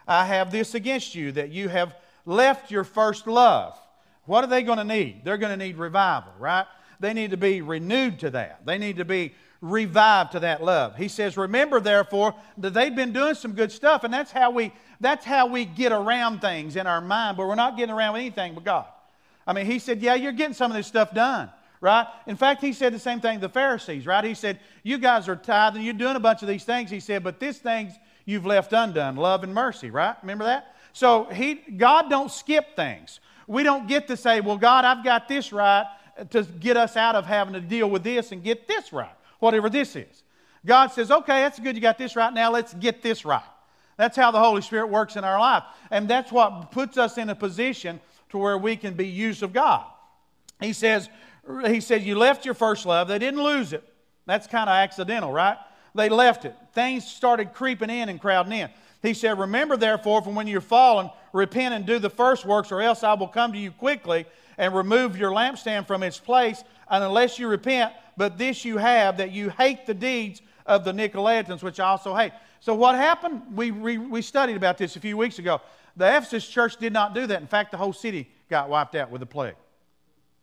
I 0.08 0.26
have 0.26 0.52
this 0.52 0.76
against 0.76 1.16
you, 1.16 1.32
that 1.34 1.50
you 1.52 1.70
have 1.70 1.96
left 2.26 2.72
your 2.72 2.84
first 2.84 3.28
love. 3.28 3.78
What 4.26 4.44
are 4.44 4.48
they 4.48 4.64
going 4.64 4.78
to 4.78 4.84
need? 4.84 5.22
They're 5.24 5.38
going 5.38 5.58
to 5.58 5.66
need 5.66 5.78
revival, 5.78 6.34
right? 6.40 6.66
They 7.00 7.14
need 7.14 7.32
to 7.32 7.38
be 7.38 7.62
renewed 7.62 8.20
to 8.20 8.30
that. 8.32 8.66
They 8.66 8.78
need 8.78 8.98
to 8.98 9.06
be 9.06 9.34
revived 9.62 10.34
to 10.34 10.42
that 10.42 10.64
love. 10.64 10.96
He 10.96 11.08
says, 11.08 11.38
Remember, 11.38 11.80
therefore, 11.80 12.36
that 12.58 12.74
they've 12.74 12.96
been 12.96 13.14
doing 13.14 13.36
some 13.36 13.54
good 13.54 13.72
stuff, 13.72 14.04
and 14.04 14.14
that's 14.14 14.32
how 14.32 14.52
we 14.52 14.74
that's 15.04 15.26
how 15.26 15.48
we 15.48 15.66
get 15.66 15.92
around 15.92 16.40
things 16.40 16.76
in 16.76 16.88
our 16.88 17.02
mind, 17.02 17.38
but 17.38 17.48
we're 17.48 17.56
not 17.56 17.78
getting 17.78 17.94
around 17.94 18.14
with 18.14 18.22
anything 18.22 18.54
but 18.54 18.64
God. 18.64 18.86
I 19.46 19.54
mean, 19.54 19.66
he 19.66 19.80
said, 19.80 20.02
Yeah, 20.02 20.16
you're 20.16 20.32
getting 20.32 20.54
some 20.54 20.72
of 20.72 20.78
this 20.78 20.88
stuff 20.88 21.14
done, 21.14 21.50
right? 21.82 22.08
In 22.28 22.36
fact, 22.36 22.62
he 22.62 22.74
said 22.74 22.94
the 22.94 23.00
same 23.00 23.20
thing 23.20 23.40
to 23.40 23.48
the 23.48 23.54
Pharisees, 23.54 24.06
right? 24.06 24.24
He 24.24 24.34
said, 24.34 24.60
You 24.84 24.98
guys 24.98 25.28
are 25.28 25.36
tithing, 25.36 25.82
you're 25.82 25.94
doing 25.94 26.16
a 26.16 26.20
bunch 26.22 26.42
of 26.42 26.48
these 26.48 26.64
things. 26.64 26.90
He 26.90 27.00
said, 27.00 27.24
But 27.24 27.40
this 27.40 27.58
things 27.58 27.94
you've 28.26 28.46
left 28.46 28.74
undone 28.74 29.16
love 29.16 29.44
and 29.44 29.54
mercy, 29.54 29.90
right? 29.90 30.16
Remember 30.22 30.46
that? 30.46 30.76
So 30.94 31.26
he, 31.26 31.56
God 31.56 32.10
don't 32.10 32.32
skip 32.32 32.76
things. 32.76 33.20
We 33.48 33.64
don't 33.64 33.88
get 33.88 34.08
to 34.08 34.18
say, 34.18 34.42
Well, 34.42 34.58
God, 34.58 34.86
I've 34.86 35.04
got 35.04 35.28
this 35.28 35.52
right 35.52 35.86
to 36.30 36.44
get 36.44 36.78
us 36.78 36.96
out 36.96 37.16
of 37.16 37.26
having 37.26 37.54
to 37.54 37.62
deal 37.62 37.90
with 37.90 38.04
this 38.04 38.32
and 38.32 38.44
get 38.44 38.68
this 38.68 38.94
right 38.94 39.16
whatever 39.44 39.70
this 39.70 39.96
is. 39.96 40.24
God 40.66 40.88
says, 40.88 41.12
okay, 41.12 41.42
that's 41.42 41.60
good, 41.60 41.76
you 41.76 41.82
got 41.82 41.98
this 41.98 42.16
right 42.16 42.34
now, 42.34 42.50
let's 42.50 42.74
get 42.74 43.04
this 43.04 43.26
right. 43.26 43.44
That's 43.98 44.18
how 44.18 44.32
the 44.32 44.40
Holy 44.40 44.62
Spirit 44.62 44.88
works 44.88 45.16
in 45.16 45.24
our 45.24 45.40
life. 45.40 45.64
And 45.92 46.08
that's 46.08 46.32
what 46.32 46.72
puts 46.72 46.98
us 46.98 47.18
in 47.18 47.30
a 47.30 47.36
position 47.36 48.00
to 48.30 48.38
where 48.38 48.58
we 48.58 48.76
can 48.76 48.96
be 48.96 49.08
used 49.08 49.44
of 49.44 49.54
God. 49.54 49.86
He 50.60 50.74
says, 50.74 51.10
he 51.66 51.82
said, 51.82 52.04
You 52.04 52.18
left 52.18 52.46
your 52.46 52.54
first 52.54 52.86
love. 52.86 53.08
They 53.08 53.20
didn't 53.20 53.44
lose 53.44 53.74
it. 53.74 53.84
That's 54.26 54.48
kind 54.48 54.70
of 54.70 54.74
accidental, 54.74 55.32
right? 55.32 55.58
They 55.96 56.10
left 56.10 56.46
it. 56.46 56.56
Things 56.74 57.06
started 57.06 57.54
creeping 57.54 57.90
in 57.90 58.10
and 58.10 58.20
crowding 58.20 58.54
in. 58.54 58.70
He 59.02 59.14
said, 59.14 59.38
Remember, 59.38 59.78
therefore, 59.78 60.22
from 60.22 60.36
when 60.36 60.48
you're 60.48 60.62
fallen, 60.62 61.10
repent 61.34 61.74
and 61.74 61.86
do 61.86 62.00
the 62.00 62.10
first 62.10 62.46
works, 62.46 62.72
or 62.72 62.82
else 62.82 63.04
I 63.04 63.14
will 63.14 63.28
come 63.28 63.52
to 63.52 63.60
you 63.60 63.72
quickly 63.72 64.26
and 64.58 64.74
remove 64.74 65.18
your 65.18 65.32
lampstand 65.32 65.88
from 65.88 66.04
its 66.04 66.18
place. 66.18 66.64
And 66.90 67.04
unless 67.04 67.38
you 67.38 67.48
repent, 67.48 67.94
but 68.18 68.38
this 68.38 68.64
you 68.64 68.78
have, 68.78 69.18
that 69.18 69.32
you 69.32 69.50
hate 69.50 69.86
the 69.86 69.94
deeds 69.94 70.42
of 70.66 70.84
the 70.84 70.92
Nicolaitans, 70.92 71.62
which 71.62 71.80
I 71.80 71.90
also 71.90 72.16
hate. 72.16 72.32
So 72.60 72.74
what 72.74 72.96
happened? 72.96 73.42
We, 73.56 73.72
we, 73.72 73.98
we 73.98 74.22
studied 74.22 74.56
about 74.56 74.78
this 74.78 74.96
a 74.96 75.00
few 75.00 75.18
weeks 75.18 75.40
ago. 75.40 75.62
The 75.98 76.06
Ephesus 76.06 76.48
church 76.48 76.78
did 76.78 76.94
not 76.94 77.14
do 77.14 77.28
that. 77.28 77.42
In 77.42 77.48
fact, 77.48 77.72
the 77.72 77.78
whole 77.78 77.94
city 77.94 78.30
got 78.50 78.70
wiped 78.70 78.96
out 78.96 79.12
with 79.12 79.20
the 79.20 79.26
plague. 79.26 79.56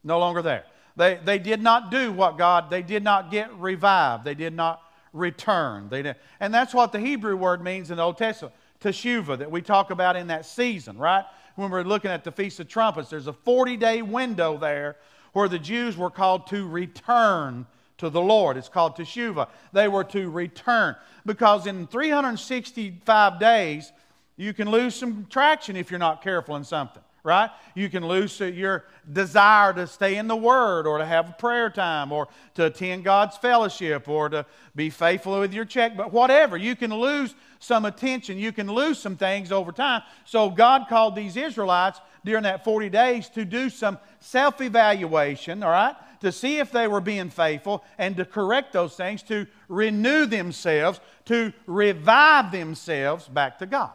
No 0.04 0.18
longer 0.18 0.42
there. 0.42 0.64
They, 0.96 1.18
they 1.24 1.38
did 1.38 1.62
not 1.62 1.90
do 1.90 2.12
what 2.12 2.37
God, 2.37 2.70
they 2.70 2.83
did 2.83 3.02
not 3.02 3.30
get 3.30 3.52
revived. 3.59 4.24
They 4.24 4.35
did 4.35 4.54
not 4.54 4.83
return. 5.12 5.88
They 5.88 6.02
did, 6.02 6.16
and 6.40 6.52
that's 6.52 6.74
what 6.74 6.92
the 6.92 7.00
Hebrew 7.00 7.37
word 7.37 7.62
means 7.62 7.90
in 7.90 7.96
the 7.96 8.02
Old 8.02 8.18
Testament, 8.18 8.54
teshuva, 8.80 9.38
that 9.38 9.50
we 9.50 9.62
talk 9.62 9.90
about 9.90 10.16
in 10.16 10.26
that 10.28 10.46
season, 10.46 10.98
right? 10.98 11.24
When 11.56 11.70
we're 11.70 11.83
looking 11.83 12.11
at 12.11 12.24
the 12.24 12.33
Feast 12.33 12.61
of 12.61 12.68
Trumpets, 12.68 13.11
there's 13.11 13.26
a 13.26 13.33
40 13.33 13.76
day 13.76 14.02
window 14.02 14.56
there 14.56 14.96
where 15.33 15.48
the 15.48 15.59
Jews 15.59 15.96
were 15.96 16.11
called 16.11 16.46
to 16.48 16.66
return 16.66 17.66
to 18.01 18.11
the 18.11 18.21
Lord. 18.21 18.57
It's 18.57 18.69
called 18.69 18.97
Teshuvah. 18.97 19.49
They 19.73 19.89
were 19.89 20.05
to 20.05 20.31
return 20.31 20.97
because 21.25 21.67
in 21.67 21.87
365 21.87 23.39
days, 23.39 23.93
you 24.37 24.55
can 24.55 24.71
lose 24.71 24.95
some 24.95 25.27
traction 25.29 25.77
if 25.77 25.91
you're 25.91 26.01
not 26.01 26.23
careful 26.23 26.57
in 26.57 26.65
something, 26.65 27.03
right? 27.23 27.51
You 27.75 27.91
can 27.91 28.07
lose 28.07 28.41
uh, 28.41 28.47
your 28.47 28.87
desire 29.13 29.75
to 29.75 29.87
stay 29.87 30.17
in 30.17 30.29
the 30.29 30.37
Word 30.37 30.87
or 30.87 30.97
to 30.97 31.05
have 31.05 31.29
a 31.29 31.33
prayer 31.33 31.69
time 31.69 32.11
or 32.11 32.29
to 32.55 32.67
attend 32.67 33.05
God's 33.05 33.37
fellowship 33.37 34.09
or 34.09 34.31
to 34.31 34.47
be 34.75 34.89
faithful 34.89 35.39
with 35.39 35.53
your 35.53 35.67
check, 35.67 35.95
but 35.95 36.11
whatever. 36.11 36.57
You 36.57 36.75
can 36.75 36.93
lose 36.95 37.35
some 37.59 37.85
attention. 37.85 38.39
You 38.39 38.53
can 38.53 38.73
lose 38.73 38.99
some 38.99 39.17
things 39.17 39.53
over 39.53 39.73
time. 39.73 40.03
So 40.25 40.49
God 40.49 40.87
called 40.89 41.15
these 41.15 41.37
Israelites 41.37 42.01
during 42.25 42.45
that 42.45 42.65
40 42.65 42.89
days 42.89 43.29
to 43.31 43.45
do 43.45 43.69
some 43.69 43.99
self 44.21 44.63
evaluation, 44.63 45.63
all 45.63 45.71
right, 45.71 45.97
to 46.20 46.30
see 46.33 46.59
if 46.59 46.70
they 46.70 46.87
were 46.87 47.00
being 47.00 47.30
faithful 47.30 47.85
and 47.98 48.16
to 48.16 48.24
correct 48.24 48.72
those 48.72 48.94
things, 48.94 49.22
to 49.24 49.46
renew 49.68 50.26
themselves, 50.26 51.00
to 51.26 51.52
revive 51.66 52.52
themselves 52.52 53.26
back 53.28 53.59
to 53.59 53.66
God. 53.66 53.92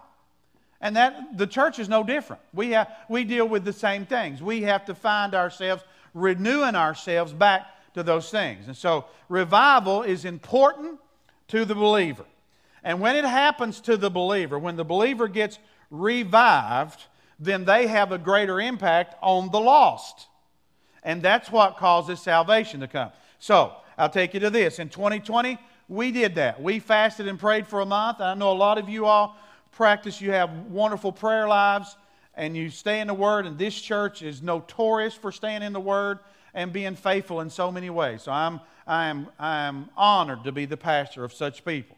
And 0.82 0.96
that 0.96 1.38
the 1.38 1.48
church 1.48 1.80
is 1.80 1.88
no 1.88 2.04
different. 2.04 2.42
We, 2.54 2.72
have, 2.72 2.92
we 3.10 3.24
deal 3.24 3.48
with 3.48 3.64
the 3.64 3.74
same 3.74 4.06
things. 4.06 4.42
We 4.42 4.64
have 4.64 4.86
to 4.86 4.96
find 4.96 5.34
ourselves 5.34 5.84
renewing 6.14 6.76
ourselves 6.76 7.34
back 7.34 7.68
to 7.94 8.04
those 8.04 8.30
things. 8.30 8.68
And 8.68 8.76
so 8.76 9.06
revival 9.30 10.04
is 10.04 10.26
important 10.26 11.00
to 11.50 11.66
the 11.66 11.76
believer. 11.76 12.26
And 12.84 13.00
when 13.00 13.16
it 13.16 13.26
happens 13.26 13.82
to 13.82 13.98
the 13.98 14.12
believer, 14.12 14.60
when 14.60 14.76
the 14.76 14.86
believer 14.86 15.28
gets 15.28 15.60
revived, 15.90 17.04
then 17.40 17.66
they 17.66 17.88
have 17.88 18.12
a 18.12 18.18
greater 18.18 18.60
impact 18.60 19.16
on 19.22 19.50
the 19.50 19.60
lost. 19.60 20.28
And 21.06 21.22
that's 21.22 21.50
what 21.50 21.78
causes 21.78 22.20
salvation 22.20 22.82
to 22.82 22.88
come. 22.90 23.12
So, 23.40 23.74
I'll 23.98 24.10
take 24.10 24.34
you 24.34 24.42
to 24.42 24.50
this. 24.50 24.80
In 24.80 24.90
2020, 24.90 25.58
we 25.88 26.12
did 26.12 26.36
that. 26.36 26.62
We 26.62 26.80
fasted 26.80 27.28
and 27.28 27.40
prayed 27.40 27.68
for 27.68 27.80
a 27.80 27.86
month. 27.86 28.20
I 28.20 28.34
know 28.34 28.52
a 28.52 28.54
lot 28.54 28.78
of 28.78 28.90
you 28.90 29.06
all 29.06 29.38
practice, 29.72 30.20
you 30.20 30.32
have 30.32 30.50
wonderful 30.68 31.12
prayer 31.12 31.48
lives, 31.48 31.96
and 32.34 32.58
you 32.58 32.70
stay 32.70 33.02
in 33.02 33.08
the 33.08 33.14
Word, 33.14 33.46
and 33.46 33.58
this 33.58 33.80
church 33.80 34.22
is 34.22 34.42
notorious 34.42 35.14
for 35.14 35.32
staying 35.32 35.62
in 35.62 35.74
the 35.74 35.80
Word 35.80 36.20
and 36.54 36.74
being 36.74 36.96
faithful 36.96 37.42
in 37.42 37.50
so 37.50 37.72
many 37.72 37.90
ways. 37.90 38.24
So 38.24 38.32
I'm, 38.32 38.60
I'm, 38.88 39.28
I'm 39.38 39.90
honored 39.96 40.44
to 40.46 40.52
be 40.52 40.66
the 40.66 40.78
pastor 40.78 41.24
of 41.24 41.34
such 41.34 41.64
people. 41.64 41.98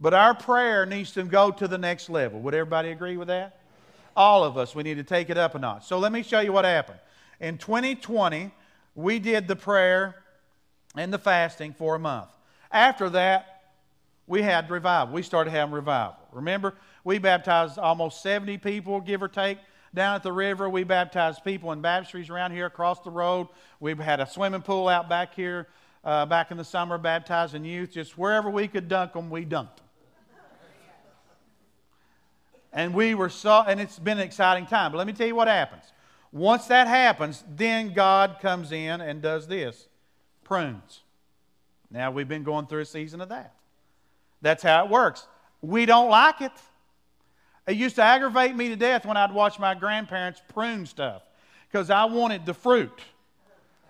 But 0.00 0.14
our 0.14 0.34
prayer 0.34 0.84
needs 0.84 1.12
to 1.12 1.22
go 1.22 1.50
to 1.52 1.68
the 1.68 1.78
next 1.78 2.10
level. 2.10 2.40
Would 2.40 2.54
everybody 2.54 2.90
agree 2.90 3.16
with 3.16 3.28
that? 3.28 3.60
All 4.16 4.42
of 4.42 4.58
us, 4.58 4.74
we 4.74 4.82
need 4.82 4.96
to 4.96 5.04
take 5.04 5.30
it 5.30 5.38
up 5.38 5.54
a 5.54 5.58
notch. 5.58 5.86
So 5.86 5.98
let 5.98 6.12
me 6.12 6.22
show 6.22 6.40
you 6.40 6.52
what 6.52 6.64
happened. 6.64 6.98
In 7.42 7.58
2020, 7.58 8.52
we 8.94 9.18
did 9.18 9.48
the 9.48 9.56
prayer 9.56 10.14
and 10.96 11.12
the 11.12 11.18
fasting 11.18 11.74
for 11.74 11.96
a 11.96 11.98
month. 11.98 12.28
After 12.70 13.10
that, 13.10 13.64
we 14.28 14.42
had 14.42 14.70
revival. 14.70 15.12
We 15.12 15.22
started 15.22 15.50
having 15.50 15.74
revival. 15.74 16.16
Remember, 16.30 16.74
we 17.02 17.18
baptized 17.18 17.78
almost 17.78 18.22
70 18.22 18.58
people, 18.58 19.00
give 19.00 19.24
or 19.24 19.28
take, 19.28 19.58
down 19.92 20.14
at 20.14 20.22
the 20.22 20.32
river. 20.32 20.70
We 20.70 20.84
baptized 20.84 21.42
people 21.42 21.72
in 21.72 21.82
baptistries 21.82 22.30
around 22.30 22.52
here 22.52 22.66
across 22.66 23.00
the 23.00 23.10
road. 23.10 23.48
We've 23.80 23.98
had 23.98 24.20
a 24.20 24.26
swimming 24.26 24.62
pool 24.62 24.88
out 24.88 25.08
back 25.08 25.34
here 25.34 25.66
uh, 26.04 26.26
back 26.26 26.52
in 26.52 26.56
the 26.56 26.64
summer, 26.64 26.96
baptizing 26.96 27.64
youth. 27.64 27.90
Just 27.90 28.16
wherever 28.16 28.50
we 28.50 28.68
could 28.68 28.86
dunk 28.86 29.14
them, 29.14 29.30
we 29.30 29.44
dunked 29.44 29.76
them. 29.76 29.86
And 32.72 32.94
we 32.94 33.14
were 33.14 33.28
so, 33.28 33.64
and 33.66 33.80
it's 33.80 33.98
been 33.98 34.18
an 34.18 34.24
exciting 34.24 34.66
time. 34.66 34.92
But 34.92 34.98
let 34.98 35.08
me 35.08 35.12
tell 35.12 35.26
you 35.26 35.34
what 35.34 35.48
happens. 35.48 35.91
Once 36.32 36.66
that 36.66 36.88
happens, 36.88 37.44
then 37.54 37.92
God 37.92 38.38
comes 38.40 38.72
in 38.72 39.00
and 39.00 39.20
does 39.20 39.46
this 39.46 39.86
prunes. 40.44 41.02
Now 41.90 42.10
we've 42.10 42.28
been 42.28 42.42
going 42.42 42.66
through 42.66 42.80
a 42.80 42.86
season 42.86 43.20
of 43.20 43.28
that. 43.28 43.54
That's 44.40 44.62
how 44.62 44.84
it 44.84 44.90
works. 44.90 45.26
We 45.60 45.86
don't 45.86 46.08
like 46.08 46.40
it. 46.40 46.52
It 47.66 47.76
used 47.76 47.96
to 47.96 48.02
aggravate 48.02 48.56
me 48.56 48.68
to 48.70 48.76
death 48.76 49.06
when 49.06 49.16
I'd 49.16 49.32
watch 49.32 49.58
my 49.58 49.74
grandparents 49.74 50.42
prune 50.52 50.86
stuff 50.86 51.22
because 51.70 51.90
I 51.90 52.06
wanted 52.06 52.44
the 52.44 52.54
fruit. 52.54 52.98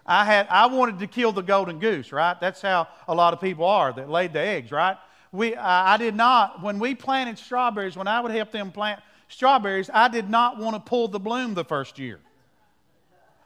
I, 0.04 0.24
had, 0.24 0.48
I 0.50 0.66
wanted 0.66 0.98
to 0.98 1.06
kill 1.06 1.32
the 1.32 1.42
golden 1.42 1.78
goose, 1.78 2.12
right? 2.12 2.38
That's 2.40 2.60
how 2.60 2.88
a 3.06 3.14
lot 3.14 3.32
of 3.32 3.40
people 3.40 3.64
are 3.64 3.92
that 3.92 4.10
laid 4.10 4.32
the 4.32 4.40
eggs, 4.40 4.72
right? 4.72 4.96
we, 5.32 5.56
I 5.56 5.96
did 5.96 6.14
not, 6.14 6.62
when 6.62 6.78
we 6.78 6.94
planted 6.94 7.38
strawberries, 7.38 7.96
when 7.96 8.06
I 8.06 8.20
would 8.20 8.32
help 8.32 8.52
them 8.52 8.70
plant 8.70 9.00
strawberries, 9.28 9.90
I 9.92 10.08
did 10.08 10.28
not 10.28 10.58
want 10.58 10.76
to 10.76 10.80
pull 10.80 11.08
the 11.08 11.18
bloom 11.18 11.54
the 11.54 11.64
first 11.64 11.98
year. 11.98 12.20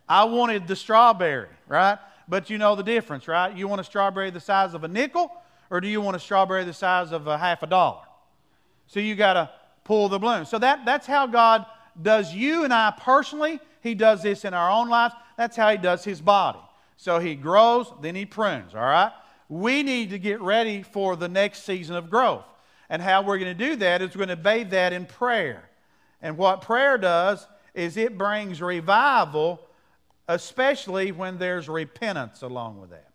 I 0.09 0.25
wanted 0.25 0.66
the 0.66 0.77
strawberry, 0.77 1.49
right? 1.66 1.99
But 2.29 2.51
you 2.51 2.59
know 2.59 2.75
the 2.75 2.83
difference, 2.83 3.29
right? 3.29 3.57
You 3.57 3.69
want 3.69 3.81
a 3.81 3.85
strawberry 3.85 4.31
the 4.31 4.40
size 4.40 4.75
of 4.75 4.85
a 4.85 4.88
nickel, 4.88 5.31
or 5.71 5.81
do 5.81 5.88
you 5.88 6.01
want 6.01 6.16
a 6.16 6.21
strawberry 6.21 6.64
the 6.64 6.73
size 6.73 7.12
of 7.12 7.27
a 7.27 7.38
half 7.38 7.62
a 7.62 7.66
dollar? 7.66 8.03
So 8.87 9.01
you 9.01 9.14
got 9.14 9.35
to 9.35 9.51
pull 9.85 10.09
the 10.09 10.19
bloom. 10.19 10.45
So 10.45 10.59
that, 10.59 10.85
that's 10.85 11.07
how 11.07 11.27
God 11.27 11.66
does 12.01 12.35
you 12.35 12.64
and 12.64 12.73
I 12.73 12.92
personally. 12.99 13.61
He 13.81 13.95
does 13.95 14.23
this 14.23 14.45
in 14.45 14.55
our 14.55 14.71
own 14.71 14.88
lives. 14.88 15.14
That's 15.37 15.57
how 15.57 15.71
He 15.71 15.77
does 15.77 16.05
His 16.05 16.21
body. 16.21 16.59
So 16.97 17.19
He 17.19 17.35
grows, 17.35 17.92
then 18.01 18.14
He 18.14 18.27
prunes, 18.27 18.75
all 18.75 18.81
right? 18.81 19.12
We 19.49 19.83
need 19.83 20.11
to 20.11 20.19
get 20.19 20.40
ready 20.40 20.83
for 20.83 21.16
the 21.16 21.29
next 21.29 21.64
season 21.64 21.97
of 21.97 22.11
growth. 22.11 22.45
And 22.88 23.01
how 23.03 23.23
we're 23.23 23.38
going 23.38 23.57
to 23.57 23.69
do 23.69 23.77
that 23.77 24.03
is 24.03 24.14
we're 24.14 24.27
going 24.27 24.37
to 24.37 24.42
bathe 24.42 24.71
that 24.71 24.92
in 24.92 25.07
prayer. 25.07 25.69
And 26.23 26.37
what 26.37 26.62
prayer 26.62 26.99
does 26.99 27.47
is 27.75 27.97
it 27.97 28.16
brings 28.16 28.62
revival, 28.62 29.61
especially 30.28 31.12
when 31.12 31.38
there's 31.38 31.68
repentance 31.68 32.42
along 32.42 32.80
with 32.80 32.90
that. 32.90 33.10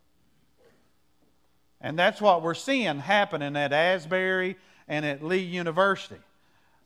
And 1.82 1.98
that's 1.98 2.22
what 2.22 2.44
we're 2.44 2.54
seeing 2.54 3.00
happening 3.00 3.56
at 3.56 3.74
Asbury 3.74 4.56
and 4.88 5.06
at 5.06 5.24
Lee 5.24 5.40
University. 5.40 6.22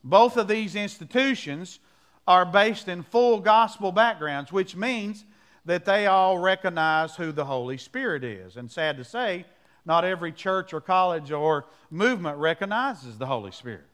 Both 0.02 0.36
of 0.36 0.48
these 0.48 0.74
institutions 0.74 1.78
are 2.26 2.46
based 2.46 2.88
in 2.88 3.02
full 3.02 3.40
gospel 3.40 3.92
backgrounds, 3.92 4.50
which 4.50 4.74
means 4.74 5.24
that 5.64 5.84
they 5.84 6.06
all 6.06 6.38
recognize 6.38 7.16
who 7.16 7.32
the 7.32 7.44
Holy 7.44 7.76
Spirit 7.76 8.24
is. 8.24 8.56
And 8.56 8.70
sad 8.70 8.96
to 8.96 9.04
say, 9.04 9.44
not 9.84 10.04
every 10.04 10.32
church 10.32 10.72
or 10.72 10.80
college 10.80 11.30
or 11.30 11.66
movement 11.90 12.38
recognizes 12.38 13.18
the 13.18 13.26
Holy 13.26 13.52
Spirit. 13.52 13.84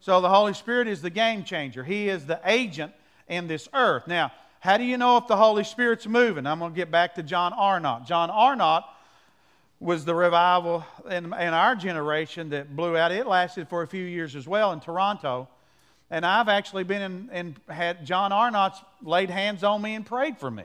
So 0.00 0.20
the 0.20 0.30
Holy 0.30 0.54
Spirit 0.54 0.88
is 0.88 1.02
the 1.02 1.10
game 1.10 1.44
changer. 1.44 1.84
He 1.84 2.08
is 2.08 2.26
the 2.26 2.40
agent 2.44 2.92
in 3.28 3.46
this 3.46 3.68
earth. 3.74 4.06
Now, 4.06 4.32
how 4.60 4.76
do 4.76 4.84
you 4.84 4.98
know 4.98 5.16
if 5.16 5.26
the 5.26 5.36
Holy 5.36 5.64
Spirit's 5.64 6.06
moving? 6.06 6.46
I'm 6.46 6.58
going 6.58 6.72
to 6.72 6.76
get 6.76 6.90
back 6.90 7.14
to 7.14 7.22
John 7.22 7.54
Arnott. 7.54 8.04
John 8.04 8.28
Arnott 8.28 8.84
was 9.80 10.04
the 10.04 10.14
revival 10.14 10.84
in, 11.08 11.24
in 11.24 11.32
our 11.32 11.74
generation 11.74 12.50
that 12.50 12.76
blew 12.76 12.94
out. 12.94 13.10
It 13.10 13.26
lasted 13.26 13.68
for 13.68 13.82
a 13.82 13.86
few 13.86 14.04
years 14.04 14.36
as 14.36 14.46
well 14.46 14.72
in 14.72 14.80
Toronto. 14.80 15.48
And 16.10 16.26
I've 16.26 16.48
actually 16.48 16.84
been 16.84 17.00
in 17.00 17.28
and 17.32 17.60
had 17.68 18.04
John 18.04 18.32
Arnott's 18.32 18.82
laid 19.02 19.30
hands 19.30 19.64
on 19.64 19.80
me 19.80 19.94
and 19.94 20.04
prayed 20.04 20.36
for 20.36 20.50
me. 20.50 20.64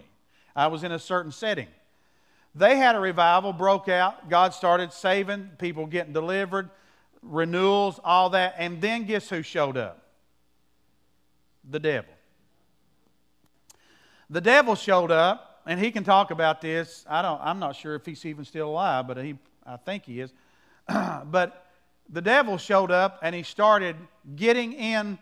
I 0.54 0.68
was 0.68 0.84
in 0.84 0.92
a 0.92 1.00
certain 1.00 1.32
setting. 1.32 1.68
They 2.54 2.76
had 2.76 2.96
a 2.96 3.00
revival, 3.00 3.54
broke 3.54 3.88
out. 3.88 4.30
God 4.30 4.54
started 4.54 4.92
saving, 4.92 5.52
people 5.58 5.86
getting 5.86 6.12
delivered, 6.12 6.70
renewals, 7.22 8.00
all 8.04 8.32
that. 8.32 8.56
And 8.58 8.82
then 8.82 9.06
guess 9.06 9.30
who 9.30 9.42
showed 9.42 9.78
up? 9.78 10.02
The 11.70 11.80
devil. 11.80 12.15
The 14.30 14.42
devil 14.42 14.76
showed 14.76 15.12
up, 15.12 15.62
and 15.66 15.80
he 15.80 15.92
can 15.92 16.04
talk 16.04 16.32
about 16.32 16.62
this. 16.62 17.06
I 17.10 17.22
don't, 17.22 17.40
I'm 17.42 17.60
not 17.60 17.76
sure 17.76 17.96
if 17.96 18.06
he's 18.06 18.26
even 18.26 18.46
still 18.46 18.70
alive, 18.70 19.08
but 19.08 19.18
he, 19.18 19.38
I 19.66 19.78
think 19.78 20.06
he 20.06 20.20
is. 20.20 20.34
but 20.88 21.66
the 22.10 22.22
devil 22.22 22.58
showed 22.58 22.92
up, 22.92 23.20
and 23.22 23.36
he 23.36 23.44
started 23.44 23.96
getting 24.36 24.74
in 24.74 25.18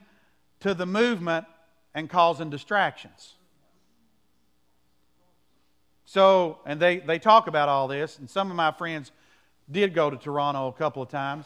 to 0.61 0.73
the 0.73 0.85
movement 0.85 1.45
and 1.93 2.09
causing 2.09 2.49
distractions. 2.49 3.35
So, 6.05 6.59
and 6.65 6.79
they, 6.79 6.99
they 6.99 7.19
talk 7.19 7.47
about 7.47 7.69
all 7.69 7.87
this, 7.87 8.19
and 8.19 8.29
some 8.29 8.49
of 8.49 8.55
my 8.55 8.71
friends 8.71 9.11
did 9.71 9.93
go 9.93 10.09
to 10.09 10.17
Toronto 10.17 10.67
a 10.67 10.73
couple 10.73 11.01
of 11.01 11.09
times. 11.09 11.45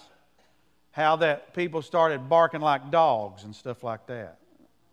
How 0.92 1.16
that 1.18 1.54
people 1.54 1.82
started 1.82 2.28
barking 2.28 2.62
like 2.62 2.90
dogs 2.90 3.44
and 3.44 3.56
stuff 3.56 3.84
like 3.84 4.08
that, 4.08 4.40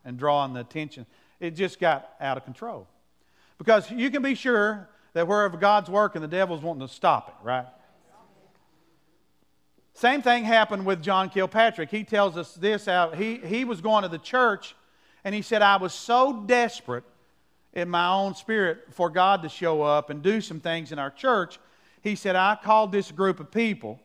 and 0.04 0.18
drawing 0.18 0.52
the 0.52 0.60
attention. 0.60 1.06
It 1.40 1.52
just 1.52 1.80
got 1.80 2.10
out 2.20 2.36
of 2.36 2.44
control. 2.44 2.86
Because 3.58 3.90
you 3.90 4.10
can 4.10 4.22
be 4.22 4.34
sure 4.34 4.88
that 5.12 5.28
wherever 5.28 5.56
God's 5.56 5.88
working, 5.88 6.22
the 6.22 6.28
devil's 6.28 6.62
wanting 6.62 6.86
to 6.86 6.92
stop 6.92 7.28
it, 7.28 7.46
right? 7.46 7.66
Same 9.94 10.22
thing 10.22 10.44
happened 10.44 10.84
with 10.84 11.02
John 11.02 11.30
Kilpatrick. 11.30 11.88
He 11.88 12.02
tells 12.02 12.36
us 12.36 12.54
this 12.54 12.88
out. 12.88 13.14
He, 13.14 13.36
he 13.36 13.64
was 13.64 13.80
going 13.80 14.02
to 14.02 14.08
the 14.08 14.18
church, 14.18 14.74
and 15.22 15.32
he 15.34 15.40
said, 15.40 15.62
I 15.62 15.76
was 15.76 15.94
so 15.94 16.42
desperate 16.46 17.04
in 17.72 17.88
my 17.88 18.08
own 18.08 18.34
spirit 18.34 18.86
for 18.90 19.08
God 19.08 19.42
to 19.42 19.48
show 19.48 19.82
up 19.82 20.10
and 20.10 20.20
do 20.20 20.40
some 20.40 20.58
things 20.58 20.90
in 20.90 20.98
our 20.98 21.10
church. 21.10 21.60
He 22.02 22.16
said, 22.16 22.34
I 22.34 22.58
called 22.60 22.90
this 22.90 23.12
group 23.12 23.38
of 23.38 23.52
people, 23.52 24.00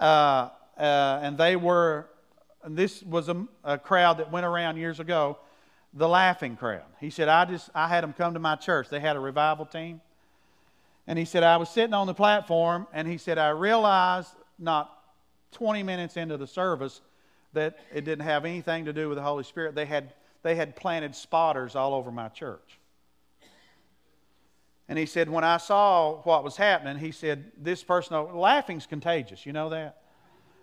uh, 0.00 0.50
uh, 0.76 1.20
and 1.22 1.38
they 1.38 1.54
were, 1.54 2.08
and 2.64 2.76
this 2.76 3.04
was 3.04 3.28
a, 3.28 3.46
a 3.62 3.78
crowd 3.78 4.18
that 4.18 4.32
went 4.32 4.46
around 4.46 4.78
years 4.78 4.98
ago, 4.98 5.38
the 5.92 6.08
laughing 6.08 6.56
crowd. 6.56 6.84
He 7.00 7.10
said, 7.10 7.28
I 7.28 7.44
just, 7.44 7.70
I 7.74 7.88
had 7.88 8.02
them 8.02 8.12
come 8.12 8.34
to 8.34 8.40
my 8.40 8.56
church. 8.56 8.88
They 8.88 9.00
had 9.00 9.16
a 9.16 9.20
revival 9.20 9.66
team. 9.66 10.00
And 11.06 11.18
he 11.18 11.24
said, 11.24 11.42
I 11.42 11.56
was 11.56 11.68
sitting 11.68 11.94
on 11.94 12.06
the 12.06 12.14
platform, 12.14 12.86
and 12.92 13.08
he 13.08 13.18
said, 13.18 13.36
I 13.36 13.50
realized 13.50 14.30
not 14.58 14.96
20 15.52 15.82
minutes 15.82 16.16
into 16.16 16.36
the 16.36 16.46
service 16.46 17.00
that 17.52 17.78
it 17.92 18.04
didn't 18.04 18.24
have 18.24 18.44
anything 18.44 18.86
to 18.86 18.92
do 18.92 19.08
with 19.08 19.18
the 19.18 19.22
Holy 19.22 19.44
Spirit. 19.44 19.74
They 19.74 19.84
had 19.84 20.14
they 20.42 20.54
had 20.56 20.76
planted 20.76 21.14
spotters 21.14 21.74
all 21.74 21.94
over 21.94 22.10
my 22.10 22.28
church. 22.28 22.78
And 24.88 24.98
he 24.98 25.06
said, 25.06 25.30
when 25.30 25.44
I 25.44 25.56
saw 25.56 26.20
what 26.22 26.44
was 26.44 26.56
happening, 26.56 26.98
he 26.98 27.12
said, 27.12 27.52
this 27.56 27.82
person, 27.82 28.34
laughing's 28.34 28.86
contagious. 28.86 29.46
You 29.46 29.52
know 29.52 29.70
that? 29.70 30.02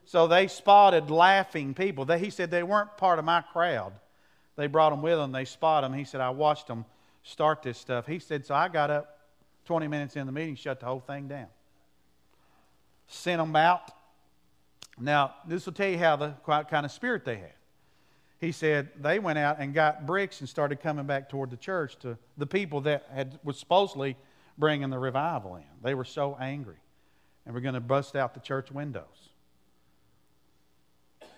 So 0.06 0.28
they 0.28 0.48
spotted 0.48 1.10
laughing 1.10 1.74
people. 1.74 2.06
They, 2.06 2.20
he 2.20 2.30
said 2.30 2.52
they 2.52 2.63
weren't 2.63 2.98
part 2.98 3.18
of 3.18 3.26
my 3.26 3.42
crowd. 3.42 3.94
They 4.60 4.67
brought 4.67 4.93
him 4.93 5.02
with 5.02 5.17
them. 5.17 5.32
They 5.32 5.45
spotted 5.45 5.88
him. 5.88 5.93
He 5.93 6.04
said, 6.04 6.22
I 6.22 6.30
watched 6.30 6.67
them 6.67 6.86
start 7.24 7.63
this 7.63 7.78
stuff. 7.78 8.06
He 8.06 8.19
said, 8.19 8.45
so 8.45 8.54
I 8.54 8.67
got 8.67 8.91
up 8.91 9.19
20 9.65 9.88
minutes 9.88 10.15
in 10.15 10.26
the 10.26 10.32
meeting, 10.32 10.56
shut 10.56 10.80
the 10.80 10.86
whole 10.86 11.00
thing 11.00 11.28
down. 11.28 11.48
Sent 13.08 13.39
them 13.39 13.56
out. 13.56 13.91
Now, 15.00 15.34
this 15.48 15.65
will 15.65 15.74
tell 15.74 15.89
you 15.89 15.98
how 15.98 16.15
the 16.15 16.34
kind 16.45 16.86
of 16.86 16.91
spirit 16.91 17.26
they 17.26 17.38
had 17.38 17.54
he 18.39 18.54
said 18.54 18.89
they 19.00 19.19
went 19.19 19.38
out 19.38 19.58
and 19.60 19.74
got 19.74 20.06
bricks 20.06 20.39
and 20.39 20.48
started 20.48 20.80
coming 20.82 21.06
back 21.06 21.30
toward 21.30 21.52
the 21.52 21.58
church 21.58 21.98
to 22.00 22.17
the 22.38 22.45
people 22.45 22.82
that 22.82 23.06
had 23.13 23.38
was 23.43 23.58
supposedly 23.58 24.15
bringing 24.58 24.89
the 24.89 25.00
revival 25.00 25.58
in. 25.58 25.63
They 25.84 25.93
were 25.93 26.06
so 26.06 26.38
angry 26.39 26.78
and 27.45 27.54
were 27.54 27.62
going 27.62 27.74
to 27.74 27.82
bust 27.82 28.15
out 28.15 28.34
the 28.34 28.39
church 28.39 28.72
windows. 28.72 29.30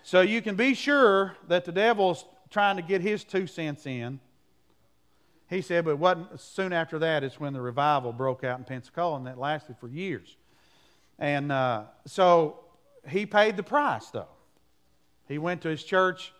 So 0.04 0.20
you 0.20 0.42
can 0.42 0.54
be 0.54 0.74
sure 0.74 1.36
that 1.48 1.64
the 1.64 1.72
devil's 1.72 2.24
trying 2.52 2.76
to 2.76 2.82
get 2.82 3.00
his 3.00 3.24
two 3.24 3.46
cents 3.46 3.86
in. 3.86 4.20
He 5.48 5.60
said, 5.60 5.84
but 5.84 5.98
wasn't 5.98 6.40
soon 6.40 6.72
after 6.72 6.98
that 7.00 7.24
is 7.24 7.40
when 7.40 7.52
the 7.52 7.60
revival 7.60 8.12
broke 8.12 8.44
out 8.44 8.58
in 8.58 8.64
Pensacola, 8.64 9.16
and 9.16 9.26
that 9.26 9.38
lasted 9.38 9.76
for 9.78 9.88
years. 9.88 10.36
And 11.18 11.50
uh, 11.50 11.84
so 12.06 12.60
he 13.08 13.26
paid 13.26 13.56
the 13.56 13.62
price, 13.62 14.06
though. 14.08 14.28
He 15.28 15.38
went 15.38 15.62
to 15.62 15.68
his 15.68 15.82
church 15.82 16.32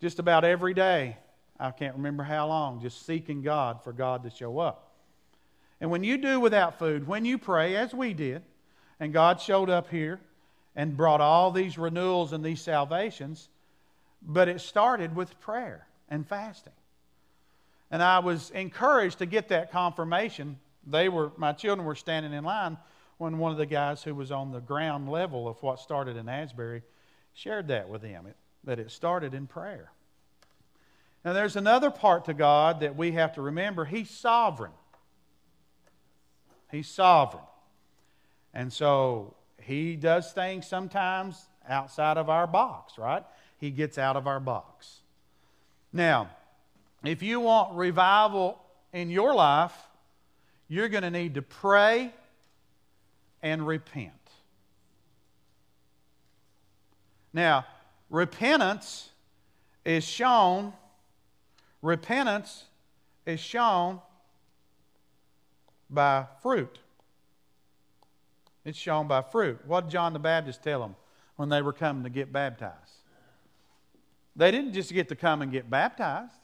just 0.00 0.18
about 0.18 0.44
every 0.44 0.74
day. 0.74 1.16
I 1.58 1.70
can't 1.70 1.96
remember 1.96 2.24
how 2.24 2.48
long, 2.48 2.80
just 2.80 3.06
seeking 3.06 3.42
God 3.42 3.82
for 3.84 3.92
God 3.92 4.24
to 4.24 4.30
show 4.30 4.58
up. 4.58 4.90
And 5.80 5.90
when 5.90 6.02
you 6.04 6.16
do 6.16 6.40
without 6.40 6.78
food, 6.78 7.06
when 7.06 7.24
you 7.24 7.38
pray, 7.38 7.76
as 7.76 7.94
we 7.94 8.12
did, 8.12 8.42
and 8.98 9.12
God 9.12 9.40
showed 9.40 9.70
up 9.70 9.90
here 9.90 10.20
and 10.74 10.96
brought 10.96 11.20
all 11.20 11.50
these 11.50 11.78
renewals 11.78 12.32
and 12.32 12.44
these 12.44 12.60
salvations, 12.60 13.48
but 14.24 14.48
it 14.48 14.60
started 14.60 15.16
with 15.16 15.38
prayer 15.40 15.86
and 16.08 16.26
fasting. 16.26 16.72
And 17.90 18.02
I 18.02 18.20
was 18.20 18.50
encouraged 18.50 19.18
to 19.18 19.26
get 19.26 19.48
that 19.48 19.70
confirmation. 19.70 20.58
They 20.86 21.08
were, 21.08 21.32
my 21.36 21.52
children 21.52 21.86
were 21.86 21.94
standing 21.94 22.32
in 22.32 22.44
line 22.44 22.78
when 23.18 23.38
one 23.38 23.52
of 23.52 23.58
the 23.58 23.66
guys 23.66 24.02
who 24.02 24.14
was 24.14 24.32
on 24.32 24.52
the 24.52 24.60
ground 24.60 25.08
level 25.08 25.46
of 25.46 25.62
what 25.62 25.78
started 25.78 26.16
in 26.16 26.28
Asbury 26.28 26.82
shared 27.34 27.68
that 27.68 27.88
with 27.88 28.02
them. 28.02 28.26
It 28.26 28.36
that 28.64 28.78
it 28.78 28.90
started 28.90 29.34
in 29.34 29.46
prayer. 29.46 29.90
Now, 31.24 31.32
there's 31.32 31.56
another 31.56 31.90
part 31.90 32.24
to 32.26 32.34
God 32.34 32.80
that 32.80 32.96
we 32.96 33.12
have 33.12 33.34
to 33.34 33.42
remember 33.42 33.84
He's 33.84 34.10
sovereign. 34.10 34.72
He's 36.70 36.88
sovereign. 36.88 37.44
And 38.54 38.72
so 38.72 39.34
He 39.60 39.96
does 39.96 40.32
things 40.32 40.66
sometimes 40.66 41.46
outside 41.68 42.16
of 42.16 42.28
our 42.28 42.46
box, 42.46 42.98
right? 42.98 43.24
He 43.62 43.70
gets 43.70 43.96
out 43.96 44.16
of 44.16 44.26
our 44.26 44.40
box. 44.40 45.02
Now, 45.92 46.30
if 47.04 47.22
you 47.22 47.38
want 47.38 47.76
revival 47.76 48.58
in 48.92 49.08
your 49.08 49.32
life, 49.32 49.72
you're 50.66 50.88
going 50.88 51.04
to 51.04 51.12
need 51.12 51.34
to 51.34 51.42
pray 51.42 52.12
and 53.40 53.64
repent. 53.64 54.10
Now, 57.32 57.64
repentance 58.10 59.10
is 59.84 60.02
shown 60.02 60.72
repentance 61.82 62.64
is 63.26 63.38
shown 63.38 64.00
by 65.90 66.24
fruit 66.40 66.78
it's 68.64 68.78
shown 68.78 69.08
by 69.08 69.20
fruit 69.20 69.58
what 69.66 69.80
did 69.80 69.90
john 69.90 70.12
the 70.12 70.20
baptist 70.20 70.62
tell 70.62 70.78
them 70.78 70.94
when 71.34 71.48
they 71.48 71.60
were 71.60 71.72
coming 71.72 72.04
to 72.04 72.10
get 72.10 72.32
baptized 72.32 72.91
they 74.34 74.50
didn't 74.50 74.72
just 74.72 74.92
get 74.92 75.08
to 75.08 75.16
come 75.16 75.42
and 75.42 75.52
get 75.52 75.68
baptized 75.68 76.34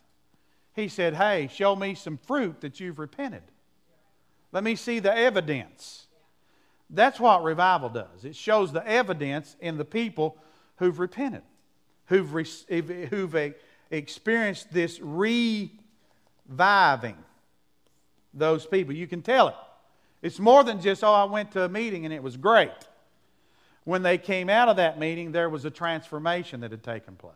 He 0.74 0.88
said, 0.88 1.14
Hey, 1.14 1.48
show 1.52 1.74
me 1.74 1.94
some 1.94 2.18
fruit 2.18 2.60
that 2.60 2.80
you've 2.80 2.98
repented. 2.98 3.42
Let 4.52 4.64
me 4.64 4.76
see 4.76 4.98
the 4.98 5.14
evidence. 5.14 6.06
That's 6.90 7.20
what 7.20 7.42
revival 7.42 7.90
does. 7.90 8.24
It 8.24 8.34
shows 8.34 8.72
the 8.72 8.86
evidence 8.86 9.56
in 9.60 9.76
the 9.76 9.84
people 9.84 10.38
who've 10.76 10.98
repented, 10.98 11.42
who've, 12.06 12.30
who've 13.10 13.54
experienced 13.90 14.72
this 14.72 14.98
reviving 15.02 15.76
those 18.32 18.64
people. 18.64 18.94
You 18.94 19.06
can 19.06 19.20
tell 19.20 19.48
it. 19.48 19.54
It's 20.22 20.38
more 20.38 20.64
than 20.64 20.80
just, 20.80 21.04
oh, 21.04 21.12
I 21.12 21.24
went 21.24 21.52
to 21.52 21.64
a 21.64 21.68
meeting 21.68 22.04
and 22.04 22.14
it 22.14 22.22
was 22.22 22.36
great. 22.36 22.70
When 23.84 24.02
they 24.02 24.18
came 24.18 24.50
out 24.50 24.68
of 24.68 24.76
that 24.76 24.98
meeting, 24.98 25.32
there 25.32 25.48
was 25.48 25.64
a 25.64 25.70
transformation 25.70 26.60
that 26.60 26.70
had 26.70 26.82
taken 26.82 27.16
place. 27.16 27.34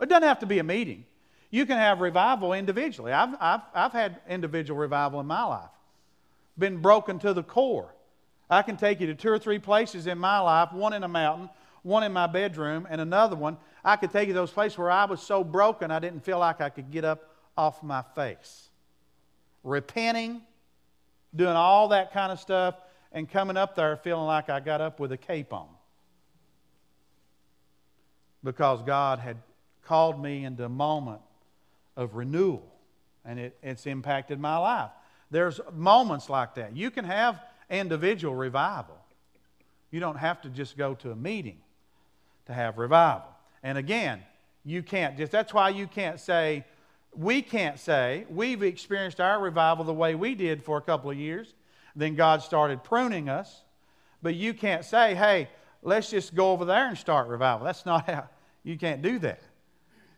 It 0.00 0.08
doesn't 0.08 0.28
have 0.28 0.40
to 0.40 0.46
be 0.46 0.58
a 0.58 0.64
meeting. 0.64 1.04
You 1.50 1.64
can 1.64 1.78
have 1.78 2.00
revival 2.00 2.52
individually. 2.52 3.12
I've, 3.12 3.34
I've, 3.40 3.60
I've 3.74 3.92
had 3.92 4.20
individual 4.28 4.78
revival 4.78 5.20
in 5.20 5.26
my 5.26 5.44
life, 5.44 5.70
been 6.58 6.78
broken 6.78 7.18
to 7.20 7.32
the 7.32 7.42
core. 7.42 7.94
I 8.50 8.62
can 8.62 8.76
take 8.76 9.00
you 9.00 9.06
to 9.08 9.14
two 9.14 9.30
or 9.30 9.38
three 9.38 9.58
places 9.58 10.06
in 10.06 10.18
my 10.18 10.38
life 10.38 10.72
one 10.72 10.92
in 10.92 11.02
a 11.02 11.08
mountain, 11.08 11.48
one 11.82 12.02
in 12.02 12.12
my 12.12 12.26
bedroom, 12.26 12.86
and 12.90 13.00
another 13.00 13.36
one. 13.36 13.56
I 13.84 13.96
could 13.96 14.10
take 14.10 14.28
you 14.28 14.34
to 14.34 14.40
those 14.40 14.50
places 14.50 14.76
where 14.78 14.90
I 14.90 15.04
was 15.04 15.22
so 15.22 15.44
broken 15.44 15.90
I 15.90 15.98
didn't 15.98 16.24
feel 16.24 16.38
like 16.38 16.60
I 16.60 16.68
could 16.68 16.90
get 16.90 17.04
up 17.04 17.30
off 17.56 17.82
my 17.82 18.02
face. 18.14 18.68
Repenting, 19.62 20.42
doing 21.34 21.56
all 21.56 21.88
that 21.88 22.12
kind 22.12 22.32
of 22.32 22.40
stuff, 22.40 22.74
and 23.12 23.30
coming 23.30 23.56
up 23.56 23.74
there 23.76 23.96
feeling 23.96 24.26
like 24.26 24.50
I 24.50 24.60
got 24.60 24.80
up 24.80 25.00
with 25.00 25.12
a 25.12 25.16
cape 25.16 25.52
on. 25.52 25.68
Because 28.44 28.82
God 28.82 29.18
had 29.18 29.38
called 29.86 30.20
me 30.20 30.44
into 30.44 30.64
a 30.64 30.68
moment 30.68 31.20
of 31.96 32.14
renewal, 32.14 32.62
and 33.24 33.38
it, 33.38 33.56
it's 33.62 33.86
impacted 33.86 34.38
my 34.38 34.56
life. 34.58 34.90
There's 35.30 35.60
moments 35.72 36.28
like 36.28 36.54
that. 36.56 36.76
You 36.76 36.90
can 36.90 37.04
have 37.04 37.40
individual 37.70 38.34
revival. 38.34 38.96
You 39.90 40.00
don't 40.00 40.18
have 40.18 40.42
to 40.42 40.48
just 40.48 40.76
go 40.76 40.94
to 40.96 41.10
a 41.10 41.16
meeting 41.16 41.58
to 42.46 42.52
have 42.52 42.78
revival. 42.78 43.28
And 43.62 43.78
again, 43.78 44.22
you 44.64 44.82
can't 44.82 45.16
just, 45.16 45.32
that's 45.32 45.54
why 45.54 45.70
you 45.70 45.86
can't 45.86 46.20
say, 46.20 46.64
we 47.14 47.40
can't 47.40 47.78
say, 47.78 48.26
we've 48.28 48.62
experienced 48.62 49.20
our 49.20 49.40
revival 49.40 49.84
the 49.84 49.94
way 49.94 50.14
we 50.14 50.34
did 50.34 50.62
for 50.62 50.76
a 50.76 50.82
couple 50.82 51.10
of 51.10 51.16
years. 51.16 51.54
Then 51.94 52.14
God 52.14 52.42
started 52.42 52.84
pruning 52.84 53.28
us. 53.28 53.62
But 54.22 54.34
you 54.34 54.54
can't 54.54 54.84
say, 54.84 55.14
hey, 55.14 55.48
let's 55.82 56.10
just 56.10 56.34
go 56.34 56.52
over 56.52 56.64
there 56.64 56.88
and 56.88 56.98
start 56.98 57.28
revival. 57.28 57.64
That's 57.64 57.86
not 57.86 58.08
how, 58.08 58.28
you 58.64 58.76
can't 58.76 59.02
do 59.02 59.18
that. 59.20 59.40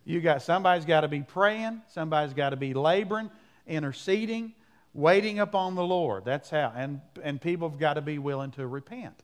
You 0.09 0.23
got 0.23 0.41
somebody's 0.41 0.87
got 0.87 1.03
to 1.03 1.09
be 1.09 1.21
praying, 1.21 1.83
somebody's 1.89 2.33
got 2.33 2.51
to 2.51 2.57
be 2.57 2.73
laboring, 2.73 3.31
interceding, 3.67 4.55
waiting 4.95 5.39
upon 5.39 5.75
the 5.75 5.85
Lord. 5.85 6.25
That's 6.25 6.49
how. 6.49 6.73
And, 6.75 7.03
and 7.23 7.39
people 7.39 7.69
have 7.69 7.79
got 7.79 7.95
to 7.95 8.01
be 8.01 8.19
willing 8.19 8.51
to 8.53 8.67
repent. 8.67 9.23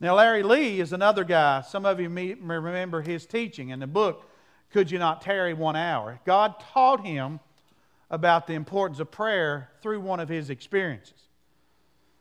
Now, 0.00 0.16
Larry 0.16 0.42
Lee 0.42 0.80
is 0.80 0.94
another 0.94 1.22
guy. 1.22 1.60
Some 1.60 1.84
of 1.84 2.00
you 2.00 2.08
may 2.08 2.32
remember 2.32 3.02
his 3.02 3.26
teaching 3.26 3.68
in 3.68 3.80
the 3.80 3.86
book, 3.86 4.24
Could 4.72 4.90
You 4.90 4.98
Not 4.98 5.20
Tarry 5.20 5.52
One 5.52 5.76
Hour? 5.76 6.18
God 6.24 6.54
taught 6.72 7.04
him 7.04 7.38
about 8.10 8.46
the 8.46 8.54
importance 8.54 9.00
of 9.00 9.10
prayer 9.10 9.68
through 9.82 10.00
one 10.00 10.18
of 10.18 10.30
his 10.30 10.48
experiences. 10.48 11.24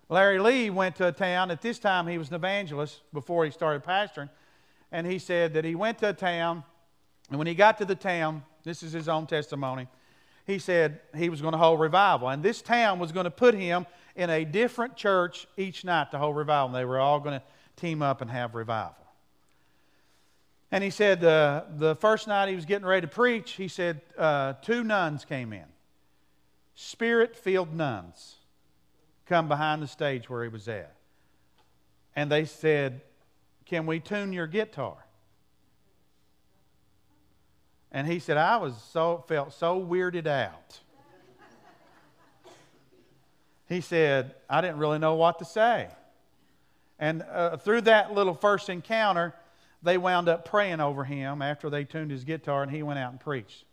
Larry 0.10 0.40
Lee 0.40 0.70
went 0.70 0.98
to 0.98 1.08
a 1.08 1.14
town, 1.14 1.50
at 1.50 1.62
this 1.62 1.80
time 1.80 2.08
he 2.08 2.18
was 2.18 2.28
an 2.28 2.36
evangelist 2.36 3.04
before 3.14 3.46
he 3.46 3.52
started 3.52 3.86
pastoring, 3.86 4.30
and 4.92 5.08
he 5.08 5.18
said 5.18 5.54
that 5.54 5.64
he 5.64 5.76
went 5.76 6.00
to 6.00 6.10
a 6.10 6.14
town, 6.14 6.66
and 7.30 7.38
when 7.38 7.48
he 7.48 7.56
got 7.56 7.78
to 7.80 7.86
the 7.86 7.96
town, 7.96 8.44
this 8.64 8.84
is 8.84 8.92
his 8.92 9.10
own 9.10 9.28
testimony, 9.28 9.88
he 10.46 10.60
said 10.60 11.02
he 11.16 11.30
was 11.30 11.42
going 11.42 11.52
to 11.52 11.58
hold 11.58 11.80
revival. 11.80 12.30
And 12.30 12.42
this 12.42 12.62
town 12.62 13.00
was 13.00 13.12
going 13.12 13.26
to 13.26 13.32
put 13.32 13.54
him 13.54 13.86
in 14.16 14.30
a 14.30 14.46
different 14.46 14.96
church 14.96 15.46
each 15.58 15.84
night 15.84 16.12
to 16.12 16.18
hold 16.18 16.38
revival. 16.38 16.68
And 16.68 16.76
They 16.76 16.86
were 16.86 17.00
all 17.00 17.20
going 17.20 17.40
to 17.40 17.46
team 17.76 18.02
up 18.02 18.22
and 18.22 18.32
have 18.32 18.56
revival. 18.56 18.96
And 20.72 20.84
he 20.84 20.90
said 20.90 21.24
uh, 21.24 21.64
the 21.78 21.96
first 21.96 22.28
night 22.28 22.50
he 22.50 22.56
was 22.56 22.66
getting 22.66 22.86
ready 22.86 23.08
to 23.08 23.14
preach, 23.14 23.54
he 23.54 23.68
said 23.68 24.02
uh, 24.18 24.54
two 24.62 24.84
nuns 24.84 25.24
came 25.24 25.54
in, 25.54 25.66
spirit 26.76 27.36
filled 27.36 27.74
nuns, 27.74 28.36
come 29.26 29.48
behind 29.48 29.82
the 29.82 29.88
stage 29.88 30.30
where 30.30 30.44
he 30.44 30.50
was 30.50 30.68
at. 30.68 30.96
And 32.16 32.32
they 32.32 32.46
said, 32.46 33.02
Can 33.66 33.86
we 33.86 34.00
tune 34.00 34.34
your 34.34 34.48
guitar? 34.48 34.98
And 37.92 38.08
he 38.08 38.20
said, 38.20 38.38
I 38.38 38.58
was 38.58 38.74
so 38.92 39.24
felt 39.28 39.54
so 39.54 39.80
weirded 39.80 40.28
out. 40.28 40.80
He 43.68 43.82
said, 43.82 44.36
I 44.50 44.62
didn't 44.62 44.78
really 44.78 45.00
know 45.00 45.16
what 45.16 45.40
to 45.40 45.46
say. 45.46 45.90
And 47.00 47.24
uh, 47.24 47.58
through 47.58 47.82
that 47.82 48.14
little 48.14 48.34
first 48.34 48.70
encounter, 48.70 49.34
they 49.84 49.98
wound 49.98 50.30
up 50.30 50.46
praying 50.46 50.80
over 50.80 51.04
him 51.04 51.42
after 51.42 51.70
they 51.70 51.84
tuned 51.84 52.12
his 52.12 52.24
guitar 52.24 52.64
and 52.64 52.72
he 52.72 52.82
went 52.82 53.00
out 53.00 53.12
and 53.12 53.20
preached. 53.20 53.66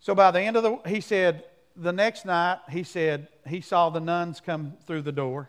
So 0.00 0.14
by 0.14 0.30
the 0.30 0.40
end 0.40 0.56
of 0.56 0.62
the, 0.62 0.88
he 0.88 1.00
said, 1.00 1.44
the 1.74 1.92
next 1.92 2.26
night, 2.26 2.58
he 2.70 2.82
said, 2.82 3.28
he 3.46 3.60
saw 3.60 3.88
the 3.88 4.00
nuns 4.00 4.40
come 4.44 4.74
through 4.86 5.02
the 5.02 5.12
door 5.12 5.48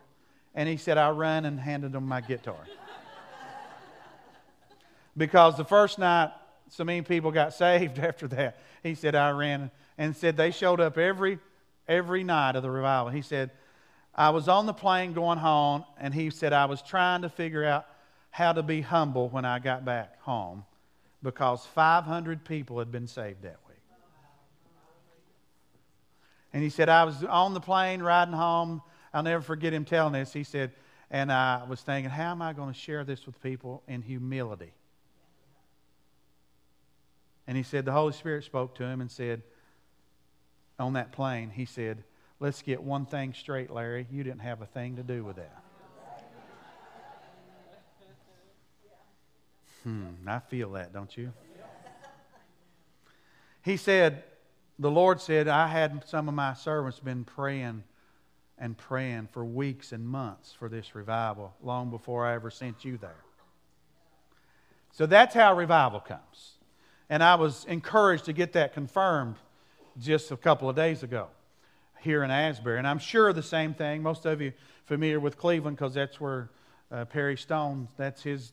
and 0.55 0.69
he 0.69 0.77
said, 0.77 0.97
I 0.97 1.09
ran 1.09 1.45
and 1.45 1.59
handed 1.59 1.91
them 1.91 2.07
my 2.07 2.21
guitar. 2.21 2.55
because 5.17 5.57
the 5.57 5.65
first 5.65 5.99
night, 5.99 6.31
so 6.73 6.83
many 6.83 7.03
people 7.03 7.31
got 7.31 7.53
saved 7.53 7.99
after 7.99 8.27
that. 8.29 8.57
He 8.81 8.95
said, 8.95 9.15
I 9.15 9.29
ran 9.31 9.69
and 9.97 10.15
said 10.15 10.35
they 10.35 10.51
showed 10.51 10.81
up 10.81 10.97
every, 10.97 11.37
every 11.87 12.23
night 12.23 12.55
of 12.55 12.63
the 12.63 12.71
revival. 12.71 13.11
He 13.11 13.21
said, 13.21 13.51
I 14.15 14.31
was 14.31 14.47
on 14.47 14.65
the 14.65 14.73
plane 14.73 15.13
going 15.13 15.37
home, 15.37 15.85
and 15.99 16.13
he 16.13 16.29
said, 16.29 16.53
I 16.53 16.65
was 16.65 16.81
trying 16.81 17.23
to 17.23 17.29
figure 17.29 17.63
out 17.63 17.85
how 18.31 18.53
to 18.53 18.63
be 18.63 18.81
humble 18.81 19.29
when 19.29 19.45
I 19.45 19.59
got 19.59 19.85
back 19.85 20.19
home 20.21 20.65
because 21.21 21.65
500 21.65 22.43
people 22.43 22.79
had 22.79 22.91
been 22.91 23.07
saved 23.07 23.43
that 23.43 23.57
week. 23.67 23.77
And 26.53 26.61
he 26.63 26.69
said, 26.69 26.89
I 26.89 27.03
was 27.03 27.23
on 27.23 27.53
the 27.53 27.59
plane 27.59 28.01
riding 28.01 28.33
home. 28.33 28.81
I'll 29.13 29.23
never 29.23 29.41
forget 29.41 29.73
him 29.73 29.85
telling 29.85 30.13
this. 30.13 30.33
He 30.33 30.43
said, 30.43 30.71
and 31.09 31.31
I 31.31 31.63
was 31.67 31.81
thinking, 31.81 32.09
how 32.09 32.31
am 32.31 32.41
I 32.41 32.53
going 32.53 32.73
to 32.73 32.79
share 32.79 33.03
this 33.03 33.25
with 33.25 33.41
people 33.41 33.83
in 33.87 34.01
humility? 34.01 34.73
And 37.47 37.57
he 37.57 37.63
said, 37.63 37.85
the 37.85 37.91
Holy 37.91 38.13
Spirit 38.13 38.43
spoke 38.43 38.75
to 38.75 38.83
him 38.83 39.01
and 39.01 39.11
said, 39.11 39.43
on 40.79 40.93
that 40.93 41.11
plane, 41.11 41.49
he 41.49 41.65
said, 41.65 42.03
Let's 42.39 42.61
get 42.61 42.83
one 42.83 43.05
thing 43.05 43.33
straight, 43.33 43.69
Larry. 43.69 44.05
You 44.11 44.21
didn't 44.23 44.41
have 44.41 44.61
a 44.61 44.65
thing 44.65 44.97
to 44.97 45.03
do 45.03 45.23
with 45.23 45.37
that. 45.37 45.63
Hmm, 49.83 50.07
I 50.27 50.39
feel 50.39 50.71
that, 50.73 50.91
don't 50.91 51.15
you? 51.15 51.31
He 53.61 53.77
said, 53.77 54.23
the 54.79 54.91
Lord 54.91 55.21
said, 55.21 55.47
I 55.47 55.67
had 55.67 56.03
some 56.05 56.27
of 56.27 56.33
my 56.33 56.53
servants 56.53 56.99
been 56.99 57.23
praying 57.23 57.83
and 58.57 58.77
praying 58.77 59.29
for 59.31 59.45
weeks 59.45 59.91
and 59.91 60.07
months 60.07 60.53
for 60.57 60.67
this 60.67 60.95
revival, 60.95 61.53
long 61.61 61.89
before 61.89 62.25
I 62.25 62.33
ever 62.33 62.51
sent 62.51 62.83
you 62.83 62.97
there. 62.97 63.23
So 64.91 65.05
that's 65.05 65.33
how 65.33 65.55
revival 65.55 65.99
comes. 65.99 66.52
And 67.13 67.21
I 67.21 67.35
was 67.35 67.63
encouraged 67.65 68.25
to 68.25 68.33
get 68.33 68.53
that 68.53 68.73
confirmed 68.73 69.35
just 69.99 70.31
a 70.31 70.35
couple 70.35 70.67
of 70.67 70.75
days 70.75 71.03
ago 71.03 71.27
here 72.01 72.23
in 72.23 72.31
Asbury. 72.31 72.79
And 72.79 72.87
I'm 72.87 72.97
sure 72.97 73.31
the 73.33 73.43
same 73.43 73.75
thing. 73.75 74.01
Most 74.01 74.25
of 74.25 74.41
you 74.41 74.51
familiar 74.85 75.19
with 75.19 75.37
Cleveland 75.37 75.77
because 75.77 75.93
that's 75.93 76.19
where 76.19 76.49
uh, 76.91 77.05
Perry 77.05 77.37
Stone, 77.37 77.87
that's 77.97 78.23
his 78.23 78.51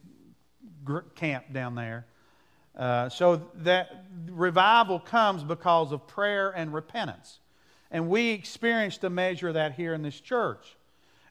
gr- 0.85 0.99
camp 1.15 1.51
down 1.55 1.75
there. 1.75 2.05
Uh, 2.77 3.09
so 3.09 3.49
that 3.55 4.05
revival 4.29 5.01
comes 5.01 5.43
because 5.43 5.91
of 5.91 6.07
prayer 6.07 6.51
and 6.51 6.75
repentance. 6.75 7.41
And 7.91 8.11
we 8.11 8.29
experienced 8.33 9.03
a 9.05 9.09
measure 9.09 9.49
of 9.49 9.55
that 9.55 9.73
here 9.73 9.95
in 9.95 10.03
this 10.03 10.21
church. 10.21 10.77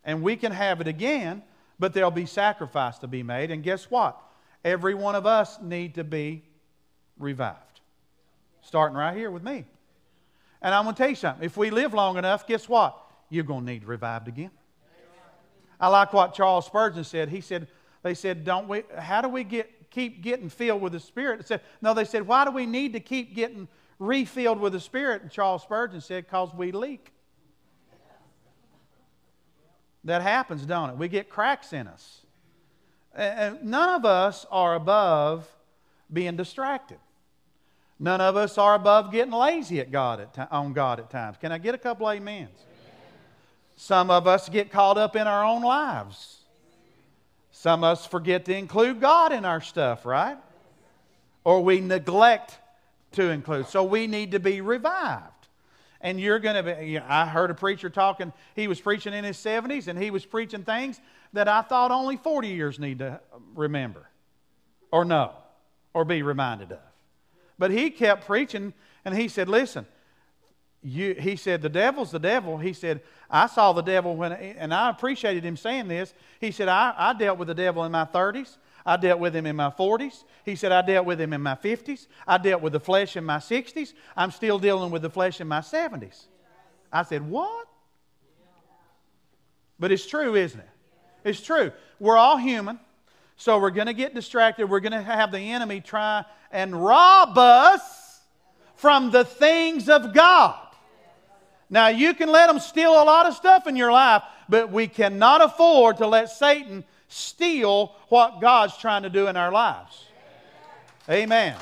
And 0.04 0.24
we 0.24 0.36
can 0.36 0.52
have 0.52 0.82
it 0.82 0.88
again, 0.88 1.44
but 1.78 1.94
there'll 1.94 2.10
be 2.10 2.26
sacrifice 2.26 2.98
to 2.98 3.08
be 3.08 3.22
made. 3.22 3.52
And 3.52 3.62
guess 3.62 3.92
what? 3.92 4.20
Every 4.66 4.96
one 4.96 5.14
of 5.14 5.28
us 5.28 5.62
need 5.62 5.94
to 5.94 6.04
be 6.04 6.42
revived. 7.20 7.82
Starting 8.62 8.98
right 8.98 9.16
here 9.16 9.30
with 9.30 9.44
me. 9.44 9.66
And 10.62 10.74
I'm 10.74 10.84
going 10.84 10.96
to 10.96 11.00
tell 11.02 11.10
you 11.10 11.16
something. 11.16 11.46
If 11.46 11.56
we 11.56 11.70
live 11.70 11.94
long 11.94 12.18
enough, 12.18 12.48
guess 12.48 12.68
what? 12.68 12.98
You're 13.30 13.44
going 13.44 13.66
to 13.66 13.72
need 13.72 13.84
revived 13.84 14.28
again. 14.28 14.52
I 15.80 15.88
like 15.88 16.12
what 16.12 16.34
Charles 16.34 16.66
Spurgeon 16.66 17.04
said. 17.04 17.30
He 17.30 17.40
said, 17.40 17.68
they 18.04 18.14
said, 18.14 18.44
don't 18.44 18.68
we, 18.68 18.84
how 18.98 19.22
do 19.22 19.30
we 19.30 19.44
get, 19.44 19.90
keep 19.90 20.22
getting 20.22 20.50
filled 20.50 20.82
with 20.82 20.94
the 20.94 21.00
Spirit? 21.00 21.48
Said, 21.48 21.62
no, 21.82 21.94
they 21.94 22.04
said, 22.04 22.28
why 22.28 22.44
do 22.44 22.52
we 22.52 22.66
need 22.66 22.94
to 22.94 23.00
keep 23.00 23.34
getting 23.34 23.68
refilled 23.98 24.60
with 24.60 24.74
the 24.74 24.80
Spirit? 24.80 25.22
And 25.22 25.32
Charles 25.32 25.64
Spurgeon 25.64 26.02
said, 26.02 26.26
because 26.26 26.54
we 26.54 26.72
leak. 26.72 27.14
That 30.04 30.22
happens, 30.22 30.66
don't 30.66 30.90
it? 30.90 30.98
We 30.98 31.08
get 31.08 31.30
cracks 31.30 31.72
in 31.72 31.88
us. 31.88 32.22
And 33.14 33.64
none 33.64 33.96
of 33.96 34.06
us 34.06 34.46
are 34.52 34.76
above 34.76 35.48
being 36.12 36.36
distracted. 36.36 36.98
None 38.00 38.22
of 38.22 38.38
us 38.38 38.58
are 38.58 38.76
above 38.76 39.12
getting 39.12 39.34
lazy 39.34 39.80
at 39.80 39.92
God 39.92 40.22
at 40.22 40.48
on 40.52 40.74
God 40.74 41.00
at 41.00 41.10
times. 41.10 41.38
Can 41.38 41.52
I 41.52 41.58
get 41.58 41.76
a 41.76 41.78
couple 41.78 42.08
amens? 42.08 42.58
Some 43.76 44.10
of 44.10 44.28
us 44.28 44.48
get 44.50 44.72
caught 44.72 44.98
up 44.98 45.16
in 45.16 45.28
our 45.28 45.44
own 45.44 45.62
lives. 45.62 46.38
Some 47.52 47.84
of 47.84 47.98
us 47.98 48.06
forget 48.06 48.46
to 48.46 48.56
include 48.56 49.02
God 49.02 49.34
in 49.34 49.44
our 49.44 49.60
stuff, 49.60 50.06
right? 50.06 50.38
Or 51.44 51.62
we 51.62 51.82
neglect 51.82 52.58
to 53.14 53.30
include. 53.30 53.68
So 53.68 53.84
we 53.84 54.08
need 54.08 54.32
to 54.32 54.40
be 54.40 54.62
revived. 54.62 55.26
And 56.02 56.20
you're 56.20 56.40
going 56.40 56.56
to 56.56 56.64
be, 56.64 56.98
I 56.98 57.26
heard 57.26 57.52
a 57.52 57.54
preacher 57.54 57.90
talking, 57.90 58.32
he 58.56 58.68
was 58.68 58.80
preaching 58.80 59.14
in 59.14 59.26
his 59.26 59.36
70s, 59.38 59.88
and 59.88 60.02
he 60.02 60.12
was 60.12 60.26
preaching 60.26 60.64
things 60.64 61.02
that 61.34 61.50
I 61.50 61.62
thought 61.62 61.92
only 61.92 62.16
40 62.16 62.48
years 62.48 62.80
need 62.80 63.00
to 63.00 63.20
remember, 63.54 64.08
or 64.92 65.04
know, 65.04 65.34
or 65.94 66.06
be 66.06 66.22
reminded 66.22 66.72
of. 66.72 66.89
But 67.60 67.72
he 67.72 67.92
kept 67.92 68.26
preaching, 68.26 68.74
and 69.06 69.16
he 69.16 69.28
said, 69.28 69.50
Listen, 69.50 69.86
you, 70.82 71.14
he 71.14 71.36
said, 71.36 71.62
The 71.62 71.70
devil's 71.70 72.10
the 72.10 72.20
devil. 72.20 72.58
He 72.58 72.74
said, 72.74 73.02
I 73.30 73.46
saw 73.48 73.74
the 73.74 73.82
devil 73.82 74.16
when, 74.16 74.32
and 74.32 74.74
I 74.74 74.90
appreciated 74.90 75.44
him 75.44 75.58
saying 75.58 75.90
this. 75.90 76.14
He 76.40 76.52
said, 76.52 76.70
I, 76.70 76.96
I 76.98 77.14
dealt 77.14 77.38
with 77.38 77.50
the 77.50 77.54
devil 77.54 77.84
in 77.84 77.92
my 77.92 78.06
30s. 78.06 78.58
I 78.86 78.96
dealt 78.96 79.20
with 79.20 79.36
him 79.36 79.46
in 79.46 79.58
my 79.58 79.70
40s. 79.70 80.24
He 80.46 80.56
said, 80.56 80.72
I 80.72 80.82
dealt 80.82 81.06
with 81.06 81.20
him 81.20 81.34
in 81.34 81.42
my 81.42 81.56
50s. 81.56 82.08
I 82.26 82.38
dealt 82.38 82.62
with 82.62 82.74
the 82.74 82.80
flesh 82.80 83.18
in 83.18 83.26
my 83.26 83.38
60s. 83.38 83.94
I'm 84.16 84.32
still 84.32 84.58
dealing 84.58 84.90
with 84.90 85.02
the 85.02 85.10
flesh 85.10 85.42
in 85.42 85.48
my 85.48 85.60
70s. 85.60 86.28
I 86.92 87.04
said, 87.04 87.30
What? 87.30 87.68
But 89.78 89.92
it's 89.92 90.08
true, 90.08 90.36
isn't 90.36 90.60
it? 90.60 90.70
It's 91.26 91.42
true. 91.42 91.72
We're 92.00 92.18
all 92.18 92.38
human. 92.38 92.80
So 93.40 93.58
we're 93.58 93.70
going 93.70 93.88
to 93.88 93.94
get 93.94 94.14
distracted. 94.14 94.70
We're 94.70 94.82
going 94.82 94.92
to 94.92 95.02
have 95.02 95.32
the 95.32 95.40
enemy 95.40 95.80
try 95.80 96.26
and 96.52 96.76
rob 96.76 97.38
us 97.38 98.20
from 98.76 99.12
the 99.12 99.24
things 99.24 99.88
of 99.88 100.14
God. 100.14 100.60
Now, 101.70 101.88
you 101.88 102.14
can 102.14 102.30
let 102.30 102.48
them 102.48 102.60
steal 102.60 102.92
a 102.92 103.06
lot 103.06 103.28
of 103.28 103.34
stuff 103.36 103.66
in 103.66 103.78
your 103.78 103.94
life, 103.94 104.24
but 104.50 104.74
we 104.74 104.88
cannot 104.88 105.42
afford 105.42 105.98
to 105.98 106.08
let 106.08 106.30
Satan 106.30 106.84
steal 107.08 107.96
what 108.10 108.42
God's 108.42 108.76
trying 108.76 109.04
to 109.04 109.10
do 109.10 109.28
in 109.28 109.38
our 109.38 109.54
lives. 109.54 110.08
Amen. 111.10 111.56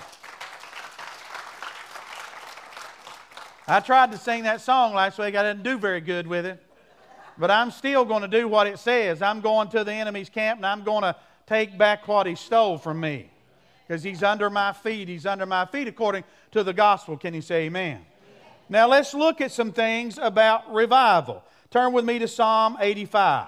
I 3.68 3.82
tried 3.82 4.12
to 4.14 4.18
sing 4.18 4.44
that 4.44 4.62
song 4.62 4.96
last 4.96 5.20
week. 5.20 5.36
I 5.36 5.44
didn't 5.44 5.62
do 5.62 5.78
very 5.78 6.02
good 6.02 6.26
with 6.26 6.48
it. 6.48 6.60
But 7.38 7.52
I'm 7.52 7.70
still 7.70 8.04
going 8.04 8.24
to 8.24 8.28
do 8.28 8.48
what 8.48 8.66
it 8.66 8.80
says. 8.80 9.22
I'm 9.22 9.42
going 9.42 9.70
to 9.70 9.84
the 9.84 9.94
enemy's 9.94 10.30
camp 10.30 10.58
and 10.58 10.66
I'm 10.66 10.84
going 10.84 11.04
to 11.04 11.16
take 11.48 11.78
back 11.78 12.08
what 12.08 12.28
he 12.28 12.36
stole 12.36 12.78
from 12.78 13.00
me. 13.00 13.32
Because 13.88 14.04
he's 14.04 14.22
under 14.22 14.50
my 14.50 14.74
feet. 14.74 15.08
He's 15.08 15.26
under 15.26 15.46
my 15.46 15.66
feet 15.66 15.88
according 15.88 16.26
to 16.52 16.64
the 16.64 16.74
gospel. 16.74 17.18
Can 17.18 17.34
you 17.34 17.42
say 17.42 17.66
amen? 17.66 18.06
Now 18.70 18.88
let's 18.88 19.14
look 19.14 19.40
at 19.40 19.52
some 19.52 19.72
things 19.72 20.20
about 20.22 20.74
revival. 20.74 21.44
Turn 21.72 21.94
with 21.94 22.04
me 22.04 22.20
to 22.20 22.28
Psalm 22.28 22.78
85. 22.80 23.48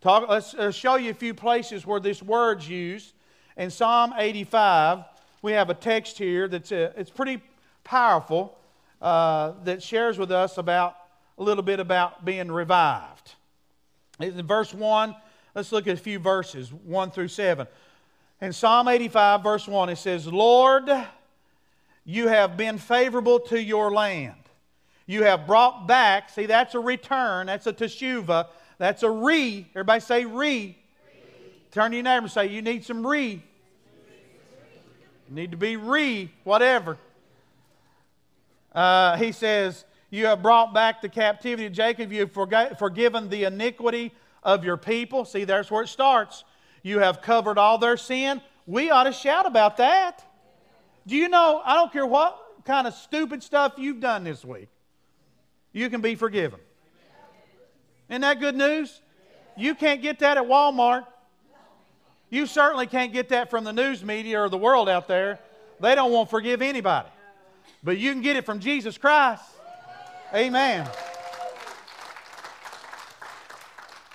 Talk, 0.00 0.28
let's 0.28 0.54
uh, 0.54 0.72
show 0.72 0.96
you 0.96 1.10
a 1.10 1.14
few 1.14 1.34
places 1.34 1.86
where 1.86 2.00
this 2.00 2.22
word's 2.22 2.68
used. 2.68 3.12
In 3.56 3.70
Psalm 3.70 4.12
85, 4.16 5.04
we 5.42 5.52
have 5.52 5.70
a 5.70 5.74
text 5.74 6.18
here 6.18 6.48
that's 6.48 6.72
uh, 6.72 6.92
it's 6.96 7.10
pretty 7.10 7.40
powerful 7.84 8.58
uh, 9.00 9.52
that 9.64 9.82
shares 9.82 10.18
with 10.18 10.32
us 10.32 10.58
about 10.58 10.96
a 11.38 11.42
little 11.42 11.62
bit 11.62 11.80
about 11.80 12.24
being 12.24 12.50
revived. 12.50 13.34
In 14.18 14.46
verse 14.46 14.74
1, 14.74 15.14
let's 15.54 15.72
look 15.72 15.86
at 15.86 15.94
a 15.94 16.00
few 16.00 16.18
verses, 16.18 16.72
1 16.72 17.10
through 17.10 17.28
7. 17.28 17.66
In 18.40 18.52
Psalm 18.52 18.88
85, 18.88 19.42
verse 19.42 19.68
1, 19.68 19.88
it 19.90 19.96
says, 19.96 20.26
Lord, 20.26 20.90
you 22.04 22.28
have 22.28 22.56
been 22.56 22.78
favorable 22.78 23.40
to 23.40 23.60
your 23.60 23.90
land. 23.90 24.34
You 25.06 25.24
have 25.24 25.46
brought 25.46 25.86
back, 25.86 26.30
see, 26.30 26.46
that's 26.46 26.74
a 26.74 26.80
return, 26.80 27.48
that's 27.48 27.66
a 27.66 27.72
teshuva, 27.72 28.46
that's 28.78 29.02
a 29.02 29.10
re. 29.10 29.66
Everybody 29.72 30.00
say 30.00 30.24
re. 30.24 30.32
re. 30.34 30.76
Turn 31.70 31.90
to 31.90 31.96
your 31.96 32.04
neighbor 32.04 32.24
and 32.24 32.30
say, 32.30 32.46
You 32.46 32.62
need 32.62 32.84
some 32.84 33.06
re. 33.06 33.42
You 35.28 35.34
need 35.34 35.50
to 35.50 35.56
be 35.56 35.76
re, 35.76 36.32
whatever. 36.44 36.96
Uh, 38.72 39.16
he 39.16 39.32
says, 39.32 39.84
You 40.10 40.26
have 40.26 40.42
brought 40.42 40.72
back 40.72 41.02
the 41.02 41.08
captivity 41.08 41.66
of 41.66 41.72
Jacob. 41.72 42.12
You 42.12 42.20
have 42.20 42.78
forgiven 42.78 43.28
the 43.28 43.44
iniquity 43.44 44.12
of 44.42 44.64
your 44.64 44.76
people. 44.76 45.24
See, 45.24 45.44
there's 45.44 45.70
where 45.70 45.82
it 45.82 45.88
starts. 45.88 46.44
You 46.82 47.00
have 47.00 47.22
covered 47.22 47.58
all 47.58 47.78
their 47.78 47.96
sin. 47.96 48.40
We 48.66 48.90
ought 48.90 49.04
to 49.04 49.12
shout 49.12 49.46
about 49.46 49.76
that. 49.78 50.24
Do 51.06 51.16
you 51.16 51.28
know, 51.28 51.60
I 51.64 51.74
don't 51.74 51.92
care 51.92 52.06
what 52.06 52.38
kind 52.64 52.86
of 52.86 52.94
stupid 52.94 53.42
stuff 53.42 53.74
you've 53.78 54.00
done 54.00 54.24
this 54.24 54.44
week, 54.44 54.68
you 55.72 55.88
can 55.90 56.00
be 56.00 56.14
forgiven. 56.14 56.60
Isn't 58.08 58.22
that 58.22 58.40
good 58.40 58.56
news? 58.56 59.00
You 59.56 59.74
can't 59.74 60.02
get 60.02 60.18
that 60.20 60.36
at 60.36 60.44
Walmart. 60.44 61.06
You 62.28 62.46
certainly 62.46 62.86
can't 62.86 63.12
get 63.12 63.28
that 63.30 63.50
from 63.50 63.64
the 63.64 63.72
news 63.72 64.04
media 64.04 64.40
or 64.40 64.48
the 64.48 64.58
world 64.58 64.88
out 64.88 65.08
there. 65.08 65.38
They 65.80 65.94
don't 65.94 66.12
want 66.12 66.28
to 66.28 66.30
forgive 66.30 66.62
anybody. 66.62 67.08
But 67.82 67.98
you 67.98 68.12
can 68.12 68.20
get 68.20 68.36
it 68.36 68.44
from 68.44 68.60
Jesus 68.60 68.98
Christ. 68.98 69.42
Amen. 70.34 70.88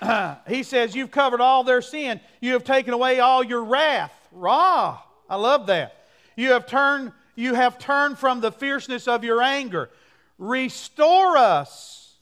he 0.48 0.62
says, 0.62 0.94
You've 0.94 1.10
covered 1.10 1.40
all 1.40 1.64
their 1.64 1.82
sin. 1.82 2.20
You 2.40 2.52
have 2.54 2.64
taken 2.64 2.92
away 2.92 3.20
all 3.20 3.42
your 3.42 3.64
wrath. 3.64 4.12
Rah. 4.32 4.98
I 5.28 5.36
love 5.36 5.66
that. 5.66 6.06
You 6.36 6.52
have 6.52 6.66
turned, 6.66 7.12
you 7.34 7.54
have 7.54 7.78
turned 7.78 8.18
from 8.18 8.40
the 8.40 8.52
fierceness 8.52 9.08
of 9.08 9.24
your 9.24 9.42
anger. 9.42 9.90
Restore 10.38 11.36
us, 11.36 12.18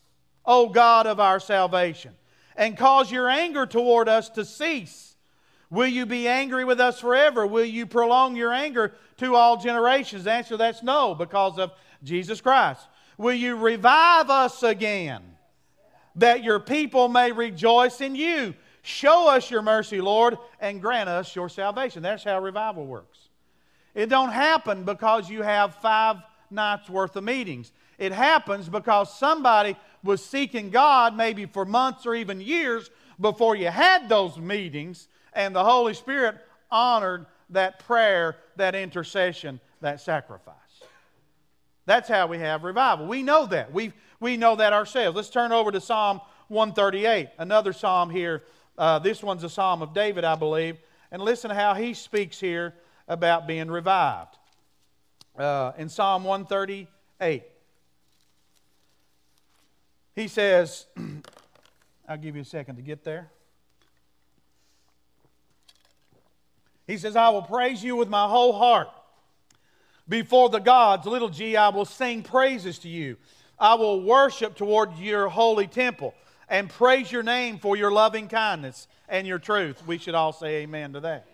O 0.47 0.69
God 0.69 1.07
of 1.07 1.19
our 1.19 1.41
salvation, 1.41 2.13
and 2.57 2.77
cause 2.77 3.11
your 3.11 3.29
anger 3.29 3.67
toward 3.67 4.09
us 4.09 4.29
to 4.31 4.45
cease. 4.45 5.17
Will 5.71 5.89
you 5.89 6.07
be 6.07 6.29
angry 6.29 6.65
with 6.65 6.79
us 6.79 7.01
forever? 7.01 7.47
Will 7.47 7.65
you 7.65 7.87
prolong 7.87 8.37
your 8.37 8.53
anger 8.53 8.95
to 9.17 9.35
all 9.35 9.57
generations? 9.57 10.25
The 10.25 10.33
answer 10.33 10.57
that's 10.57 10.83
no, 10.83 11.17
because 11.17 11.59
of 11.59 11.73
Jesus 12.05 12.41
Christ. 12.41 12.87
Will 13.19 13.35
you 13.35 13.57
revive 13.57 14.31
us 14.31 14.63
again, 14.63 15.23
that 16.17 16.45
your 16.45 16.61
people 16.61 17.09
may 17.09 17.33
rejoice 17.33 18.01
in 18.01 18.15
you? 18.15 18.55
Show 18.83 19.29
us 19.29 19.51
your 19.51 19.63
mercy, 19.63 20.01
Lord, 20.01 20.37
and 20.61 20.81
grant 20.81 21.09
us 21.09 21.35
your 21.35 21.49
salvation. 21.49 22.03
That's 22.03 22.25
how 22.25 22.41
revival 22.41 22.87
works. 22.87 23.19
It 23.95 24.09
don't 24.09 24.31
happen 24.31 24.85
because 24.85 25.31
you 25.31 25.43
have 25.43 25.77
five 25.77 26.17
nights 26.51 26.91
worth 26.91 27.17
of 27.17 27.25
meetings. 27.25 27.73
It 27.99 28.13
happens 28.13 28.69
because 28.69 29.17
somebody 29.17 29.77
was 30.03 30.25
seeking 30.25 30.71
God 30.71 31.17
maybe 31.17 31.47
for 31.47 31.65
months 31.65 32.05
or 32.05 32.15
even 32.15 32.41
years 32.41 32.91
before 33.21 33.57
you 33.57 33.69
had 33.69 34.09
those 34.09 34.37
meetings, 34.37 35.09
and 35.33 35.55
the 35.55 35.65
Holy 35.65 35.95
Spirit 35.95 36.37
honored 36.71 37.27
that 37.51 37.79
prayer, 37.79 38.37
that 38.57 38.75
intercession, 38.75 39.61
that 39.81 40.01
sacrifice. 40.01 40.55
That's 41.87 42.09
how 42.09 42.27
we 42.27 42.39
have 42.39 42.65
revival. 42.65 43.07
We 43.07 43.23
know 43.23 43.47
that. 43.47 43.73
We, 43.73 43.93
we 44.21 44.37
know 44.37 44.57
that 44.57 44.73
ourselves. 44.73 45.17
Let's 45.17 45.31
turn 45.31 45.53
over 45.53 45.71
to 45.71 45.81
Psalm 45.81 46.21
138, 46.49 47.29
another 47.39 47.73
psalm 47.73 48.11
here. 48.11 48.43
Uh, 48.77 48.99
this 48.99 49.23
one's 49.23 49.45
a 49.45 49.51
psalm 49.51 49.83
of 49.83 49.95
David, 49.95 50.25
I 50.25 50.35
believe. 50.35 50.79
And 51.11 51.23
listen 51.23 51.51
to 51.51 51.55
how 51.55 51.75
he 51.75 51.95
speaks 51.95 52.41
here 52.41 52.75
about 53.07 53.47
being 53.47 53.71
revived. 53.71 54.37
Uh, 55.39 55.73
in 55.77 55.89
Psalm 55.89 56.25
138, 56.25 57.43
he 60.15 60.29
says, 60.29 60.87
I'll 62.09 62.17
give 62.17 62.37
you 62.37 62.43
a 62.43 62.47
second 62.47 62.77
to 62.77 62.83
get 62.83 63.05
there. 63.05 63.31
He 66.87 66.99
says, 66.99 67.17
I 67.17 67.31
will 67.31 67.43
praise 67.43 67.83
you 67.83 67.97
with 67.97 68.09
my 68.09 68.29
whole 68.29 68.53
heart. 68.53 68.89
Before 70.09 70.49
the 70.49 70.59
gods, 70.59 71.07
little 71.07 71.31
g, 71.31 71.57
I 71.57 71.69
will 71.71 71.85
sing 71.85 72.23
praises 72.23 72.79
to 72.81 72.89
you. 72.89 73.17
I 73.59 73.75
will 73.75 74.03
worship 74.03 74.57
toward 74.57 74.99
your 74.99 75.29
holy 75.29 75.67
temple 75.67 76.15
and 76.49 76.69
praise 76.69 77.11
your 77.11 77.23
name 77.23 77.59
for 77.59 77.77
your 77.77 77.91
loving 77.91 78.29
kindness 78.29 78.89
and 79.09 79.27
your 79.27 79.39
truth. 79.39 79.87
We 79.87 79.99
should 79.99 80.15
all 80.15 80.33
say 80.33 80.63
amen 80.63 80.93
to 80.95 81.01
that 81.01 81.27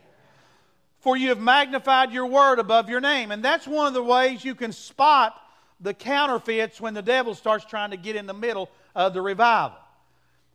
for 1.01 1.17
you 1.17 1.31
have 1.31 1.41
magnified 1.41 2.13
your 2.13 2.27
word 2.27 2.59
above 2.59 2.89
your 2.89 3.01
name. 3.01 3.33
And 3.33 3.43
that's 3.43 3.67
one 3.67 3.87
of 3.87 3.95
the 3.95 4.03
ways 4.03 4.45
you 4.45 4.55
can 4.55 4.73
spot 4.73 5.35
the 5.81 5.95
counterfeits 5.95 6.81
when 6.81 6.95
the 6.95 7.03
devil 7.03 7.35
starts 7.35 7.65
trying 7.65 7.91
to 7.91 7.97
get 7.97 8.17
in 8.17 8.27
the 8.27 8.35
middle 8.35 8.71
of 8.95 9.15
the 9.15 9.23
revival. 9.23 9.79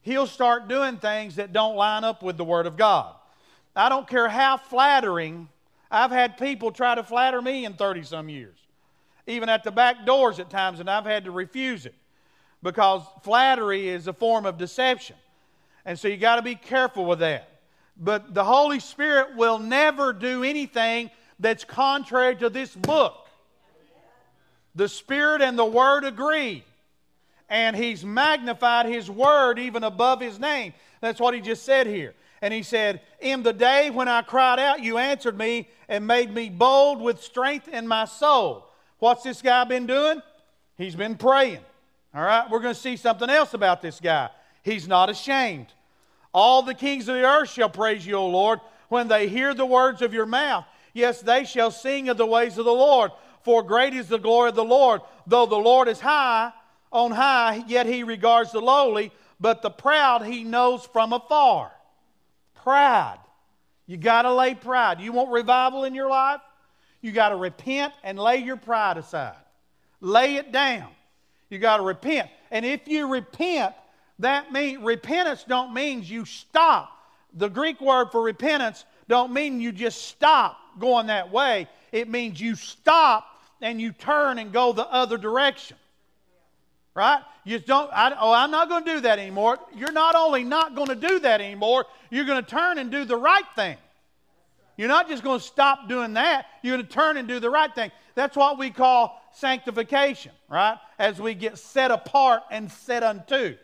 He'll 0.01 0.28
start 0.28 0.68
doing 0.68 0.97
things 0.97 1.38
that 1.38 1.51
don't 1.51 1.76
line 1.76 2.03
up 2.03 2.22
with 2.22 2.38
the 2.38 2.43
word 2.43 2.68
of 2.68 2.78
God. 2.78 3.16
I 3.76 3.89
don't 3.89 4.07
care 4.07 4.30
how 4.30 4.57
flattering, 4.57 5.49
I've 5.89 6.11
had 6.11 6.38
people 6.38 6.71
try 6.71 6.95
to 6.95 7.03
flatter 7.03 7.41
me 7.41 7.65
in 7.65 7.73
30 7.73 8.03
some 8.03 8.29
years, 8.29 8.57
even 9.27 9.49
at 9.49 9.63
the 9.63 9.71
back 9.71 10.05
doors 10.05 10.39
at 10.39 10.49
times, 10.49 10.79
and 10.79 10.89
I've 10.89 11.05
had 11.05 11.25
to 11.25 11.31
refuse 11.31 11.86
it 11.86 11.95
because 12.63 13.03
flattery 13.23 13.88
is 13.88 14.07
a 14.07 14.13
form 14.13 14.45
of 14.45 14.57
deception. 14.57 15.15
And 15.86 15.97
so 15.97 16.07
you 16.07 16.17
got 16.17 16.38
to 16.38 16.41
be 16.41 16.55
careful 16.55 17.05
with 17.05 17.19
that. 17.19 17.49
But 17.97 18.33
the 18.33 18.43
Holy 18.43 18.79
Spirit 18.79 19.36
will 19.36 19.59
never 19.59 20.11
do 20.11 20.43
anything 20.43 21.11
that's 21.39 21.63
contrary 21.63 22.36
to 22.38 22.49
this 22.49 22.75
book. 22.75 23.27
The 24.73 24.89
Spirit 24.89 25.41
and 25.41 25.57
the 25.57 25.65
Word 25.65 26.03
agree. 26.03 26.63
And 27.47 27.75
He's 27.75 28.03
magnified 28.03 28.88
His 28.88 29.09
Word 29.09 29.59
even 29.59 29.83
above 29.83 30.19
His 30.19 30.39
name. 30.39 30.73
That's 31.01 31.19
what 31.19 31.33
He 31.33 31.41
just 31.41 31.63
said 31.63 31.88
here. 31.88 32.13
And 32.41 32.53
He 32.53 32.63
said, 32.63 33.01
In 33.19 33.43
the 33.43 33.53
day 33.53 33.89
when 33.89 34.07
I 34.07 34.21
cried 34.21 34.59
out, 34.59 34.81
you 34.81 34.97
answered 34.97 35.38
me 35.38 35.67
and 35.88 36.05
made 36.05 36.33
me 36.33 36.49
bold 36.49 37.01
with 37.01 37.21
strength 37.21 37.67
in 37.67 37.88
my 37.88 38.05
soul. 38.05 38.67
What's 38.99 39.23
this 39.23 39.41
guy 39.41 39.63
been 39.65 39.86
doing? 39.86 40.21
He's 40.77 40.95
been 40.95 41.15
praying. 41.15 41.59
All 42.13 42.23
right, 42.23 42.49
we're 42.49 42.61
going 42.61 42.73
to 42.73 42.79
see 42.79 42.95
something 42.95 43.29
else 43.29 43.53
about 43.53 43.81
this 43.81 43.99
guy. 43.99 44.29
He's 44.63 44.88
not 44.88 45.09
ashamed. 45.09 45.67
All 46.33 46.61
the 46.61 46.73
kings 46.73 47.07
of 47.07 47.15
the 47.15 47.25
earth 47.25 47.49
shall 47.49 47.69
praise 47.69 48.05
you, 48.05 48.15
O 48.15 48.27
Lord, 48.27 48.59
when 48.89 49.07
they 49.07 49.27
hear 49.27 49.53
the 49.53 49.65
words 49.65 50.01
of 50.01 50.13
your 50.13 50.25
mouth. 50.25 50.65
Yes, 50.93 51.21
they 51.21 51.43
shall 51.43 51.71
sing 51.71 52.09
of 52.09 52.17
the 52.17 52.25
ways 52.25 52.57
of 52.57 52.65
the 52.65 52.71
Lord, 52.71 53.11
for 53.43 53.63
great 53.63 53.93
is 53.93 54.07
the 54.07 54.17
glory 54.17 54.49
of 54.49 54.55
the 54.55 54.63
Lord. 54.63 55.01
Though 55.27 55.45
the 55.45 55.55
Lord 55.55 55.88
is 55.88 55.99
high, 55.99 56.51
on 56.91 57.11
high, 57.11 57.63
yet 57.67 57.86
he 57.86 58.03
regards 58.03 58.53
the 58.53 58.61
lowly, 58.61 59.11
but 59.39 59.61
the 59.61 59.69
proud 59.69 60.25
he 60.25 60.45
knows 60.45 60.86
from 60.86 61.11
afar. 61.11 61.71
Pride. 62.66 63.20
You 63.86 63.95
got 63.95 64.24
to 64.24 64.34
lay 64.34 64.55
pride. 64.55 64.99
You 64.99 65.11
want 65.11 65.30
revival 65.30 65.84
in 65.84 65.93
your 65.93 66.09
life? 66.09 66.41
You 66.99 67.11
got 67.11 67.30
to 67.30 67.36
repent 67.36 67.93
and 68.03 68.18
lay 68.18 68.38
your 68.38 68.57
pride 68.57 68.97
aside. 68.97 69.36
Lay 70.01 70.38
it 70.38 70.51
down. 70.51 70.89
You 71.51 71.59
got 71.59 71.78
to 71.78 71.84
repent. 71.84 72.28
And 72.49 72.66
if 72.66 72.88
you 72.88 73.07
repent, 73.07 73.76
that 74.18 74.51
means 74.51 74.82
repentance 74.82 75.45
don't 75.47 75.76
mean 75.76 76.01
you 76.01 76.26
stop. 76.26 76.89
The 77.36 77.49
Greek 77.49 77.80
word 77.80 78.07
for 78.11 78.24
repentance 78.24 78.84
don't 79.07 79.32
mean 79.32 79.61
you 79.61 79.72
just 79.72 80.01
stop 80.07 80.57
going 80.80 81.05
that 81.07 81.32
way. 81.32 81.68
It 81.91 82.09
means 82.09 82.41
you 82.41 82.55
stop 82.55 83.28
and 83.61 83.80
you 83.80 83.91
turn 83.91 84.39
and 84.39 84.51
go 84.51 84.74
the 84.74 84.91
other 84.91 85.20
direction. 85.20 85.78
Right? 86.95 87.21
You 87.43 87.59
don't, 87.59 87.91
I, 87.93 88.15
oh, 88.19 88.31
I'm 88.31 88.51
not 88.51 88.69
going 88.69 88.85
to 88.85 88.93
do 88.93 88.99
that 89.01 89.19
anymore. 89.19 89.59
You're 89.75 89.91
not 89.91 90.15
only 90.15 90.43
not 90.43 90.75
going 90.75 90.87
to 90.87 90.95
do 90.95 91.19
that 91.19 91.41
anymore, 91.41 91.85
you're 92.09 92.25
going 92.25 92.43
to 92.43 92.49
turn 92.49 92.79
and 92.79 92.89
do 92.89 93.03
the 93.03 93.17
right 93.17 93.43
thing. 93.55 93.77
You're 94.77 94.87
not 94.87 95.07
just 95.07 95.23
going 95.23 95.39
to 95.39 95.45
stop 95.45 95.87
doing 95.87 96.13
that, 96.13 96.47
you're 96.61 96.75
going 96.75 96.87
to 96.87 96.93
turn 96.93 97.17
and 97.17 97.27
do 97.27 97.39
the 97.39 97.49
right 97.49 97.73
thing. 97.73 97.91
That's 98.15 98.35
what 98.35 98.57
we 98.57 98.71
call 98.71 99.21
sanctification, 99.33 100.31
right? 100.49 100.77
As 100.97 101.19
we 101.19 101.33
get 101.33 101.57
set 101.57 101.91
apart 101.91 102.43
and 102.49 102.71
set 102.71 103.03
unto. 103.03 103.55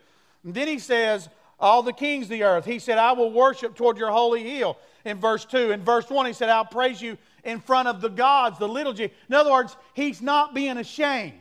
And 0.43 0.53
then 0.53 0.67
he 0.67 0.77
says, 0.77 1.29
All 1.59 1.84
the 1.84 1.93
kings 1.93 2.25
of 2.25 2.32
the 2.32 2.43
earth, 2.43 2.65
he 2.65 2.79
said, 2.79 2.97
I 2.97 3.13
will 3.13 3.32
worship 3.32 3.75
toward 3.75 3.97
your 3.97 4.11
holy 4.11 4.43
hill 4.43 4.77
in 5.05 5.19
verse 5.19 5.45
2. 5.45 5.71
In 5.71 5.84
verse 5.84 6.09
1, 6.09 6.25
he 6.25 6.34
said, 6.34 6.49
I'll 6.49 6.65
praise 6.65 7.01
you 7.01 7.17
in 7.43 7.61
front 7.61 7.88
of 7.88 8.01
the 8.01 8.09
gods, 8.09 8.59
the 8.59 8.67
little 8.67 8.93
g. 8.93 9.05
In 9.29 9.36
other 9.36 9.51
words, 9.51 9.75
he's 9.93 10.21
not 10.21 10.53
being 10.53 10.77
ashamed. 10.77 11.34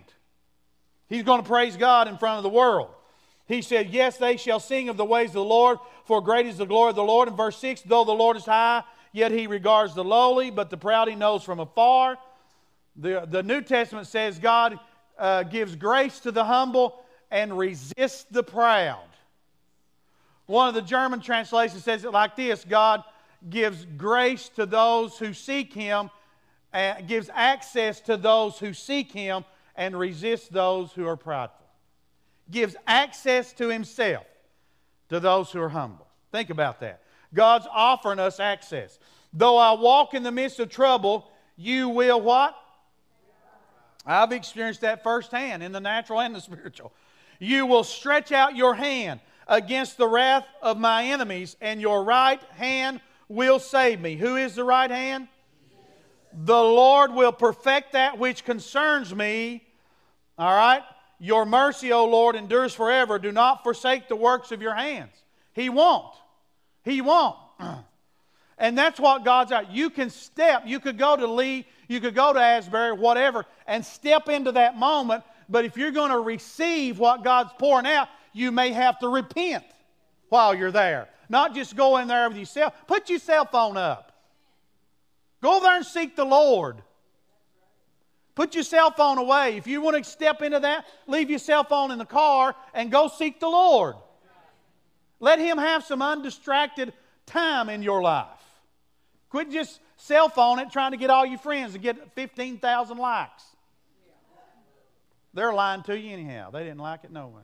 He's 1.11 1.25
going 1.25 1.43
to 1.43 1.47
praise 1.47 1.77
God 1.77 2.09
in 2.09 2.17
front 2.17 2.39
of 2.39 2.45
the 2.45 2.49
world. 2.49 2.89
He 3.47 3.61
said, 3.61 3.91
Yes, 3.91 4.17
they 4.17 4.37
shall 4.37 4.61
sing 4.61 4.89
of 4.89 4.97
the 4.97 5.05
ways 5.05 5.31
of 5.31 5.35
the 5.35 5.45
Lord, 5.45 5.79
for 6.05 6.23
great 6.23 6.47
is 6.47 6.57
the 6.57 6.65
glory 6.65 6.91
of 6.91 6.97
the 6.97 7.03
Lord. 7.03 7.29
In 7.29 7.37
verse 7.37 7.59
6, 7.59 7.83
though 7.83 8.05
the 8.05 8.13
Lord 8.13 8.37
is 8.37 8.45
high, 8.45 8.85
yet 9.13 9.33
he 9.33 9.49
regards 9.49 9.95
the 9.95 10.05
lowly, 10.05 10.51
but 10.51 10.71
the 10.71 10.77
proud 10.77 11.09
he 11.09 11.17
knows 11.17 11.43
from 11.43 11.59
afar. 11.59 12.17
The, 12.95 13.27
the 13.29 13.43
New 13.43 13.61
Testament 13.61 14.07
says 14.07 14.39
God 14.39 14.79
uh, 15.19 15.43
gives 15.43 15.75
grace 15.75 16.21
to 16.21 16.31
the 16.31 16.45
humble 16.45 17.03
and 17.29 17.59
resists 17.59 18.25
the 18.31 18.45
proud. 18.45 19.03
One 20.47 20.69
of 20.69 20.75
the 20.75 20.83
German 20.83 21.21
translations 21.21 21.85
says 21.85 22.05
it 22.05 22.13
like 22.13 22.37
this 22.37 22.65
God 22.65 23.03
gives 23.49 23.85
grace 23.97 24.49
to 24.51 24.65
those 24.65 25.19
who 25.19 25.33
seek 25.33 25.73
him, 25.73 26.09
and 26.73 27.09
gives 27.09 27.29
access 27.35 28.01
to 28.03 28.17
those 28.17 28.61
who 28.61 28.73
seek 28.75 29.11
him, 29.11 29.45
and 29.81 29.99
resists 29.99 30.47
those 30.49 30.93
who 30.93 31.09
are 31.09 31.17
prideful. 31.17 31.67
Gives 32.51 32.77
access 32.87 33.55
to 33.55 33.69
himself 33.69 34.27
to 35.09 35.19
those 35.19 35.51
who 35.51 35.61
are 35.63 35.71
humble. 35.71 36.07
Think 36.33 36.51
about 36.51 36.81
that. 36.81 37.01
God's 37.33 37.67
offering 37.73 38.19
us 38.19 38.41
access. 38.41 38.99
Though 39.33 39.57
I 39.57 39.73
walk 39.73 40.13
in 40.13 40.23
the 40.23 40.31
midst 40.31 40.61
of 40.61 40.69
trouble, 40.69 41.31
you 41.57 41.89
will 41.89 42.21
what? 42.21 42.55
I've 44.05 44.33
experienced 44.33 44.83
that 44.83 45.03
firsthand 45.03 45.63
in 45.63 45.73
the 45.73 45.81
natural 45.81 46.21
and 46.21 46.35
the 46.35 46.43
spiritual. 46.43 46.93
You 47.39 47.65
will 47.65 47.85
stretch 47.85 48.33
out 48.33 48.55
your 48.55 48.75
hand 48.75 49.21
against 49.49 49.97
the 49.97 50.07
wrath 50.07 50.47
of 50.61 50.79
my 50.79 51.07
enemies, 51.07 51.57
and 51.63 51.81
your 51.81 52.05
right 52.05 52.43
hand 52.51 53.01
will 53.29 53.59
save 53.59 53.99
me. 53.99 54.17
Who 54.17 54.37
is 54.37 54.55
the 54.57 54.65
right 54.65 54.91
hand? 54.91 55.29
The 56.35 56.63
Lord 56.63 57.15
will 57.15 57.33
perfect 57.33 57.93
that 57.93 58.19
which 58.19 58.45
concerns 58.45 59.15
me. 59.15 59.63
All 60.41 60.57
right? 60.57 60.83
Your 61.19 61.45
mercy, 61.45 61.93
O 61.93 62.07
Lord, 62.07 62.35
endures 62.35 62.73
forever. 62.73 63.19
Do 63.19 63.31
not 63.31 63.63
forsake 63.63 64.09
the 64.09 64.17
works 64.17 64.53
of 64.53 64.63
your 64.63 64.75
hands. 64.75 65.13
He 65.53 65.69
won't. 65.69 66.15
He 66.83 67.03
won't. 67.03 67.37
and 68.59 68.77
that's 68.77 68.99
what 68.99 69.23
God's 69.23 69.53
out. 69.53 69.71
You 69.71 69.91
can 69.91 70.09
step, 70.09 70.63
you 70.65 70.81
could 70.81 70.97
go 70.97 71.15
to 71.15 71.27
Lee, 71.27 71.67
you 71.89 72.01
could 72.01 72.15
go 72.15 72.33
to 72.33 72.41
Asbury, 72.41 72.93
whatever, 72.93 73.45
and 73.67 73.85
step 73.85 74.31
into 74.31 74.53
that 74.53 74.79
moment. 74.79 75.25
But 75.51 75.67
if 75.67 75.77
you're 75.77 75.91
going 75.91 76.11
to 76.11 76.21
receive 76.21 76.99
what 76.99 77.23
God's 77.23 77.51
pouring 77.59 77.87
out, 77.87 78.09
you 78.33 78.51
may 78.51 78.71
have 78.71 78.99
to 79.01 79.09
repent 79.09 79.65
while 80.31 80.55
you're 80.55 80.71
there. 80.71 81.11
Not 81.29 81.55
just 81.55 81.77
go 81.77 81.99
in 81.99 82.09
there 82.09 82.27
with 82.29 82.39
yourself. 82.39 82.73
Put 82.87 83.11
your 83.11 83.19
cell 83.19 83.45
phone 83.45 83.77
up. 83.77 84.13
Go 85.43 85.61
there 85.61 85.77
and 85.77 85.85
seek 85.85 86.17
the 86.17 86.25
Lord. 86.25 86.77
Put 88.35 88.55
your 88.55 88.65
cell 88.65 88.91
phone 88.91 89.19
away. 89.19 89.57
If 89.57 89.67
you 89.67 89.81
want 89.81 90.03
to 90.03 90.09
step 90.09 90.43
into 90.43 90.61
that, 90.61 90.87
leave 91.07 91.31
your 91.31 91.39
cell 91.39 91.65
phone 91.65 91.91
in 91.91 91.99
the 91.99 92.05
car 92.05 92.55
and 92.73 92.91
go 92.91 93.09
seek 93.09 93.41
the 93.41 93.49
Lord. 93.49 93.97
Let 95.19 95.39
Him 95.39 95.59
have 95.59 95.85
some 95.85 96.01
undistracted 96.01 96.93
time 97.27 97.69
in 97.69 97.83
your 97.83 98.01
life. 98.01 98.27
Quit 99.29 99.51
just 99.51 99.81
cell 99.97 100.29
phone 100.29 100.59
it 100.59 100.71
trying 100.71 100.93
to 100.93 100.97
get 100.97 101.11
all 101.11 101.27
your 101.27 101.39
friends 101.39 101.75
to 101.75 101.79
get 101.79 102.15
15,000 102.15 102.97
likes. 102.99 103.45
They're 105.33 105.53
lying 105.53 105.83
to 105.85 105.99
you 105.99 106.13
anyhow. 106.13 106.51
They 106.51 106.65
didn't 106.65 106.81
like 106.81 107.05
it 107.05 107.13
no 107.13 107.29
way. 107.29 107.43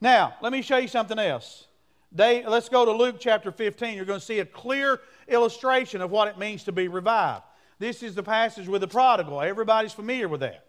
Now, 0.00 0.34
let 0.42 0.52
me 0.52 0.62
show 0.62 0.76
you 0.76 0.88
something 0.88 1.18
else. 1.18 1.66
They, 2.12 2.46
let's 2.46 2.68
go 2.68 2.84
to 2.84 2.92
Luke 2.92 3.16
chapter 3.18 3.50
15. 3.50 3.96
You're 3.96 4.04
going 4.04 4.20
to 4.20 4.24
see 4.24 4.38
a 4.38 4.44
clear 4.44 5.00
illustration 5.28 6.00
of 6.00 6.10
what 6.10 6.28
it 6.28 6.38
means 6.38 6.64
to 6.64 6.72
be 6.72 6.88
revived. 6.88 7.42
This 7.84 8.02
is 8.02 8.14
the 8.14 8.22
passage 8.22 8.66
with 8.66 8.80
the 8.80 8.88
prodigal. 8.88 9.42
Everybody's 9.42 9.92
familiar 9.92 10.26
with 10.26 10.40
that. 10.40 10.64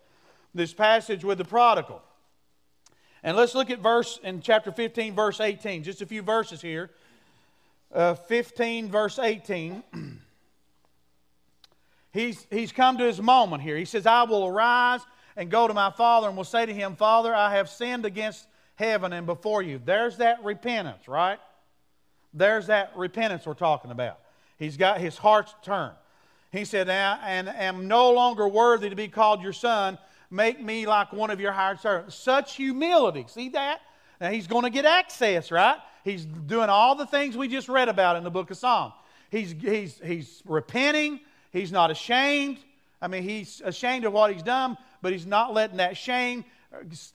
This 0.54 0.74
passage 0.74 1.24
with 1.24 1.38
the 1.38 1.46
prodigal. 1.46 2.02
And 3.24 3.38
let's 3.38 3.56
look 3.56 3.70
at 3.70 3.80
verse 3.80 4.20
in 4.22 4.42
chapter 4.42 4.70
15, 4.70 5.16
verse 5.16 5.40
18. 5.40 5.84
Just 5.84 6.02
a 6.02 6.06
few 6.06 6.22
verses 6.22 6.62
here. 6.62 6.92
Uh, 7.94 8.16
15, 8.16 8.90
verse 8.92 9.18
18. 9.18 9.82
he's, 12.12 12.46
he's 12.52 12.74
come 12.74 12.98
to 12.98 13.06
his 13.06 13.22
moment 13.22 13.64
here. 13.64 13.78
He 13.78 13.86
says, 13.86 14.06
I 14.06 14.24
will 14.24 14.46
arise 14.46 15.00
and 15.38 15.50
go 15.50 15.70
to 15.70 15.74
my 15.74 15.92
father 15.92 16.28
and 16.28 16.36
will 16.36 16.44
say 16.44 16.66
to 16.66 16.74
him, 16.74 16.98
Father, 16.98 17.34
I 17.34 17.56
have 17.56 17.70
sinned 17.70 18.06
against 18.06 18.46
heaven 18.76 19.14
and 19.14 19.26
before 19.26 19.62
you. 19.62 19.80
There's 19.86 20.18
that 20.18 20.44
repentance, 20.44 21.08
right? 21.08 21.40
There's 22.34 22.68
that 22.68 22.92
repentance 22.98 23.46
we're 23.46 23.54
talking 23.54 23.92
about. 23.92 24.20
He's 24.60 24.76
got 24.76 25.00
his 25.00 25.18
heart's 25.18 25.56
turned. 25.64 25.96
He 26.56 26.66
said, 26.66 26.90
and 26.90 27.50
am 27.50 27.88
no 27.88 28.12
longer 28.12 28.48
worthy 28.48 28.90
to 28.90 28.96
be 28.96 29.08
called 29.08 29.42
your 29.42 29.54
son 29.54 29.98
make 30.32 30.62
me 30.62 30.86
like 30.86 31.14
one 31.14 31.32
of 31.32 31.40
your 31.40 31.52
hired 31.52 31.80
servants. 31.80 32.16
Such 32.16 32.56
humility. 32.56 33.26
See 33.28 33.50
that? 33.50 33.82
Now 34.20 34.30
he's 34.30 34.48
going 34.48 34.64
to 34.64 34.70
get 34.70 34.86
access, 34.86 35.52
right? 35.52 35.78
He's 36.04 36.26
doing 36.26 36.70
all 36.70 36.96
the 36.96 37.06
things 37.06 37.36
we 37.36 37.48
just 37.48 37.68
read 37.68 37.90
about 37.90 38.16
in 38.16 38.24
the 38.24 38.32
book 38.32 38.52
of 38.52 38.58
Psalms. 38.58 38.94
He's, 39.30 39.56
he's, 39.60 40.00
he's 40.04 40.44
repenting. 40.46 41.20
He's 41.52 41.72
not 41.72 41.92
ashamed. 41.92 42.60
I 43.02 43.08
mean, 43.08 43.24
he's 43.24 43.62
ashamed 43.64 44.06
of 44.06 44.14
what 44.14 44.32
he's 44.32 44.44
done, 44.44 44.78
but 45.02 45.12
he's 45.12 45.26
not 45.26 45.54
letting 45.54 45.78
that 45.78 45.98
shame 45.98 46.46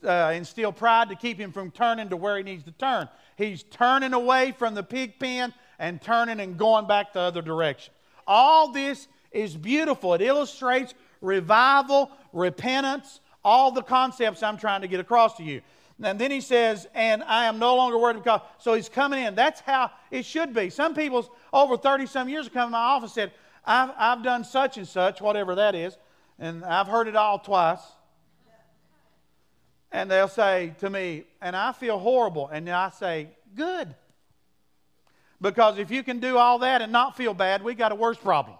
uh, 0.05 0.33
instill 0.35 0.71
pride 0.71 1.09
to 1.09 1.15
keep 1.15 1.39
him 1.39 1.51
from 1.51 1.71
turning 1.71 2.09
to 2.09 2.17
where 2.17 2.37
he 2.37 2.43
needs 2.43 2.63
to 2.63 2.71
turn. 2.71 3.07
He's 3.35 3.63
turning 3.63 4.13
away 4.13 4.51
from 4.51 4.75
the 4.75 4.83
pig 4.83 5.19
pen 5.19 5.53
and 5.79 6.01
turning 6.01 6.39
and 6.39 6.57
going 6.57 6.87
back 6.87 7.13
the 7.13 7.21
other 7.21 7.41
direction. 7.41 7.93
All 8.27 8.71
this 8.71 9.07
is 9.31 9.55
beautiful. 9.55 10.13
It 10.13 10.21
illustrates 10.21 10.93
revival, 11.21 12.11
repentance, 12.33 13.19
all 13.43 13.71
the 13.71 13.81
concepts 13.81 14.43
I'm 14.43 14.57
trying 14.57 14.81
to 14.81 14.87
get 14.87 14.99
across 14.99 15.37
to 15.37 15.43
you. 15.43 15.61
And 16.03 16.19
then 16.19 16.31
he 16.31 16.41
says, 16.41 16.87
and 16.95 17.23
I 17.23 17.45
am 17.45 17.59
no 17.59 17.75
longer 17.75 17.97
worried 17.97 18.17
because, 18.17 18.41
so 18.57 18.73
he's 18.73 18.89
coming 18.89 19.23
in. 19.23 19.35
That's 19.35 19.61
how 19.61 19.91
it 20.09 20.25
should 20.25 20.53
be. 20.53 20.69
Some 20.69 20.95
people 20.95 21.31
over 21.53 21.77
30 21.77 22.07
some 22.07 22.27
years 22.27 22.49
come 22.49 22.67
to 22.67 22.71
my 22.71 22.79
office 22.79 23.15
and 23.17 23.29
said, 23.29 23.31
I've, 23.63 23.91
I've 23.97 24.23
done 24.23 24.43
such 24.43 24.77
and 24.77 24.87
such, 24.87 25.21
whatever 25.21 25.55
that 25.55 25.75
is, 25.75 25.95
and 26.39 26.65
I've 26.65 26.87
heard 26.87 27.07
it 27.07 27.15
all 27.15 27.37
twice. 27.37 27.81
And 29.91 30.09
they'll 30.09 30.27
say 30.27 30.73
to 30.79 30.89
me, 30.89 31.25
and 31.41 31.55
I 31.55 31.73
feel 31.73 31.99
horrible. 31.99 32.47
And 32.47 32.69
I 32.69 32.89
say, 32.89 33.29
good. 33.55 33.93
Because 35.41 35.77
if 35.77 35.91
you 35.91 36.01
can 36.01 36.19
do 36.19 36.37
all 36.37 36.59
that 36.59 36.81
and 36.81 36.91
not 36.91 37.17
feel 37.17 37.33
bad, 37.33 37.61
we 37.61 37.75
got 37.75 37.91
a 37.91 37.95
worse 37.95 38.17
problem. 38.17 38.57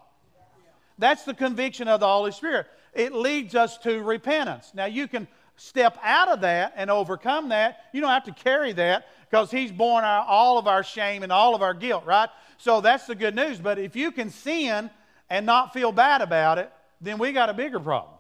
That's 1.02 1.24
the 1.24 1.34
conviction 1.34 1.88
of 1.88 2.00
the 2.00 2.08
Holy 2.08 2.32
Spirit. 2.32 2.68
it 2.94 3.12
leads 3.12 3.56
us 3.56 3.80
to 3.80 4.04
repentance. 4.04 4.72
Now, 4.76 4.86
you 4.86 5.08
can 5.08 5.28
step 5.56 5.98
out 6.04 6.30
of 6.30 6.42
that 6.42 6.74
and 6.76 6.92
overcome 6.92 7.50
that. 7.50 7.86
You 7.92 8.02
don't 8.02 8.12
have 8.12 8.26
to 8.26 8.32
carry 8.32 8.72
that 8.74 9.08
because 9.28 9.50
He's 9.50 9.72
borne 9.72 10.04
our, 10.04 10.24
all 10.24 10.60
of 10.60 10.68
our 10.68 10.84
shame 10.84 11.24
and 11.24 11.32
all 11.32 11.56
of 11.56 11.64
our 11.64 11.74
guilt, 11.74 12.06
right? 12.06 12.30
So 12.60 12.82
that's 12.82 13.08
the 13.08 13.16
good 13.16 13.36
news. 13.36 13.60
But 13.60 13.80
if 13.80 13.96
you 13.96 14.12
can 14.12 14.30
sin 14.30 14.92
and 15.28 15.44
not 15.44 15.74
feel 15.74 15.92
bad 15.92 16.22
about 16.22 16.60
it, 16.60 16.72
then 17.02 17.18
we 17.18 17.32
got 17.32 17.50
a 17.50 17.54
bigger 17.54 17.80
problem 17.80 18.14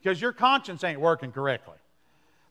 because 0.00 0.20
your 0.20 0.32
conscience 0.32 0.84
ain't 0.84 1.00
working 1.00 1.32
correctly. 1.32 1.74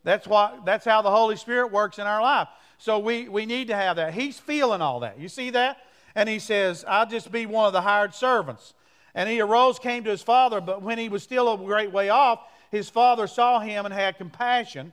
That's, 0.04 0.26
why, 0.26 0.58
that's 0.66 0.84
how 0.84 1.00
the 1.00 1.10
Holy 1.10 1.36
Spirit 1.36 1.72
works 1.72 1.98
in 1.98 2.06
our 2.06 2.20
life. 2.20 2.48
So 2.76 2.98
we, 2.98 3.30
we 3.30 3.46
need 3.46 3.68
to 3.68 3.76
have 3.76 3.96
that. 3.96 4.12
He's 4.12 4.38
feeling 4.38 4.82
all 4.82 5.00
that. 5.00 5.18
You 5.18 5.28
see 5.30 5.48
that? 5.50 5.78
And 6.14 6.28
he 6.28 6.38
says, 6.38 6.84
I'll 6.86 7.08
just 7.08 7.32
be 7.32 7.46
one 7.46 7.66
of 7.66 7.72
the 7.72 7.80
hired 7.80 8.14
servants. 8.14 8.74
And 9.14 9.28
he 9.28 9.40
arose, 9.40 9.78
came 9.78 10.04
to 10.04 10.10
his 10.10 10.22
father, 10.22 10.60
but 10.60 10.82
when 10.82 10.98
he 10.98 11.08
was 11.08 11.22
still 11.22 11.52
a 11.52 11.56
great 11.56 11.92
way 11.92 12.10
off, 12.10 12.40
his 12.70 12.88
father 12.88 13.26
saw 13.26 13.58
him 13.58 13.84
and 13.84 13.92
had 13.92 14.16
compassion 14.16 14.92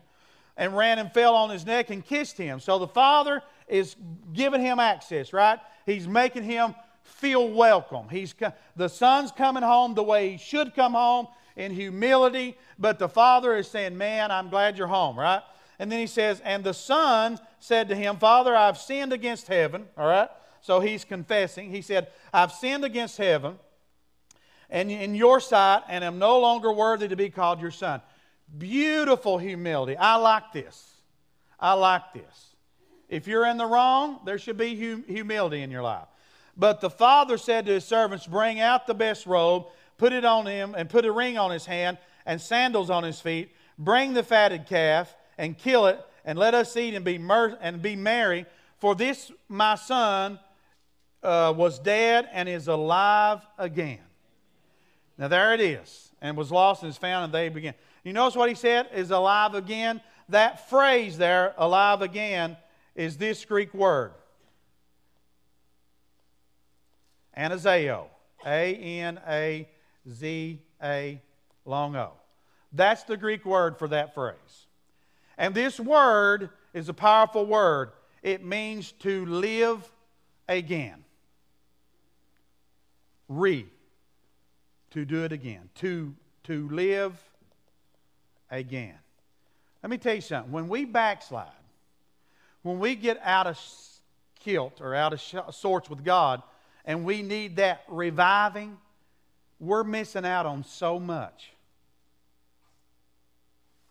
and 0.57 0.75
ran 0.75 0.97
and 0.97 1.13
fell 1.13 1.35
on 1.35 1.49
his 1.49 1.65
neck 1.65 1.91
and 1.91 2.03
kissed 2.03 2.37
him. 2.37 2.59
So 2.59 2.79
the 2.79 2.87
father 2.87 3.43
is 3.67 3.95
giving 4.33 4.61
him 4.61 4.79
access, 4.79 5.33
right? 5.33 5.59
He's 5.85 6.07
making 6.07 6.43
him 6.43 6.73
feel 7.03 7.47
welcome. 7.49 8.09
He's, 8.09 8.33
the 8.75 8.87
son's 8.87 9.31
coming 9.31 9.63
home 9.63 9.93
the 9.93 10.03
way 10.03 10.31
he 10.31 10.37
should 10.37 10.73
come 10.73 10.93
home 10.93 11.27
in 11.55 11.71
humility, 11.71 12.57
but 12.77 12.99
the 12.99 13.09
father 13.09 13.55
is 13.55 13.67
saying, 13.67 13.97
Man, 13.97 14.31
I'm 14.31 14.49
glad 14.49 14.77
you're 14.77 14.87
home, 14.87 15.17
right? 15.17 15.41
And 15.79 15.91
then 15.91 15.99
he 15.99 16.07
says, 16.07 16.39
And 16.43 16.63
the 16.63 16.73
son 16.73 17.39
said 17.59 17.89
to 17.89 17.95
him, 17.95 18.17
Father, 18.17 18.55
I've 18.55 18.77
sinned 18.77 19.13
against 19.13 19.47
heaven, 19.47 19.85
all 19.97 20.07
right? 20.07 20.29
So 20.61 20.79
he's 20.79 21.03
confessing. 21.03 21.71
He 21.71 21.81
said, 21.81 22.07
I've 22.33 22.51
sinned 22.51 22.83
against 22.83 23.17
heaven 23.17 23.57
and 24.69 24.91
in 24.91 25.15
your 25.15 25.39
sight, 25.39 25.83
and 25.87 26.03
am 26.03 26.19
no 26.19 26.39
longer 26.39 26.71
worthy 26.71 27.07
to 27.07 27.15
be 27.15 27.29
called 27.29 27.61
your 27.61 27.71
son. 27.71 28.01
Beautiful 28.57 29.37
humility. 29.37 29.95
I 29.97 30.15
like 30.15 30.51
this. 30.53 31.01
I 31.59 31.73
like 31.73 32.13
this. 32.13 32.55
If 33.09 33.27
you're 33.27 33.45
in 33.45 33.57
the 33.57 33.65
wrong, 33.65 34.19
there 34.25 34.37
should 34.37 34.57
be 34.57 34.75
humility 34.75 35.61
in 35.61 35.71
your 35.71 35.81
life. 35.81 36.07
But 36.57 36.81
the 36.81 36.89
father 36.89 37.37
said 37.37 37.65
to 37.67 37.73
his 37.73 37.85
servants, 37.85 38.27
Bring 38.27 38.59
out 38.59 38.87
the 38.87 38.93
best 38.93 39.25
robe, 39.25 39.67
put 39.97 40.11
it 40.11 40.25
on 40.25 40.45
him, 40.45 40.75
and 40.77 40.89
put 40.89 41.05
a 41.05 41.11
ring 41.11 41.37
on 41.37 41.51
his 41.51 41.65
hand, 41.65 41.97
and 42.25 42.41
sandals 42.41 42.89
on 42.89 43.03
his 43.03 43.21
feet. 43.21 43.51
Bring 43.77 44.13
the 44.13 44.23
fatted 44.23 44.65
calf, 44.65 45.15
and 45.37 45.57
kill 45.57 45.85
it, 45.85 46.03
and 46.25 46.37
let 46.37 46.53
us 46.53 46.75
eat 46.75 46.95
and 46.95 47.05
be, 47.05 47.17
mer- 47.17 47.57
and 47.61 47.81
be 47.81 47.95
merry. 47.95 48.45
For 48.79 48.95
this 48.95 49.31
my 49.47 49.75
son 49.75 50.39
uh, 51.23 51.53
was 51.55 51.79
dead 51.79 52.27
and 52.31 52.49
is 52.49 52.67
alive 52.67 53.41
again. 53.57 53.99
Now 55.17 55.27
there 55.27 55.53
it 55.53 55.61
is, 55.61 56.11
and 56.21 56.37
was 56.37 56.51
lost 56.51 56.83
and 56.83 56.89
is 56.89 56.97
found, 56.97 57.25
and 57.25 57.33
they 57.33 57.49
began. 57.49 57.73
You 58.03 58.13
notice 58.13 58.35
what 58.35 58.49
he 58.49 58.55
said 58.55 58.87
is 58.93 59.11
alive 59.11 59.55
again? 59.55 60.01
That 60.29 60.69
phrase 60.69 61.17
there, 61.17 61.53
alive 61.57 62.01
again, 62.01 62.57
is 62.95 63.17
this 63.17 63.43
Greek 63.45 63.73
word. 63.73 64.11
Anazao. 67.35 68.07
A 68.45 68.75
N 68.75 69.19
A 69.27 69.67
Z 70.09 70.61
A 70.81 71.21
long 71.65 71.95
O. 71.95 72.11
That's 72.71 73.03
the 73.03 73.17
Greek 73.17 73.45
word 73.45 73.77
for 73.77 73.87
that 73.89 74.13
phrase. 74.13 74.67
And 75.37 75.53
this 75.53 75.79
word 75.79 76.49
is 76.73 76.89
a 76.89 76.93
powerful 76.93 77.45
word. 77.45 77.91
It 78.23 78.43
means 78.43 78.91
to 78.99 79.25
live 79.25 79.89
again. 80.47 81.03
Re 83.27 83.65
to 84.97 85.05
do 85.05 85.23
it 85.23 85.31
again, 85.31 85.69
to, 85.75 86.11
to 86.43 86.67
live 86.69 87.13
again. 88.49 88.95
Let 89.83 89.91
me 89.91 89.99
tell 89.99 90.15
you 90.15 90.21
something. 90.21 90.51
When 90.51 90.69
we 90.69 90.85
backslide, 90.85 91.51
when 92.63 92.79
we 92.79 92.95
get 92.95 93.19
out 93.23 93.45
of 93.45 93.59
kilt 94.39 94.81
or 94.81 94.95
out 94.95 95.13
of 95.13 95.53
sorts 95.53 95.87
with 95.87 96.03
God, 96.03 96.41
and 96.83 97.05
we 97.05 97.21
need 97.21 97.57
that 97.57 97.83
reviving, 97.87 98.75
we're 99.59 99.83
missing 99.83 100.25
out 100.25 100.47
on 100.47 100.63
so 100.63 100.99
much. 100.99 101.51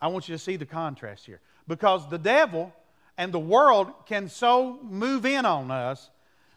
I 0.00 0.08
want 0.08 0.28
you 0.28 0.34
to 0.34 0.40
see 0.40 0.56
the 0.56 0.66
contrast 0.66 1.24
here. 1.24 1.40
Because 1.68 2.10
the 2.10 2.18
devil 2.18 2.74
and 3.16 3.32
the 3.32 3.38
world 3.38 3.92
can 4.06 4.28
so 4.28 4.80
move 4.82 5.24
in 5.24 5.46
on 5.46 5.70
us 5.70 6.10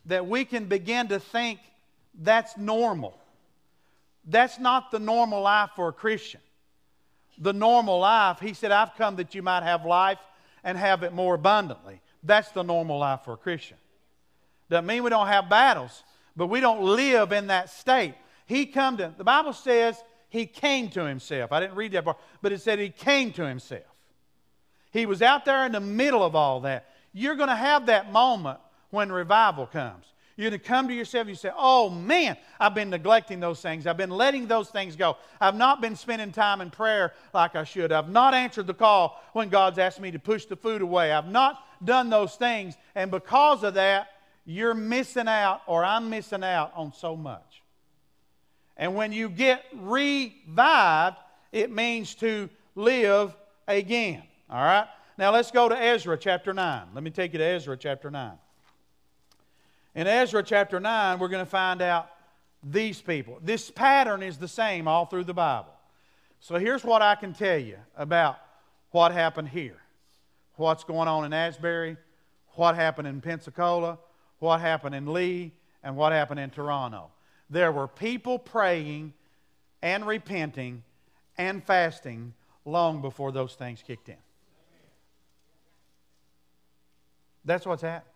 that 0.08 0.26
we 0.26 0.44
can 0.44 0.66
begin 0.66 1.08
to 1.10 1.20
think 1.20 1.60
that's 2.20 2.58
normal. 2.58 3.19
That's 4.26 4.60
not 4.60 4.92
the 4.92 5.00
normal 5.00 5.42
life 5.42 5.72
for 5.76 5.88
a 5.90 5.94
Christian. 5.94 6.42
The 7.38 7.54
normal 7.54 8.00
life, 8.00 8.40
he 8.40 8.54
said, 8.54 8.72
I've 8.72 8.96
come 8.96 9.16
that 9.16 9.34
you 9.34 9.42
might 9.42 9.64
have 9.64 9.86
life 9.86 10.20
and 10.64 10.78
have 10.78 11.04
it 11.04 11.14
more 11.14 11.36
abundantly. 11.36 12.02
That's 12.24 12.52
the 12.52 12.64
normal 12.64 13.00
life 13.00 13.22
for 13.24 13.34
a 13.34 13.38
Christian. 13.38 13.78
Doesn't 14.70 14.86
mean 14.86 15.04
we 15.04 15.10
don't 15.10 15.28
have 15.28 15.50
battles, 15.50 16.04
but 16.36 16.48
we 16.48 16.60
don't 16.60 16.82
live 16.82 17.32
in 17.32 17.48
that 17.48 17.70
state. 17.70 18.14
He 18.46 18.66
come 18.66 18.98
to, 18.98 19.14
the 19.18 19.24
Bible 19.24 19.54
says 19.54 20.04
he 20.30 20.46
came 20.46 20.90
to 20.92 21.06
himself. 21.06 21.52
I 21.52 21.60
didn't 21.60 21.76
read 21.76 21.94
that 21.94 22.06
part, 22.06 22.18
but 22.42 22.52
it 22.52 22.62
said 22.62 22.78
he 22.78 22.90
came 22.90 23.32
to 23.34 23.48
himself. 23.48 23.84
He 24.92 25.06
was 25.06 25.22
out 25.22 25.46
there 25.46 25.66
in 25.66 25.72
the 25.72 25.80
middle 25.80 26.24
of 26.24 26.36
all 26.36 26.62
that. 26.62 26.90
You're 27.14 27.36
going 27.36 27.50
to 27.50 27.56
have 27.56 27.88
that 27.88 28.12
moment 28.12 28.60
when 28.90 29.12
revival 29.12 29.66
comes. 29.66 30.06
You're 30.40 30.52
to 30.52 30.58
come 30.58 30.88
to 30.88 30.94
yourself 30.94 31.24
and 31.24 31.32
you 31.32 31.36
say, 31.36 31.52
Oh 31.54 31.90
man, 31.90 32.38
I've 32.62 32.74
been 32.74 32.90
neglecting 32.90 33.42
those 33.42 33.62
things. 33.62 33.86
I've 33.86 33.98
been 33.98 34.10
letting 34.10 34.48
those 34.48 34.70
things 34.70 34.96
go. 34.96 35.18
I've 35.42 35.58
not 35.58 35.82
been 35.82 35.98
spending 35.98 36.32
time 36.32 36.62
in 36.62 36.70
prayer 36.70 37.12
like 37.34 37.58
I 37.58 37.66
should. 37.66 37.92
I've 37.92 38.08
not 38.08 38.34
answered 38.34 38.66
the 38.66 38.74
call 38.74 39.22
when 39.34 39.50
God's 39.50 39.80
asked 39.80 40.00
me 40.00 40.12
to 40.12 40.20
push 40.20 40.46
the 40.46 40.56
food 40.56 40.82
away. 40.82 41.12
I've 41.12 41.28
not 41.28 41.62
done 41.84 42.10
those 42.10 42.36
things. 42.36 42.78
And 42.96 43.12
because 43.12 43.64
of 43.64 43.74
that, 43.74 44.12
you're 44.46 44.74
missing 44.74 45.28
out, 45.28 45.60
or 45.68 45.84
I'm 45.84 46.10
missing 46.10 46.46
out 46.46 46.72
on 46.74 46.94
so 46.94 47.18
much. 47.18 47.62
And 48.78 48.96
when 48.96 49.12
you 49.12 49.28
get 49.28 49.66
revived, 49.74 51.18
it 51.52 51.70
means 51.70 52.16
to 52.16 52.50
live 52.76 53.36
again. 53.68 54.24
All 54.50 54.64
right? 54.64 54.88
Now 55.18 55.34
let's 55.34 55.52
go 55.52 55.68
to 55.68 55.78
Ezra 55.78 56.18
chapter 56.18 56.54
9. 56.54 56.88
Let 56.94 57.04
me 57.04 57.12
take 57.12 57.34
you 57.34 57.40
to 57.40 57.46
Ezra 57.46 57.76
chapter 57.76 58.10
9. 58.10 58.38
In 60.00 60.08
Ezra 60.08 60.42
chapter 60.42 60.80
9, 60.80 61.20
we're 61.20 61.28
going 61.28 61.44
to 61.44 61.50
find 61.50 61.82
out 61.82 62.10
these 62.64 63.02
people. 63.02 63.38
This 63.44 63.70
pattern 63.70 64.24
is 64.24 64.38
the 64.38 64.48
same 64.48 64.88
all 64.88 65.06
through 65.06 65.26
the 65.26 65.34
Bible. 65.34 65.74
So 66.40 66.56
here's 66.56 66.86
what 66.86 67.02
I 67.02 67.16
can 67.16 67.34
tell 67.34 67.58
you 67.58 67.76
about 67.98 68.40
what 68.92 69.12
happened 69.12 69.50
here 69.50 69.76
what's 70.56 70.86
going 70.86 71.10
on 71.10 71.26
in 71.26 71.34
Asbury, 71.34 71.98
what 72.52 72.76
happened 72.76 73.10
in 73.10 73.20
Pensacola, 73.20 74.00
what 74.40 74.62
happened 74.62 74.96
in 74.96 75.12
Lee, 75.12 75.52
and 75.84 75.98
what 75.98 76.14
happened 76.14 76.40
in 76.40 76.50
Toronto. 76.50 77.12
There 77.50 77.74
were 77.74 77.90
people 77.90 78.40
praying 78.40 79.12
and 79.82 80.08
repenting 80.08 80.82
and 81.38 81.62
fasting 81.62 82.34
long 82.64 83.02
before 83.02 83.34
those 83.34 83.56
things 83.56 83.84
kicked 83.86 84.08
in. 84.08 84.16
That's 87.44 87.66
what's 87.66 87.82
happened. 87.82 88.14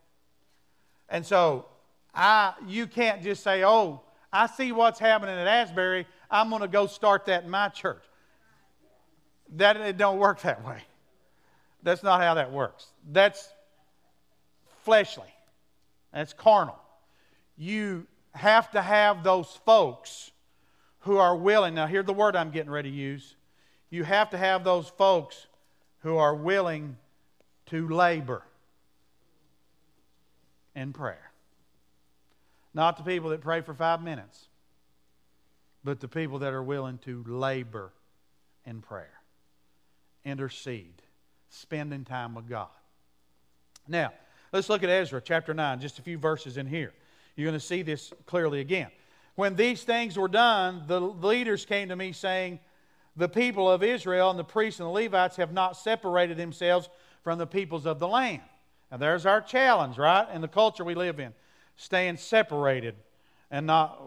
And 1.10 1.26
so 1.26 1.66
I, 2.14 2.54
you 2.68 2.88
can't 2.88 3.24
just 3.24 3.44
say, 3.44 3.64
oh, 3.64 4.02
I 4.32 4.48
see 4.48 4.72
what's 4.72 5.00
happening 5.00 5.36
at 5.36 5.48
Asbury. 5.48 6.08
I'm 6.30 6.50
going 6.50 6.62
to 6.62 6.68
go 6.68 6.88
start 6.88 7.26
that 7.26 7.44
in 7.44 7.50
my 7.50 7.70
church. 7.70 8.04
That 9.56 9.78
it 9.78 9.98
don't 9.98 10.18
work 10.18 10.42
that 10.42 10.66
way. 10.66 10.82
That's 11.84 12.04
not 12.04 12.22
how 12.22 12.36
that 12.36 12.52
works. 12.52 12.88
That's 13.12 13.50
fleshly. 14.84 15.28
That's 16.12 16.34
carnal. 16.34 16.80
You 17.58 18.08
have 18.34 18.72
to 18.72 18.82
have 18.82 19.24
those 19.24 19.60
folks 19.66 20.32
who 21.00 21.18
are 21.18 21.36
willing. 21.36 21.76
Now, 21.76 21.88
hear 21.88 22.04
the 22.04 22.14
word 22.14 22.36
I'm 22.36 22.52
getting 22.52 22.72
ready 22.72 22.90
to 22.90 22.96
use. 22.96 23.36
You 23.90 24.04
have 24.04 24.30
to 24.32 24.38
have 24.38 24.64
those 24.64 24.88
folks 24.88 25.48
who 26.00 26.18
are 26.18 26.34
willing 26.34 26.98
to 27.68 27.88
labor 27.88 28.44
in 30.76 30.94
prayer. 30.94 31.33
Not 32.74 32.98
the 32.98 33.04
people 33.04 33.30
that 33.30 33.42
pray 33.42 33.62
for 33.62 33.74
five 33.74 34.02
minutes, 34.02 34.48
but 35.84 36.00
the 36.00 36.08
people 36.08 36.40
that 36.40 36.54
are 36.54 36.64
willing 36.64 36.98
to 37.00 37.24
labor 37.28 37.92
in 38.66 38.82
prayer, 38.82 39.14
intercede, 40.24 41.02
spending 41.50 42.06
time 42.06 42.34
with 42.34 42.48
God. 42.48 42.70
Now, 43.88 44.14
let's 44.52 44.70
look 44.70 44.84
at 44.84 44.90
Ezra 44.90 45.22
chapter 45.22 45.54
9, 45.54 45.82
just 45.82 46.00
a 46.00 46.02
few 46.02 46.18
verses 46.18 46.58
in 46.58 46.66
here. 46.66 46.94
You're 47.36 47.48
going 47.48 47.60
to 47.60 47.66
see 47.66 47.82
this 47.82 48.14
clearly 48.26 48.60
again. 48.60 48.90
When 49.36 49.56
these 49.56 49.84
things 49.84 50.18
were 50.18 50.28
done, 50.28 50.84
the 50.88 51.00
leaders 51.00 51.66
came 51.66 51.90
to 51.90 51.96
me 51.96 52.12
saying, 52.12 52.60
The 53.16 53.30
people 53.30 53.70
of 53.70 53.84
Israel 53.84 54.30
and 54.30 54.38
the 54.38 54.44
priests 54.44 54.80
and 54.80 54.88
the 54.88 54.92
Levites 54.92 55.38
have 55.38 55.52
not 55.52 55.76
separated 55.76 56.38
themselves 56.38 56.90
from 57.24 57.40
the 57.40 57.48
peoples 57.48 57.86
of 57.86 58.00
the 58.00 58.08
land. 58.08 58.42
And 58.92 59.02
there's 59.02 59.26
our 59.26 59.42
challenge, 59.42 59.98
right? 59.98 60.28
In 60.34 60.42
the 60.42 60.48
culture 60.48 60.84
we 60.84 60.94
live 60.94 61.20
in, 61.20 61.34
staying 61.76 62.18
separated 62.18 62.96
and 63.52 63.68
not 63.68 64.00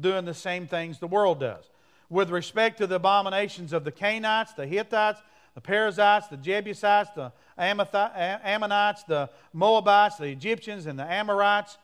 doing 0.00 0.24
the 0.24 0.34
same 0.34 0.66
things 0.66 0.98
the 0.98 1.06
world 1.06 1.40
does. 1.40 1.64
with 2.10 2.30
respect 2.30 2.78
to 2.78 2.86
the 2.86 2.96
abominations 2.96 3.72
of 3.72 3.84
the 3.84 3.92
Canaanites, 3.92 4.52
the 4.52 4.66
Hittites, 4.66 5.20
the 5.54 5.60
Perizzites, 5.60 6.28
the 6.28 6.36
Jebusites, 6.36 7.10
the 7.14 7.32
Ammonites, 7.58 9.02
the 9.04 9.28
Moabites, 9.52 10.16
the 10.16 10.26
Egyptians, 10.26 10.86
and 10.86 10.98
the 10.98 11.04
Amorites. 11.04 11.78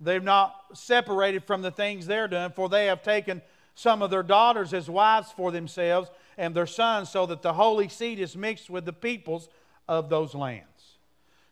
They've 0.00 0.22
not 0.22 0.56
separated 0.74 1.44
from 1.44 1.62
the 1.62 1.70
things 1.70 2.06
they're 2.06 2.28
doing, 2.28 2.50
for 2.50 2.68
they 2.68 2.86
have 2.86 3.02
taken 3.02 3.42
some 3.74 4.02
of 4.02 4.10
their 4.10 4.22
daughters 4.22 4.74
as 4.74 4.90
wives 4.90 5.30
for 5.32 5.52
themselves 5.52 6.10
and 6.36 6.54
their 6.54 6.66
sons, 6.66 7.10
so 7.10 7.26
that 7.26 7.42
the 7.42 7.52
holy 7.52 7.88
seed 7.88 8.18
is 8.18 8.36
mixed 8.36 8.70
with 8.70 8.84
the 8.84 8.92
peoples 8.92 9.48
of 9.86 10.08
those 10.08 10.34
lands. 10.34 10.64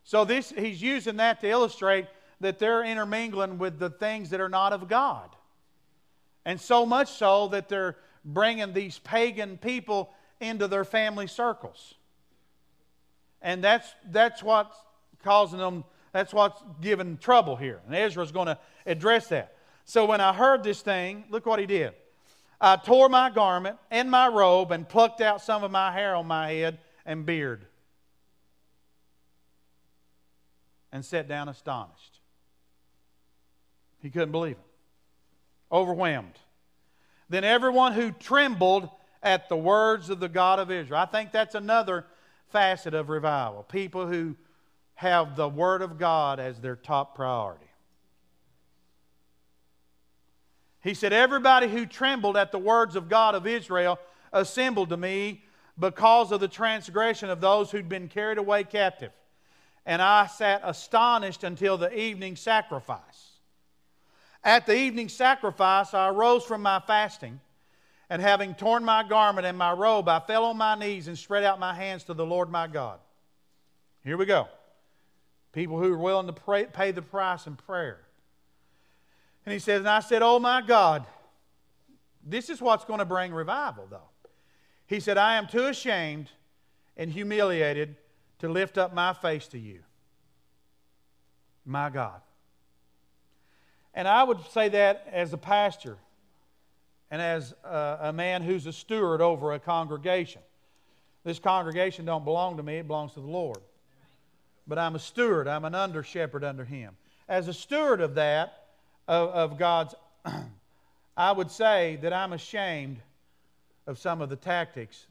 So 0.05 0.25
this 0.25 0.51
he's 0.57 0.81
using 0.81 1.17
that 1.17 1.41
to 1.41 1.49
illustrate 1.49 2.07
that 2.41 2.59
they're 2.59 2.85
intermingling 2.85 3.59
with 3.59 3.79
the 3.79 3.91
things 3.91 4.31
that 4.31 4.41
are 4.41 4.49
not 4.49 4.73
of 4.73 4.89
God. 4.89 5.31
And 6.45 6.61
so 6.61 6.87
much 6.87 7.11
so 7.11 7.49
that 7.49 7.69
they're 7.69 7.97
bringing 8.25 8.73
these 8.73 8.99
pagan 8.99 9.59
people 9.59 10.13
into 10.41 10.69
their 10.69 10.85
family 10.85 11.27
circles. 11.27 11.95
And 13.43 13.63
that's, 13.63 13.89
that's 14.11 14.43
what's 14.43 14.77
causing 15.23 15.59
them, 15.59 15.85
that's 16.13 16.33
what's 16.33 16.63
giving 16.81 17.19
trouble 17.19 17.57
here. 17.57 17.81
And 17.87 17.95
Ezra's 17.95 18.33
going 18.33 18.47
to 18.47 18.59
address 18.85 19.29
that. 19.29 19.57
So 19.85 20.05
when 20.05 20.21
I 20.21 20.33
heard 20.33 20.63
this 20.63 20.83
thing, 20.83 21.25
look 21.31 21.47
what 21.47 21.59
he 21.59 21.67
did. 21.67 21.93
I 22.61 22.77
tore 22.77 23.09
my 23.09 23.31
garment 23.31 23.79
and 23.91 24.11
my 24.11 24.29
robe 24.29 24.73
and 24.73 24.89
plucked 24.89 25.21
out 25.21 25.43
some 25.43 25.63
of 25.63 25.71
my 25.71 25.93
hair 25.93 26.15
on 26.15 26.27
my 26.27 26.51
head 26.51 26.79
and 27.05 27.27
beard 27.27 27.67
and 30.91 31.05
sat 31.05 31.29
down 31.29 31.49
astonished. 31.49 32.16
He 34.01 34.11
couldn't 34.11 34.33
believe 34.33 34.57
it, 34.57 35.75
overwhelmed. 35.75 36.39
Then 37.29 37.45
everyone 37.45 37.93
who 37.93 38.13
trembled 38.13 38.89
at 39.23 39.49
the 39.49 39.57
words 39.57 40.09
of 40.11 40.21
the 40.21 40.29
God 40.29 40.59
of 40.59 40.71
Israel. 40.71 41.01
I 41.01 41.07
think 41.07 41.33
that's 41.33 41.57
another 41.57 42.07
facet 42.51 42.95
of 42.95 43.09
revival. 43.09 43.65
People 43.65 44.07
who 44.07 44.37
have 44.95 45.37
the 45.37 45.49
Word 45.49 45.83
of 45.83 45.99
God 45.99 46.39
as 46.39 46.61
their 46.61 46.77
top 46.77 47.17
priority. 47.17 47.67
He 50.81 50.95
said, 50.95 51.13
Everybody 51.13 51.69
who 51.69 51.85
trembled 51.85 52.37
at 52.37 52.53
the 52.53 52.59
words 52.59 52.95
of 52.95 53.09
God 53.09 53.35
of 53.35 53.47
Israel 53.47 53.99
assembled 54.33 54.91
to 54.91 54.97
me 54.97 55.43
because 55.79 56.31
of 56.31 56.41
the 56.41 56.49
transgression 56.49 57.29
of 57.29 57.41
those 57.41 57.71
who'd 57.71 57.89
been 57.89 58.09
carried 58.09 58.39
away 58.39 58.65
captive. 58.65 59.13
And 59.85 60.01
I 60.01 60.27
sat 60.27 60.63
astonished 60.65 61.45
until 61.45 61.77
the 61.77 61.93
evening 61.97 62.37
sacrifice. 62.37 63.36
At 64.47 64.65
the 64.65 64.77
evening 64.77 65.09
sacrifice, 65.09 65.93
I 65.93 66.09
arose 66.09 66.45
from 66.45 66.63
my 66.63 66.79
fasting 66.79 67.41
and 68.09 68.23
having 68.23 68.55
torn 68.55 68.85
my 68.85 69.03
garment 69.03 69.45
and 69.45 69.59
my 69.59 69.73
robe, 69.73 70.09
I 70.09 70.21
fell 70.21 70.45
on 70.45 70.57
my 70.57 70.77
knees 70.77 71.09
and 71.09 71.19
spread 71.19 71.43
out 71.43 71.59
my 71.59 71.75
hands 71.75 72.05
to 72.05 72.15
the 72.15 72.25
Lord 72.25 72.49
my 72.49 72.69
God. 72.69 73.01
Here 74.05 74.17
we 74.17 74.25
go. 74.25 74.47
People 75.51 75.81
who 75.81 75.93
are 75.93 75.99
willing 75.99 76.29
to 76.29 76.33
pray, 76.33 76.65
pay 76.67 76.93
the 76.93 77.03
price 77.03 77.49
in 77.49 77.57
prayer. 77.57 77.99
And 79.45 79.53
he 79.53 79.59
says, 79.59 79.81
And 79.81 79.89
I 79.89 79.99
said, 79.99 80.23
Oh 80.23 80.39
my 80.39 80.63
God, 80.63 81.05
this 82.25 82.49
is 82.49 82.61
what's 82.61 82.85
going 82.85 83.01
to 83.01 83.05
bring 83.05 83.33
revival, 83.33 83.89
though. 83.91 84.11
He 84.87 85.01
said, 85.01 85.19
I 85.19 85.39
am 85.39 85.49
too 85.49 85.67
ashamed 85.67 86.31
and 86.97 87.11
humiliated 87.11 87.97
to 88.39 88.49
lift 88.49 88.79
up 88.79 88.95
my 88.95 89.13
face 89.13 89.49
to 89.49 89.59
you. 89.59 89.81
My 91.65 91.91
God. 91.91 92.21
And 93.97 94.07
I 94.07 94.23
would 94.23 94.39
say 94.53 94.69
that 94.69 95.09
as 95.11 95.33
a 95.33 95.39
pastor 95.39 95.97
and 97.11 97.23
as 97.23 97.55
a, 97.65 97.99
a 98.03 98.13
man 98.13 98.43
who's 98.43 98.67
a 98.67 98.73
steward 98.73 99.23
over 99.23 99.55
a 99.55 99.59
congregation. 99.59 100.43
This 101.25 101.39
congregation 101.39 102.05
don't 102.05 102.25
belong 102.25 102.59
to 102.59 102.63
me, 102.63 102.77
it 102.77 102.87
belongs 102.87 103.15
to 103.15 103.21
the 103.21 103.27
Lord. 103.27 103.59
But 104.69 104.79
I'm 104.79 104.95
a 104.95 104.99
steward, 104.99 105.49
I'm 105.49 105.65
an 105.65 105.75
under 105.75 106.03
shepherd 106.03 106.45
under 106.45 106.65
him. 106.65 106.95
As 107.27 107.49
a 107.49 107.55
steward 107.55 108.03
of 108.03 108.15
that, 108.17 108.67
of, 109.09 109.31
of 109.31 109.59
God's, 109.59 109.95
I 111.17 111.33
would 111.33 111.51
say 111.51 111.99
that 112.03 112.13
I'm 112.13 112.35
ashamed 112.35 112.99
of 113.87 113.99
some 113.99 114.21
of 114.21 114.29
the 114.29 114.37
tactics 114.37 115.07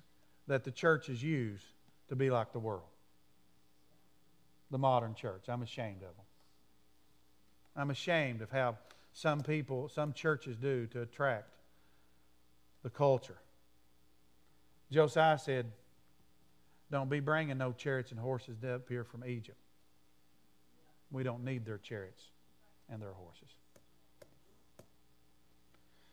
that 0.47 0.63
the 0.63 0.71
churches 0.71 1.23
use 1.23 1.61
to 2.09 2.15
be 2.15 2.29
like 2.29 2.53
the 2.53 2.59
world. 2.59 2.83
The 4.69 4.77
modern 4.77 5.15
church. 5.15 5.45
I'm 5.47 5.63
ashamed 5.63 6.03
of 6.03 6.15
them. 6.15 6.25
I'm 7.75 7.91
ashamed 7.91 8.41
of 8.41 8.51
how 8.51 8.77
some 9.13 9.41
people, 9.41 9.89
some 9.89 10.13
churches 10.13 10.57
do 10.57 10.87
to 10.87 11.01
attract 11.01 11.49
the 12.83 12.89
culture. 12.89 13.37
Josiah 14.91 15.37
said, 15.37 15.71
Don't 16.91 17.09
be 17.09 17.19
bringing 17.19 17.57
no 17.57 17.71
chariots 17.71 18.11
and 18.11 18.19
horses 18.19 18.63
up 18.63 18.87
here 18.87 19.03
from 19.03 19.25
Egypt. 19.25 19.57
We 21.11 21.23
don't 21.23 21.43
need 21.43 21.65
their 21.65 21.77
chariots 21.77 22.23
and 22.89 23.01
their 23.01 23.13
horses. 23.13 23.49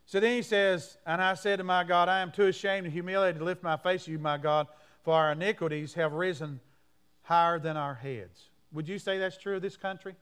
So 0.06 0.20
then 0.20 0.36
he 0.36 0.42
says, 0.42 0.98
And 1.06 1.22
I 1.22 1.34
said 1.34 1.56
to 1.56 1.64
my 1.64 1.84
God, 1.84 2.08
I 2.08 2.20
am 2.20 2.32
too 2.32 2.46
ashamed 2.46 2.86
and 2.86 2.92
humiliated 2.92 3.38
to 3.38 3.44
lift 3.44 3.62
my 3.62 3.76
face 3.76 4.04
to 4.04 4.10
you, 4.10 4.18
my 4.18 4.38
God, 4.38 4.66
for 5.04 5.14
our 5.14 5.32
iniquities 5.32 5.94
have 5.94 6.12
risen 6.12 6.60
higher 7.22 7.58
than 7.58 7.76
our 7.76 7.94
heads. 7.94 8.50
Would 8.72 8.88
you 8.88 8.98
say 8.98 9.18
that's 9.18 9.36
true 9.36 9.56
of 9.56 9.62
this 9.62 9.76
country? 9.76 10.14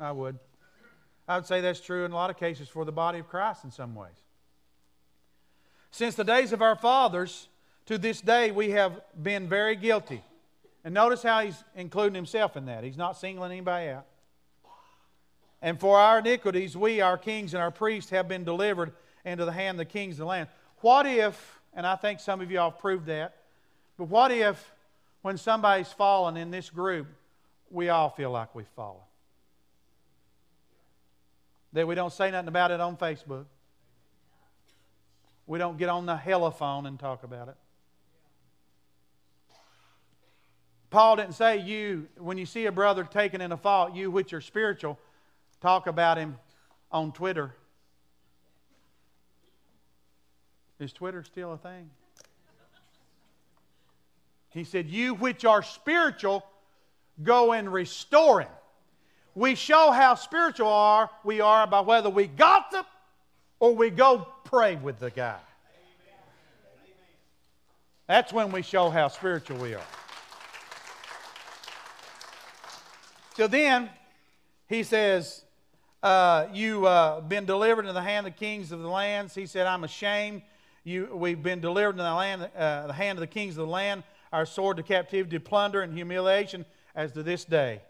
I 0.00 0.12
would. 0.12 0.38
I 1.28 1.36
would 1.36 1.46
say 1.46 1.60
that's 1.60 1.80
true 1.80 2.04
in 2.04 2.10
a 2.10 2.14
lot 2.14 2.30
of 2.30 2.38
cases 2.38 2.68
for 2.68 2.84
the 2.84 2.92
body 2.92 3.18
of 3.18 3.28
Christ 3.28 3.64
in 3.64 3.70
some 3.70 3.94
ways. 3.94 4.10
Since 5.90 6.14
the 6.14 6.24
days 6.24 6.52
of 6.52 6.62
our 6.62 6.74
fathers 6.74 7.48
to 7.86 7.98
this 7.98 8.20
day, 8.20 8.50
we 8.50 8.70
have 8.70 9.00
been 9.20 9.48
very 9.48 9.76
guilty. 9.76 10.22
And 10.84 10.94
notice 10.94 11.22
how 11.22 11.40
he's 11.40 11.62
including 11.76 12.14
himself 12.14 12.56
in 12.56 12.66
that. 12.66 12.82
He's 12.82 12.96
not 12.96 13.16
singling 13.18 13.52
anybody 13.52 13.90
out. 13.90 14.06
And 15.62 15.78
for 15.78 15.98
our 15.98 16.20
iniquities, 16.20 16.76
we, 16.76 17.00
our 17.00 17.18
kings 17.18 17.52
and 17.52 17.62
our 17.62 17.70
priests, 17.70 18.10
have 18.10 18.28
been 18.28 18.44
delivered 18.44 18.92
into 19.24 19.44
the 19.44 19.52
hand 19.52 19.78
of 19.78 19.86
the 19.86 19.92
kings 19.92 20.14
of 20.14 20.20
the 20.20 20.24
land. 20.26 20.48
What 20.78 21.06
if, 21.06 21.60
and 21.74 21.86
I 21.86 21.96
think 21.96 22.20
some 22.20 22.40
of 22.40 22.50
you 22.50 22.58
all 22.58 22.70
have 22.70 22.80
proved 22.80 23.06
that, 23.06 23.36
but 23.98 24.04
what 24.04 24.32
if 24.32 24.72
when 25.20 25.36
somebody's 25.36 25.92
fallen 25.92 26.38
in 26.38 26.50
this 26.50 26.70
group, 26.70 27.06
we 27.70 27.90
all 27.90 28.08
feel 28.08 28.30
like 28.30 28.54
we've 28.54 28.66
fallen? 28.74 29.02
That 31.72 31.86
we 31.86 31.94
don't 31.94 32.12
say 32.12 32.30
nothing 32.30 32.48
about 32.48 32.70
it 32.70 32.80
on 32.80 32.96
Facebook. 32.96 33.44
We 35.46 35.58
don't 35.58 35.78
get 35.78 35.88
on 35.88 36.06
the 36.06 36.16
telephone 36.16 36.86
and 36.86 36.98
talk 36.98 37.22
about 37.22 37.48
it. 37.48 37.56
Paul 40.90 41.16
didn't 41.16 41.34
say 41.34 41.58
you, 41.58 42.08
when 42.18 42.36
you 42.36 42.46
see 42.46 42.66
a 42.66 42.72
brother 42.72 43.04
taken 43.04 43.40
in 43.40 43.52
a 43.52 43.56
fault, 43.56 43.94
you 43.94 44.10
which 44.10 44.32
are 44.32 44.40
spiritual, 44.40 44.98
talk 45.60 45.86
about 45.86 46.18
him 46.18 46.36
on 46.90 47.12
Twitter. 47.12 47.54
Is 50.80 50.92
Twitter 50.92 51.22
still 51.22 51.52
a 51.52 51.58
thing? 51.58 51.90
He 54.48 54.64
said, 54.64 54.88
You 54.88 55.14
which 55.14 55.44
are 55.44 55.62
spiritual, 55.62 56.44
go 57.22 57.52
and 57.52 57.72
restore 57.72 58.40
him. 58.40 58.48
We 59.34 59.54
show 59.54 59.90
how 59.90 60.16
spiritual 60.16 60.68
are 60.68 61.10
we 61.22 61.40
are 61.40 61.66
by 61.66 61.80
whether 61.80 62.10
we 62.10 62.26
gossip 62.26 62.86
or 63.60 63.74
we 63.74 63.90
go 63.90 64.26
pray 64.44 64.76
with 64.76 64.98
the 64.98 65.10
guy. 65.10 65.38
That's 68.08 68.32
when 68.32 68.50
we 68.50 68.62
show 68.62 68.90
how 68.90 69.06
spiritual 69.06 69.58
we 69.58 69.74
are. 69.74 69.86
So 73.36 73.46
then, 73.46 73.88
he 74.68 74.82
says, 74.82 75.44
uh, 76.02 76.46
You've 76.52 76.84
uh, 76.84 77.20
been 77.20 77.44
delivered 77.44 77.82
into 77.82 77.92
the 77.92 78.02
hand 78.02 78.26
of 78.26 78.32
the 78.32 78.38
kings 78.38 78.72
of 78.72 78.80
the 78.80 78.88
lands. 78.88 79.34
He 79.34 79.46
said, 79.46 79.66
I'm 79.66 79.84
ashamed. 79.84 80.42
You, 80.82 81.08
we've 81.14 81.40
been 81.40 81.60
delivered 81.60 81.90
into 81.90 82.02
the, 82.02 82.14
land, 82.14 82.50
uh, 82.56 82.88
the 82.88 82.92
hand 82.92 83.18
of 83.18 83.20
the 83.20 83.26
kings 83.28 83.56
of 83.56 83.66
the 83.66 83.72
land, 83.72 84.02
our 84.32 84.44
sword 84.44 84.78
to 84.78 84.82
captivity, 84.82 85.38
plunder, 85.38 85.82
and 85.82 85.92
humiliation, 85.94 86.64
as 86.96 87.12
to 87.12 87.22
this 87.22 87.44
day. 87.44 87.80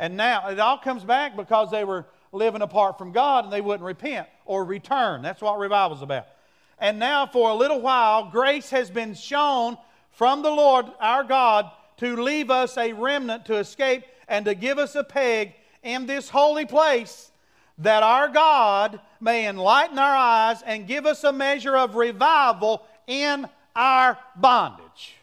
And 0.00 0.16
now 0.16 0.48
it 0.48 0.58
all 0.58 0.78
comes 0.78 1.04
back 1.04 1.36
because 1.36 1.70
they 1.70 1.84
were 1.84 2.06
living 2.32 2.62
apart 2.62 2.96
from 2.96 3.12
God 3.12 3.44
and 3.44 3.52
they 3.52 3.60
wouldn't 3.60 3.86
repent 3.86 4.26
or 4.46 4.64
return. 4.64 5.20
That's 5.20 5.42
what 5.42 5.58
revival's 5.58 6.00
about. 6.00 6.26
And 6.78 6.98
now, 6.98 7.26
for 7.26 7.50
a 7.50 7.54
little 7.54 7.82
while, 7.82 8.30
grace 8.30 8.70
has 8.70 8.90
been 8.90 9.12
shown 9.12 9.76
from 10.12 10.40
the 10.40 10.50
Lord 10.50 10.86
our 11.00 11.22
God 11.22 11.70
to 11.98 12.16
leave 12.16 12.50
us 12.50 12.78
a 12.78 12.94
remnant 12.94 13.44
to 13.44 13.58
escape 13.58 14.04
and 14.26 14.46
to 14.46 14.54
give 14.54 14.78
us 14.78 14.94
a 14.94 15.04
peg 15.04 15.52
in 15.82 16.06
this 16.06 16.30
holy 16.30 16.64
place 16.64 17.30
that 17.76 18.02
our 18.02 18.28
God 18.28 19.00
may 19.20 19.46
enlighten 19.46 19.98
our 19.98 20.16
eyes 20.16 20.62
and 20.62 20.86
give 20.86 21.04
us 21.04 21.24
a 21.24 21.32
measure 21.32 21.76
of 21.76 21.94
revival 21.94 22.86
in 23.06 23.46
our 23.76 24.18
bondage. 24.34 25.16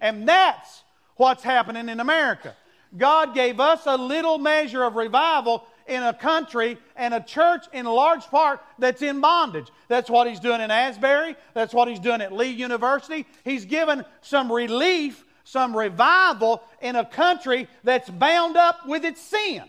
And 0.00 0.28
that's 0.28 0.82
what's 1.14 1.44
happening 1.44 1.88
in 1.88 2.00
America. 2.00 2.56
God 2.96 3.34
gave 3.34 3.60
us 3.60 3.82
a 3.86 3.96
little 3.96 4.38
measure 4.38 4.84
of 4.84 4.96
revival 4.96 5.64
in 5.86 6.02
a 6.02 6.14
country 6.14 6.78
and 6.96 7.12
a 7.12 7.20
church 7.20 7.66
in 7.72 7.86
large 7.86 8.24
part 8.26 8.60
that's 8.78 9.02
in 9.02 9.20
bondage. 9.20 9.70
That's 9.88 10.08
what 10.08 10.28
he's 10.28 10.40
doing 10.40 10.60
in 10.60 10.70
Asbury. 10.70 11.36
That's 11.52 11.74
what 11.74 11.88
he's 11.88 11.98
doing 11.98 12.20
at 12.20 12.32
Lee 12.32 12.50
University. 12.50 13.26
He's 13.44 13.64
given 13.64 14.04
some 14.22 14.50
relief, 14.50 15.24
some 15.44 15.76
revival 15.76 16.62
in 16.80 16.96
a 16.96 17.04
country 17.04 17.68
that's 17.82 18.08
bound 18.08 18.56
up 18.56 18.86
with 18.86 19.04
its 19.04 19.20
sin. 19.20 19.64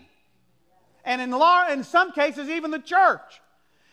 And 1.04 1.20
in, 1.20 1.34
in 1.70 1.84
some 1.84 2.12
cases, 2.12 2.48
even 2.48 2.70
the 2.70 2.78
church. 2.78 3.40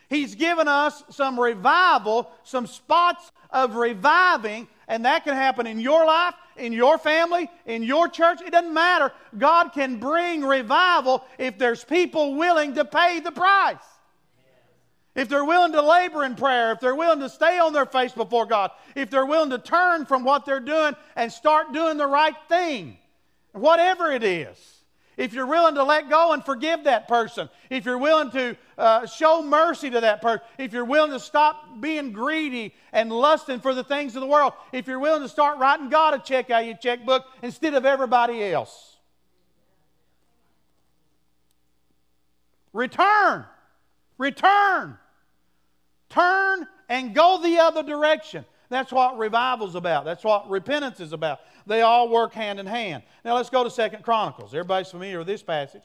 He's 0.09 0.35
given 0.35 0.67
us 0.67 1.03
some 1.09 1.39
revival, 1.39 2.31
some 2.43 2.67
spots 2.67 3.31
of 3.49 3.75
reviving, 3.75 4.67
and 4.87 5.05
that 5.05 5.23
can 5.23 5.33
happen 5.33 5.67
in 5.67 5.79
your 5.79 6.05
life, 6.05 6.35
in 6.57 6.73
your 6.73 6.97
family, 6.97 7.49
in 7.65 7.83
your 7.83 8.07
church. 8.07 8.41
It 8.41 8.51
doesn't 8.51 8.73
matter. 8.73 9.11
God 9.37 9.69
can 9.69 9.97
bring 9.97 10.43
revival 10.43 11.23
if 11.37 11.57
there's 11.57 11.83
people 11.83 12.35
willing 12.35 12.75
to 12.75 12.85
pay 12.85 13.19
the 13.19 13.31
price. 13.31 13.77
If 15.15 15.29
they're 15.29 15.45
willing 15.45 15.73
to 15.73 15.81
labor 15.81 16.23
in 16.23 16.35
prayer, 16.35 16.71
if 16.71 16.79
they're 16.79 16.95
willing 16.95 17.19
to 17.19 17.29
stay 17.29 17.59
on 17.59 17.71
their 17.71 17.85
face 17.85 18.13
before 18.13 18.47
God, 18.47 18.71
if 18.95 19.11
they're 19.11 19.25
willing 19.25 19.51
to 19.51 19.59
turn 19.59 20.05
from 20.05 20.23
what 20.23 20.45
they're 20.45 20.59
doing 20.59 20.95
and 21.15 21.31
start 21.31 21.71
doing 21.71 21.97
the 21.97 22.07
right 22.07 22.35
thing, 22.49 22.97
whatever 23.51 24.11
it 24.11 24.23
is. 24.23 24.82
If 25.15 25.33
you're 25.33 25.45
willing 25.45 25.75
to 25.75 25.83
let 25.83 26.09
go 26.09 26.33
and 26.33 26.43
forgive 26.43 26.85
that 26.85 27.07
person, 27.07 27.49
if 27.69 27.85
you're 27.85 27.97
willing 27.97 28.31
to 28.31 28.57
uh, 28.77 29.05
show 29.05 29.43
mercy 29.43 29.89
to 29.91 30.01
that 30.01 30.21
person, 30.21 30.41
if 30.57 30.73
you're 30.73 30.85
willing 30.85 31.11
to 31.11 31.19
stop 31.19 31.79
being 31.79 32.11
greedy 32.11 32.73
and 32.91 33.11
lusting 33.11 33.59
for 33.59 33.73
the 33.75 33.83
things 33.83 34.15
of 34.15 34.21
the 34.21 34.27
world, 34.27 34.53
if 34.71 34.87
you're 34.87 34.99
willing 34.99 35.21
to 35.21 35.29
start 35.29 35.59
writing 35.59 35.89
God 35.89 36.15
a 36.15 36.19
check 36.19 36.49
out 36.49 36.61
of 36.61 36.67
your 36.67 36.77
checkbook 36.77 37.25
instead 37.41 37.75
of 37.75 37.85
everybody 37.85 38.43
else. 38.43 38.97
Return. 42.73 43.45
Return. 44.17 44.97
Turn 46.09 46.67
and 46.89 47.13
go 47.13 47.39
the 47.41 47.59
other 47.59 47.83
direction. 47.83 48.45
That's 48.73 48.91
what 48.91 49.17
revival's 49.17 49.75
about. 49.75 50.05
That's 50.05 50.23
what 50.23 50.49
repentance 50.49 50.99
is 50.99 51.13
about. 51.13 51.39
They 51.67 51.81
all 51.81 52.09
work 52.09 52.33
hand 52.33 52.59
in 52.59 52.65
hand. 52.65 53.03
Now 53.23 53.35
let's 53.35 53.49
go 53.49 53.63
to 53.63 53.69
Second 53.69 54.03
Chronicles. 54.03 54.53
Everybody's 54.53 54.89
familiar 54.89 55.19
with 55.19 55.27
this 55.27 55.43
passage. 55.43 55.83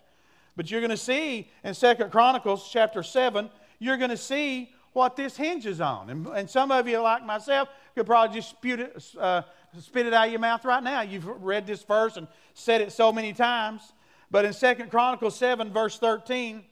But 0.56 0.70
you're 0.70 0.80
going 0.80 0.90
to 0.90 0.96
see 0.96 1.50
in 1.62 1.74
Second 1.74 2.10
Chronicles 2.10 2.68
chapter 2.72 3.02
7, 3.02 3.48
you're 3.78 3.96
going 3.96 4.10
to 4.10 4.16
see 4.16 4.72
what 4.92 5.14
this 5.14 5.36
hinges 5.36 5.80
on. 5.80 6.10
And, 6.10 6.26
and 6.28 6.50
some 6.50 6.72
of 6.72 6.88
you, 6.88 6.98
like 6.98 7.24
myself, 7.24 7.68
could 7.94 8.06
probably 8.06 8.36
just 8.36 8.50
spit 8.50 8.80
it, 8.80 9.04
uh, 9.20 9.42
spit 9.80 10.06
it 10.06 10.14
out 10.14 10.26
of 10.26 10.32
your 10.32 10.40
mouth 10.40 10.64
right 10.64 10.82
now. 10.82 11.02
You've 11.02 11.26
read 11.26 11.66
this 11.66 11.82
verse 11.84 12.16
and 12.16 12.26
said 12.54 12.80
it 12.80 12.90
so 12.90 13.12
many 13.12 13.32
times. 13.32 13.92
But 14.30 14.44
in 14.44 14.52
Second 14.52 14.90
Chronicles 14.90 15.36
7, 15.36 15.72
verse 15.72 15.98
13, 15.98 16.64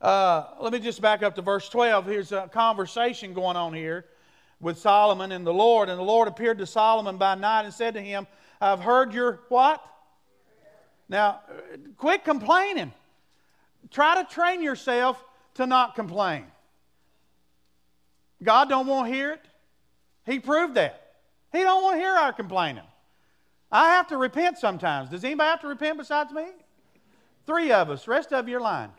uh, 0.00 0.44
let 0.60 0.72
me 0.72 0.78
just 0.78 1.00
back 1.00 1.22
up 1.22 1.34
to 1.36 1.42
verse 1.42 1.68
12. 1.68 2.06
Here's 2.06 2.32
a 2.32 2.48
conversation 2.52 3.34
going 3.34 3.56
on 3.56 3.72
here 3.74 4.06
with 4.60 4.78
Solomon 4.78 5.32
and 5.32 5.46
the 5.46 5.52
Lord. 5.52 5.88
And 5.88 5.98
the 5.98 6.04
Lord 6.04 6.28
appeared 6.28 6.58
to 6.58 6.66
Solomon 6.66 7.16
by 7.16 7.34
night 7.34 7.64
and 7.64 7.72
said 7.72 7.94
to 7.94 8.00
him, 8.00 8.26
I've 8.60 8.80
heard 8.80 9.12
your 9.12 9.40
what? 9.48 9.84
Now, 11.08 11.40
quit 11.96 12.24
complaining. 12.24 12.92
Try 13.90 14.22
to 14.22 14.28
train 14.28 14.62
yourself 14.62 15.22
to 15.54 15.66
not 15.66 15.94
complain. 15.94 16.44
God 18.42 18.68
don't 18.68 18.86
want 18.86 19.08
to 19.08 19.14
hear 19.14 19.32
it. 19.32 19.44
He 20.26 20.38
proved 20.38 20.74
that. 20.74 21.14
He 21.52 21.60
don't 21.60 21.82
want 21.82 21.96
to 21.96 22.00
hear 22.00 22.12
our 22.12 22.32
complaining. 22.32 22.84
I 23.72 23.90
have 23.90 24.08
to 24.08 24.16
repent 24.16 24.58
sometimes. 24.58 25.10
Does 25.10 25.24
anybody 25.24 25.48
have 25.48 25.60
to 25.60 25.68
repent 25.68 25.98
besides 25.98 26.32
me? 26.32 26.46
Three 27.46 27.72
of 27.72 27.90
us. 27.90 28.06
Rest 28.06 28.32
of 28.32 28.48
you 28.48 28.58
are 28.58 28.60
lying. 28.60 28.90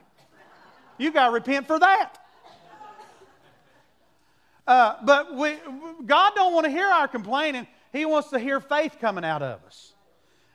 You 0.97 1.11
got 1.11 1.27
to 1.27 1.31
repent 1.31 1.67
for 1.67 1.79
that. 1.79 2.17
Uh, 4.69 4.97
but 5.03 5.33
we, 5.33 5.55
God 6.05 6.33
don't 6.35 6.53
want 6.53 6.65
to 6.65 6.69
hear 6.69 6.85
our 6.85 7.07
complaining. 7.07 7.65
He 7.91 8.05
wants 8.05 8.29
to 8.29 8.37
hear 8.37 8.59
faith 8.59 8.97
coming 9.01 9.25
out 9.25 9.41
of 9.41 9.63
us. 9.65 9.93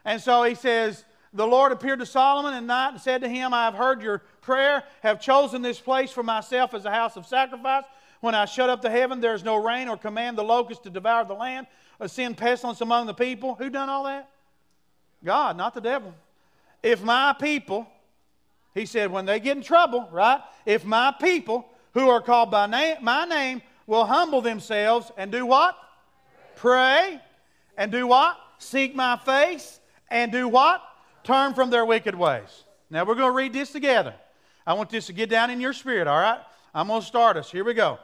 And 0.05 0.23
so 0.23 0.45
he 0.45 0.55
says, 0.55 1.05
the 1.33 1.45
Lord 1.45 1.73
appeared 1.73 1.99
to 1.99 2.07
Solomon 2.07 2.55
at 2.55 2.63
night 2.63 2.91
and 2.91 3.01
said 3.01 3.23
to 3.23 3.29
him, 3.29 3.53
I 3.53 3.65
have 3.65 3.75
heard 3.75 4.03
your 4.03 4.23
prayer, 4.41 4.85
have 5.03 5.21
chosen 5.21 5.63
this 5.63 5.81
place 5.81 6.13
for 6.13 6.23
myself 6.23 6.75
as 6.75 6.85
a 6.85 6.93
house 6.93 7.17
of 7.17 7.27
sacrifice. 7.27 7.83
When 8.21 8.37
I 8.37 8.45
shut 8.45 8.71
up 8.71 8.83
the 8.83 8.89
heaven, 8.89 9.21
there 9.21 9.35
is 9.35 9.43
no 9.43 9.57
rain, 9.57 9.89
or 9.89 9.97
command 9.97 10.39
the 10.39 10.45
locust 10.45 10.85
to 10.85 10.91
devour 10.91 11.25
the 11.25 11.35
land, 11.35 11.67
or 11.99 12.07
send 12.07 12.37
pestilence 12.37 12.81
among 12.81 13.07
the 13.07 13.15
people. 13.15 13.57
Who 13.57 13.69
done 13.69 13.89
all 13.89 14.05
that? 14.05 14.31
God, 15.25 15.57
not 15.57 15.75
the 15.75 15.81
devil. 15.81 16.15
If 16.85 17.03
my 17.03 17.35
people, 17.41 17.89
he 18.75 18.87
said, 18.87 19.11
when 19.11 19.27
they 19.27 19.41
get 19.41 19.57
in 19.57 19.63
trouble, 19.65 20.09
right? 20.13 20.41
If 20.65 20.85
my 20.85 21.13
people 21.21 21.67
who 21.95 22.09
are 22.11 22.23
called 22.23 22.53
by 22.53 22.69
name, 22.69 22.99
my 23.03 23.25
name 23.25 23.61
will 23.87 24.05
humble 24.05 24.41
themselves 24.41 25.11
and 25.17 25.31
do 25.31 25.47
what? 25.47 25.77
Pray. 26.57 27.21
And 27.77 27.91
do 27.91 28.07
what? 28.07 28.39
Seek 28.59 28.95
my 28.95 29.17
face. 29.17 29.81
And 30.11 30.31
do 30.31 30.49
what? 30.49 30.83
Turn 31.25 31.55
from 31.55 31.71
their 31.71 31.85
wicked 31.85 32.15
ways. 32.15 32.65
Now 32.91 33.05
we're 33.05 33.15
going 33.15 33.33
to 33.33 33.37
read 33.37 33.53
this 33.53 33.71
together. 33.71 34.15
I 34.67 34.75
want 34.75 34.91
this 34.91 35.07
to 35.07 35.13
get 35.13 35.29
down 35.29 35.51
in 35.51 35.61
your 35.61 35.73
spirit, 35.73 36.07
all 36.07 36.19
right? 36.19 36.41
I'm 36.75 36.89
going 36.89 37.01
to 37.01 37.07
start 37.07 37.37
us. 37.37 37.51
Here 37.51 37.65
we 37.65 37.75
go. 37.75 37.99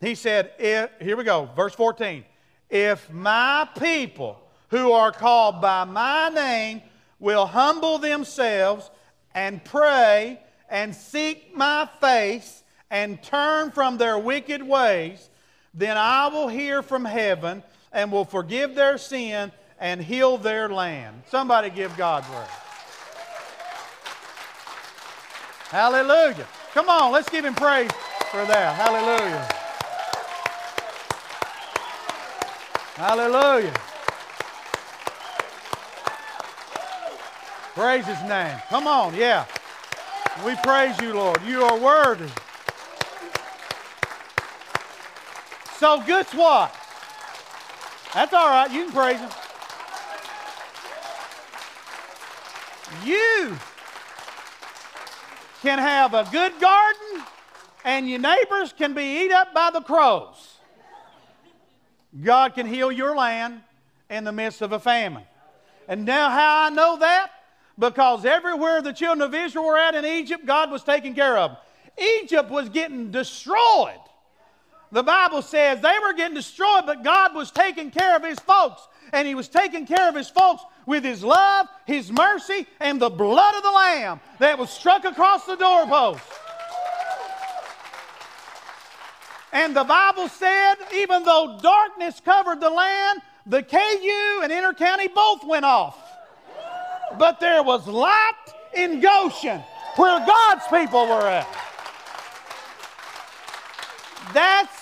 He 0.00 0.14
said, 0.14 0.52
if, 0.58 0.90
here 1.00 1.16
we 1.16 1.24
go, 1.24 1.48
verse 1.56 1.74
14. 1.74 2.24
If 2.68 3.10
my 3.10 3.68
people 3.78 4.40
who 4.68 4.92
are 4.92 5.12
called 5.12 5.60
by 5.60 5.84
my 5.84 6.28
name 6.28 6.82
will 7.18 7.46
humble 7.46 7.98
themselves 7.98 8.90
and 9.34 9.64
pray 9.64 10.40
and 10.68 10.94
seek 10.94 11.56
my 11.56 11.88
face 12.00 12.62
and 12.90 13.22
turn 13.22 13.70
from 13.70 13.98
their 13.98 14.18
wicked 14.18 14.62
ways, 14.62 15.28
then 15.74 15.96
I 15.96 16.28
will 16.28 16.48
hear 16.48 16.82
from 16.82 17.04
heaven 17.04 17.62
and 17.92 18.12
will 18.12 18.24
forgive 18.24 18.74
their 18.74 18.98
sin 18.98 19.52
and 19.78 20.00
heal 20.00 20.38
their 20.38 20.68
land. 20.68 21.22
Somebody 21.28 21.70
give 21.70 21.96
God 21.96 22.24
word. 22.30 22.48
Hallelujah. 25.68 26.46
Come 26.72 26.88
on, 26.88 27.12
let's 27.12 27.28
give 27.28 27.44
him 27.44 27.54
praise 27.54 27.90
for 28.30 28.44
that. 28.44 28.76
Hallelujah. 28.76 29.48
Hallelujah. 32.96 33.74
Praise 37.74 38.06
his 38.06 38.22
name. 38.22 38.56
Come 38.70 38.86
on, 38.86 39.14
yeah. 39.14 39.44
We 40.44 40.54
praise 40.56 40.98
you, 41.00 41.12
Lord. 41.12 41.42
You 41.46 41.62
are 41.64 41.78
worthy. 41.78 42.30
So, 45.86 46.02
guess 46.04 46.34
what? 46.34 46.74
That's 48.12 48.34
all 48.34 48.48
right. 48.48 48.68
You 48.72 48.86
can 48.86 48.92
praise 48.92 49.20
Him. 49.20 49.30
You 53.04 53.56
can 55.62 55.78
have 55.78 56.12
a 56.12 56.26
good 56.32 56.58
garden, 56.58 57.22
and 57.84 58.10
your 58.10 58.18
neighbors 58.18 58.74
can 58.76 58.94
be 58.94 59.26
eat 59.26 59.30
up 59.30 59.54
by 59.54 59.70
the 59.70 59.80
crows. 59.80 60.58
God 62.20 62.56
can 62.56 62.66
heal 62.66 62.90
your 62.90 63.14
land 63.14 63.60
in 64.10 64.24
the 64.24 64.32
midst 64.32 64.62
of 64.62 64.72
a 64.72 64.80
famine. 64.80 65.22
And 65.86 66.04
now, 66.04 66.30
how 66.30 66.64
I 66.64 66.70
know 66.70 66.98
that? 66.98 67.30
Because 67.78 68.24
everywhere 68.24 68.82
the 68.82 68.92
children 68.92 69.22
of 69.22 69.32
Israel 69.32 69.66
were 69.66 69.78
at 69.78 69.94
in 69.94 70.04
Egypt, 70.04 70.44
God 70.46 70.72
was 70.72 70.82
taking 70.82 71.14
care 71.14 71.38
of 71.38 71.52
them. 71.52 71.58
Egypt 72.22 72.50
was 72.50 72.70
getting 72.70 73.12
destroyed 73.12 74.00
the 74.92 75.02
Bible 75.02 75.42
says 75.42 75.80
they 75.80 75.96
were 76.02 76.12
getting 76.14 76.34
destroyed, 76.34 76.84
but 76.86 77.02
God 77.02 77.34
was 77.34 77.50
taking 77.50 77.90
care 77.90 78.16
of 78.16 78.24
his 78.24 78.38
folks. 78.38 78.86
And 79.12 79.26
he 79.26 79.34
was 79.34 79.48
taking 79.48 79.86
care 79.86 80.08
of 80.08 80.14
his 80.14 80.28
folks 80.28 80.62
with 80.84 81.04
his 81.04 81.22
love, 81.22 81.68
his 81.86 82.10
mercy, 82.10 82.66
and 82.80 83.00
the 83.00 83.10
blood 83.10 83.54
of 83.54 83.62
the 83.62 83.70
Lamb 83.70 84.20
that 84.38 84.58
was 84.58 84.70
struck 84.70 85.04
across 85.04 85.44
the 85.46 85.56
doorpost. 85.56 86.22
And 89.52 89.74
the 89.74 89.84
Bible 89.84 90.28
said, 90.28 90.74
even 90.94 91.22
though 91.22 91.58
darkness 91.62 92.20
covered 92.24 92.60
the 92.60 92.70
land, 92.70 93.20
the 93.46 93.62
KU 93.62 94.40
and 94.42 94.52
Inter 94.52 94.74
County 94.74 95.08
both 95.08 95.44
went 95.44 95.64
off. 95.64 95.98
But 97.18 97.40
there 97.40 97.62
was 97.62 97.86
light 97.86 98.34
in 98.74 99.00
Goshen 99.00 99.60
where 99.96 100.24
God's 100.26 100.66
people 100.66 101.06
were 101.06 101.26
at. 101.26 101.46
That's, 104.34 104.75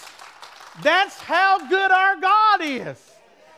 that's 0.82 1.18
how 1.20 1.66
good 1.68 1.90
our 1.90 2.16
God 2.16 2.60
is. 2.62 3.14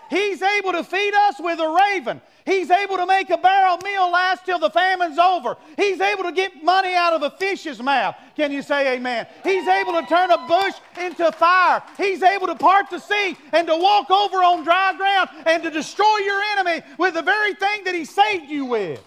He's 0.08 0.40
able 0.40 0.72
to 0.72 0.84
feed 0.84 1.14
us 1.14 1.36
with 1.40 1.58
a 1.58 1.68
raven. 1.68 2.20
He's 2.44 2.70
able 2.70 2.96
to 2.96 3.06
make 3.06 3.28
a 3.30 3.38
barrel 3.38 3.76
meal 3.82 4.08
last 4.08 4.46
till 4.46 4.60
the 4.60 4.70
famine's 4.70 5.18
over. 5.18 5.56
He's 5.76 6.00
able 6.00 6.22
to 6.22 6.32
get 6.32 6.62
money 6.62 6.94
out 6.94 7.12
of 7.12 7.22
a 7.24 7.30
fish's 7.30 7.82
mouth. 7.82 8.14
Can 8.36 8.52
you 8.52 8.62
say 8.62 8.94
amen? 8.94 9.26
He's 9.42 9.66
able 9.66 9.94
to 9.94 10.06
turn 10.06 10.30
a 10.30 10.46
bush 10.46 10.74
into 11.00 11.32
fire. 11.32 11.82
He's 11.96 12.22
able 12.22 12.46
to 12.46 12.54
part 12.54 12.88
the 12.88 13.00
sea 13.00 13.36
and 13.52 13.66
to 13.66 13.76
walk 13.76 14.12
over 14.12 14.44
on 14.44 14.62
dry 14.62 14.94
ground 14.96 15.30
and 15.44 15.60
to 15.64 15.70
destroy 15.70 16.18
your 16.18 16.40
enemy 16.52 16.86
with 16.98 17.14
the 17.14 17.22
very 17.22 17.54
thing 17.54 17.82
that 17.82 17.94
He 17.96 18.04
saved 18.04 18.48
you 18.48 18.64
with. 18.66 19.02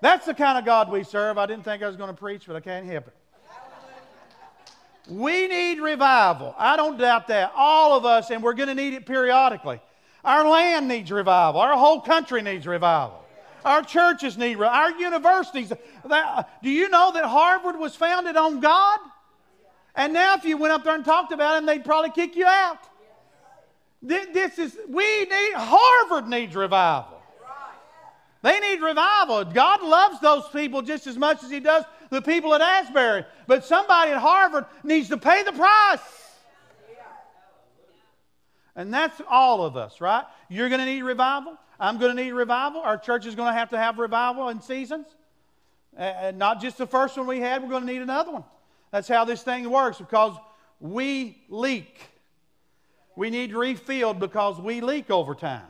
That's 0.00 0.24
the 0.24 0.32
kind 0.32 0.56
of 0.56 0.64
God 0.64 0.90
we 0.90 1.04
serve. 1.04 1.36
I 1.36 1.44
didn't 1.44 1.64
think 1.64 1.82
I 1.82 1.86
was 1.86 1.96
going 1.96 2.08
to 2.08 2.16
preach, 2.16 2.46
but 2.46 2.56
I 2.56 2.60
can't 2.60 2.86
help 2.86 3.08
it. 3.08 3.14
We 5.08 5.48
need 5.48 5.80
revival. 5.80 6.54
I 6.58 6.76
don't 6.76 6.98
doubt 6.98 7.28
that. 7.28 7.52
All 7.56 7.96
of 7.96 8.04
us, 8.04 8.30
and 8.30 8.42
we're 8.42 8.54
going 8.54 8.68
to 8.68 8.74
need 8.74 8.94
it 8.94 9.06
periodically. 9.06 9.80
Our 10.24 10.48
land 10.48 10.88
needs 10.88 11.10
revival. 11.10 11.60
Our 11.60 11.76
whole 11.76 12.00
country 12.00 12.42
needs 12.42 12.66
revival. 12.66 13.24
Our 13.64 13.82
churches 13.82 14.36
need 14.38 14.56
revival. 14.56 14.94
Our 14.94 15.00
universities. 15.00 15.72
Do 16.62 16.70
you 16.70 16.88
know 16.90 17.12
that 17.12 17.24
Harvard 17.24 17.78
was 17.78 17.96
founded 17.96 18.36
on 18.36 18.60
God? 18.60 19.00
And 19.94 20.12
now, 20.12 20.34
if 20.34 20.44
you 20.44 20.56
went 20.56 20.72
up 20.72 20.84
there 20.84 20.94
and 20.94 21.04
talked 21.04 21.32
about 21.32 21.62
it, 21.62 21.66
they'd 21.66 21.84
probably 21.84 22.10
kick 22.10 22.36
you 22.36 22.46
out. 22.46 22.78
This 24.02 24.58
is, 24.58 24.76
we 24.88 25.24
need, 25.24 25.52
Harvard 25.54 26.28
needs 26.28 26.54
revival. 26.54 27.20
They 28.42 28.58
need 28.60 28.80
revival. 28.80 29.44
God 29.44 29.82
loves 29.82 30.20
those 30.20 30.48
people 30.48 30.80
just 30.80 31.06
as 31.06 31.18
much 31.18 31.42
as 31.42 31.50
He 31.50 31.60
does 31.60 31.84
the 32.10 32.20
people 32.20 32.54
at 32.54 32.60
Asbury. 32.60 33.24
But 33.46 33.64
somebody 33.64 34.12
at 34.12 34.18
Harvard 34.18 34.66
needs 34.84 35.08
to 35.08 35.16
pay 35.16 35.42
the 35.42 35.52
price. 35.52 36.00
And 38.76 38.92
that's 38.92 39.20
all 39.28 39.64
of 39.64 39.76
us, 39.76 40.00
right? 40.00 40.24
You're 40.48 40.68
going 40.68 40.80
to 40.80 40.86
need 40.86 41.02
revival. 41.02 41.56
I'm 41.78 41.98
going 41.98 42.16
to 42.16 42.22
need 42.22 42.32
revival. 42.32 42.80
Our 42.80 42.98
church 42.98 43.26
is 43.26 43.34
going 43.34 43.52
to 43.52 43.58
have 43.58 43.70
to 43.70 43.78
have 43.78 43.98
revival 43.98 44.48
in 44.48 44.60
seasons. 44.60 45.06
Uh, 45.96 46.32
not 46.34 46.60
just 46.60 46.78
the 46.78 46.86
first 46.86 47.16
one 47.16 47.26
we 47.26 47.40
had, 47.40 47.62
we're 47.62 47.68
going 47.68 47.86
to 47.86 47.92
need 47.92 48.02
another 48.02 48.30
one. 48.30 48.44
That's 48.90 49.08
how 49.08 49.24
this 49.24 49.42
thing 49.42 49.68
works 49.70 49.98
because 49.98 50.36
we 50.78 51.42
leak. 51.48 52.00
We 53.16 53.30
need 53.30 53.52
refilled 53.54 54.20
because 54.20 54.60
we 54.60 54.80
leak 54.80 55.10
over 55.10 55.34
time. 55.34 55.66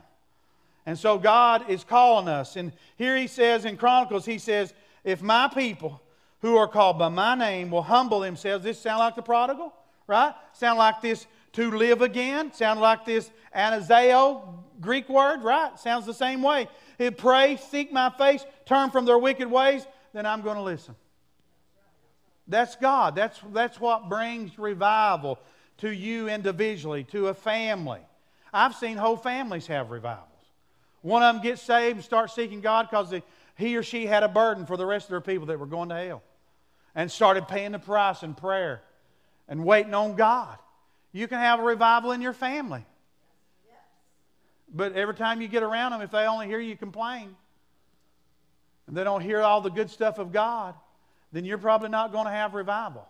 And 0.85 0.97
so 0.97 1.17
God 1.17 1.69
is 1.69 1.83
calling 1.83 2.27
us. 2.27 2.55
And 2.55 2.71
here 2.97 3.17
he 3.17 3.27
says 3.27 3.65
in 3.65 3.77
Chronicles, 3.77 4.25
he 4.25 4.37
says, 4.37 4.73
If 5.03 5.21
my 5.21 5.47
people 5.47 6.01
who 6.41 6.57
are 6.57 6.67
called 6.67 6.97
by 6.97 7.09
my 7.09 7.35
name 7.35 7.69
will 7.69 7.83
humble 7.83 8.19
themselves, 8.19 8.63
this 8.63 8.79
sound 8.79 8.99
like 8.99 9.15
the 9.15 9.21
prodigal, 9.21 9.73
right? 10.07 10.33
Sound 10.53 10.77
like 10.77 11.01
this 11.01 11.27
to 11.53 11.71
live 11.71 12.01
again? 12.01 12.51
Sound 12.53 12.79
like 12.79 13.05
this 13.05 13.29
anazao 13.55 14.55
Greek 14.79 15.07
word, 15.07 15.43
right? 15.43 15.77
Sounds 15.79 16.05
the 16.05 16.13
same 16.13 16.41
way. 16.41 16.67
He'd 16.97 17.17
pray, 17.17 17.57
seek 17.57 17.91
my 17.91 18.09
face, 18.09 18.43
turn 18.65 18.89
from 18.89 19.05
their 19.05 19.17
wicked 19.17 19.49
ways, 19.49 19.85
then 20.13 20.25
I'm 20.25 20.41
going 20.41 20.55
to 20.55 20.63
listen. 20.63 20.95
That's 22.47 22.75
God. 22.75 23.15
That's, 23.15 23.39
that's 23.53 23.79
what 23.79 24.09
brings 24.09 24.57
revival 24.57 25.39
to 25.77 25.93
you 25.93 26.27
individually, 26.27 27.03
to 27.05 27.27
a 27.27 27.33
family. 27.33 28.01
I've 28.51 28.75
seen 28.75 28.97
whole 28.97 29.15
families 29.15 29.67
have 29.67 29.91
revivals. 29.91 30.27
One 31.01 31.23
of 31.23 31.35
them 31.35 31.43
gets 31.43 31.61
saved 31.61 31.97
and 31.97 32.03
starts 32.03 32.33
seeking 32.33 32.61
God 32.61 32.87
because 32.89 33.13
he 33.55 33.77
or 33.77 33.83
she 33.83 34.05
had 34.05 34.23
a 34.23 34.27
burden 34.27 34.65
for 34.65 34.77
the 34.77 34.85
rest 34.85 35.05
of 35.05 35.11
their 35.11 35.21
people 35.21 35.47
that 35.47 35.59
were 35.59 35.65
going 35.65 35.89
to 35.89 35.95
hell 35.95 36.23
and 36.95 37.11
started 37.11 37.47
paying 37.47 37.71
the 37.71 37.79
price 37.79 38.23
in 38.23 38.33
prayer 38.33 38.81
and 39.47 39.63
waiting 39.63 39.93
on 39.93 40.15
God. 40.15 40.57
You 41.11 41.27
can 41.27 41.39
have 41.39 41.59
a 41.59 41.63
revival 41.63 42.11
in 42.11 42.21
your 42.21 42.33
family. 42.33 42.85
But 44.73 44.93
every 44.93 45.15
time 45.15 45.41
you 45.41 45.47
get 45.47 45.63
around 45.63 45.91
them, 45.91 46.01
if 46.01 46.11
they 46.11 46.25
only 46.25 46.47
hear 46.47 46.59
you 46.59 46.77
complain 46.77 47.35
and 48.87 48.95
they 48.95 49.03
don't 49.03 49.21
hear 49.21 49.41
all 49.41 49.61
the 49.61 49.69
good 49.69 49.89
stuff 49.89 50.17
of 50.17 50.31
God, 50.31 50.75
then 51.33 51.43
you're 51.43 51.57
probably 51.57 51.89
not 51.89 52.11
going 52.11 52.25
to 52.25 52.31
have 52.31 52.53
revival. 52.53 53.07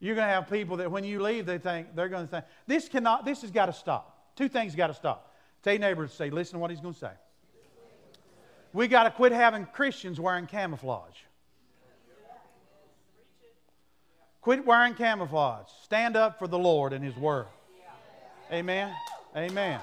You're 0.00 0.14
going 0.14 0.26
to 0.26 0.32
have 0.32 0.48
people 0.48 0.78
that 0.78 0.90
when 0.90 1.04
you 1.04 1.20
leave, 1.20 1.44
they 1.44 1.58
think 1.58 1.94
they're 1.94 2.08
going 2.08 2.24
to 2.24 2.30
think 2.30 2.44
this 2.66 2.88
cannot. 2.88 3.24
This 3.24 3.42
has 3.42 3.50
got 3.50 3.66
to 3.66 3.72
stop. 3.72 4.32
Two 4.36 4.48
things 4.48 4.74
got 4.74 4.86
to 4.86 4.94
stop. 4.94 5.34
Tell 5.62 5.72
your 5.72 5.80
neighbor 5.80 6.06
to 6.06 6.12
say, 6.12 6.30
listen 6.30 6.54
to 6.54 6.58
what 6.60 6.70
he's 6.70 6.80
going 6.80 6.94
to 6.94 7.00
say. 7.00 7.12
We 8.72 8.86
got 8.86 9.04
to 9.04 9.10
quit 9.10 9.32
having 9.32 9.66
Christians 9.66 10.20
wearing 10.20 10.46
camouflage. 10.46 11.16
Quit 14.40 14.64
wearing 14.64 14.94
camouflage. 14.94 15.66
Stand 15.82 16.16
up 16.16 16.38
for 16.38 16.46
the 16.46 16.58
Lord 16.58 16.92
and 16.92 17.04
His 17.04 17.16
Word. 17.16 17.46
Amen. 18.50 18.94
Amen. 19.36 19.80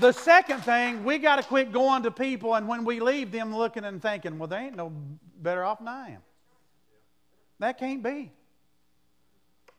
The 0.00 0.12
second 0.12 0.60
thing, 0.60 1.04
we 1.04 1.18
got 1.18 1.36
to 1.36 1.42
quit 1.42 1.72
going 1.72 2.04
to 2.04 2.10
people 2.10 2.54
and 2.54 2.68
when 2.68 2.84
we 2.84 3.00
leave 3.00 3.32
them 3.32 3.54
looking 3.54 3.84
and 3.84 4.00
thinking, 4.00 4.38
well, 4.38 4.48
they 4.48 4.58
ain't 4.58 4.76
no 4.76 4.92
better 5.40 5.64
off 5.64 5.78
than 5.78 5.88
I 5.88 6.10
am. 6.10 6.22
That 7.58 7.78
can't 7.78 8.02
be. 8.02 8.30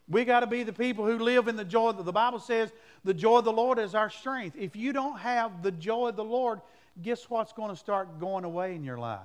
We 0.08 0.24
got 0.24 0.40
to 0.40 0.46
be 0.46 0.62
the 0.62 0.72
people 0.72 1.06
who 1.06 1.18
live 1.18 1.48
in 1.48 1.56
the 1.56 1.64
joy. 1.64 1.92
That 1.92 2.04
the 2.04 2.12
Bible 2.12 2.40
says 2.40 2.72
the 3.04 3.14
joy 3.14 3.38
of 3.38 3.44
the 3.44 3.52
Lord 3.52 3.78
is 3.78 3.94
our 3.94 4.10
strength. 4.10 4.56
If 4.58 4.76
you 4.76 4.92
don't 4.92 5.18
have 5.18 5.62
the 5.62 5.70
joy 5.70 6.08
of 6.08 6.16
the 6.16 6.24
Lord, 6.24 6.60
guess 7.00 7.30
what's 7.30 7.52
going 7.52 7.70
to 7.70 7.76
start 7.76 8.18
going 8.18 8.44
away 8.44 8.74
in 8.74 8.84
your 8.84 8.98
life? 8.98 9.20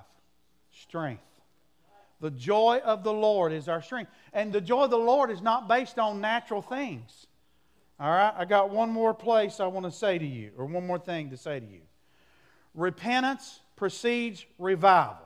Strength. 0.72 1.22
The 2.20 2.30
joy 2.30 2.80
of 2.84 3.04
the 3.04 3.12
Lord 3.12 3.52
is 3.52 3.68
our 3.68 3.82
strength. 3.82 4.10
And 4.32 4.52
the 4.52 4.60
joy 4.60 4.84
of 4.84 4.90
the 4.90 4.98
Lord 4.98 5.30
is 5.30 5.42
not 5.42 5.68
based 5.68 5.98
on 5.98 6.20
natural 6.20 6.62
things. 6.62 7.26
All 8.00 8.10
right? 8.10 8.32
I 8.36 8.44
got 8.44 8.70
one 8.70 8.90
more 8.90 9.14
place 9.14 9.60
I 9.60 9.66
want 9.66 9.86
to 9.86 9.92
say 9.92 10.18
to 10.18 10.26
you, 10.26 10.52
or 10.56 10.66
one 10.66 10.86
more 10.86 10.98
thing 10.98 11.30
to 11.30 11.36
say 11.36 11.60
to 11.60 11.66
you. 11.66 11.82
Repentance 12.74 13.60
precedes 13.76 14.44
revival. 14.58 15.18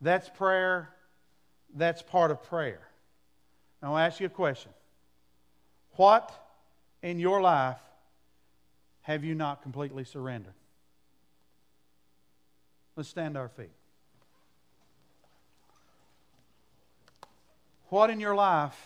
That's 0.00 0.28
prayer 0.28 0.90
that's 1.74 2.02
part 2.02 2.30
of 2.30 2.42
prayer. 2.42 2.80
Now, 3.82 3.94
I'll 3.94 3.98
ask 3.98 4.20
you 4.20 4.26
a 4.26 4.30
question. 4.30 4.72
What 5.92 6.32
in 7.02 7.18
your 7.18 7.40
life 7.40 7.78
have 9.02 9.24
you 9.24 9.34
not 9.34 9.62
completely 9.62 10.04
surrendered? 10.04 10.54
Let's 12.98 13.10
stand 13.10 13.36
our 13.36 13.48
feet. 13.48 13.70
What 17.90 18.10
in 18.10 18.18
your 18.18 18.34
life 18.34 18.76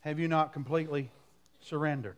have 0.00 0.18
you 0.18 0.28
not 0.28 0.52
completely 0.52 1.10
surrendered? 1.60 2.16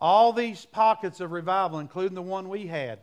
All 0.00 0.32
these 0.32 0.66
pockets 0.66 1.18
of 1.18 1.32
revival, 1.32 1.80
including 1.80 2.14
the 2.14 2.22
one 2.22 2.48
we 2.48 2.68
had, 2.68 3.00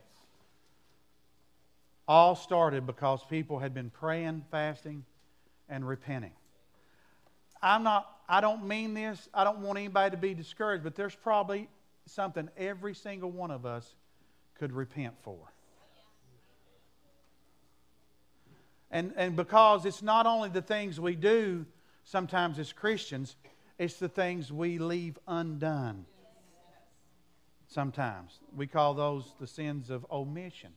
all 2.08 2.34
started 2.34 2.86
because 2.86 3.22
people 3.30 3.60
had 3.60 3.74
been 3.74 3.89
praying, 3.89 4.45
fasting, 4.50 5.04
and 5.68 5.86
repenting. 5.86 6.32
I'm 7.62 7.84
not, 7.84 8.10
I 8.30 8.39
don't 8.39 8.66
mean 8.66 8.93
this, 8.93 9.28
I 9.34 9.43
don't 9.43 9.60
want 9.60 9.78
anybody 9.78 10.12
to 10.12 10.18
be 10.18 10.34
discouraged, 10.34 10.86
but 10.86 10.95
there's 10.95 11.14
probably 11.14 11.68
something 12.06 12.48
every 12.56 12.95
single 12.95 13.32
one 13.32 13.52
of 13.52 13.66
us 13.66 13.95
could 14.58 14.72
repent 14.72 15.16
for. 15.24 15.39
And, 18.92 19.14
and 19.18 19.36
because 19.36 19.86
it's 19.86 20.02
not 20.02 20.26
only 20.26 20.50
the 20.50 20.62
things 20.62 21.00
we 21.00 21.16
do 21.16 21.66
sometimes 22.04 22.58
as 22.58 22.72
Christians, 22.72 23.36
it's 23.78 23.98
the 23.98 24.10
things 24.10 24.52
we 24.52 24.78
leave 24.78 25.20
undone 25.28 26.06
sometimes. 27.68 28.40
We 28.56 28.66
call 28.68 28.94
those 28.94 29.34
the 29.40 29.48
sins 29.48 29.90
of 29.90 30.06
omission. 30.10 30.72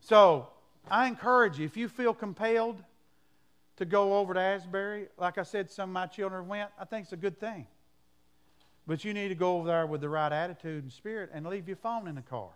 So 0.00 0.48
I 0.90 1.06
encourage 1.06 1.58
you, 1.58 1.66
if 1.66 1.76
you 1.76 1.88
feel 1.88 2.14
compelled 2.14 2.82
to 3.76 3.84
go 3.84 4.18
over 4.18 4.34
to 4.34 4.40
Asbury, 4.40 5.08
like 5.18 5.38
I 5.38 5.42
said, 5.42 5.70
some 5.70 5.90
of 5.90 5.94
my 5.94 6.06
children 6.06 6.48
went, 6.48 6.70
I 6.78 6.84
think 6.84 7.04
it's 7.04 7.12
a 7.12 7.18
good 7.18 7.38
thing. 7.38 7.66
But 8.86 9.04
you 9.04 9.14
need 9.14 9.28
to 9.28 9.34
go 9.34 9.58
over 9.58 9.68
there 9.68 9.86
with 9.86 10.00
the 10.00 10.08
right 10.08 10.32
attitude 10.32 10.82
and 10.82 10.92
spirit 10.92 11.30
and 11.32 11.46
leave 11.46 11.68
your 11.68 11.76
phone 11.76 12.08
in 12.08 12.14
the 12.14 12.22
car. 12.22 12.50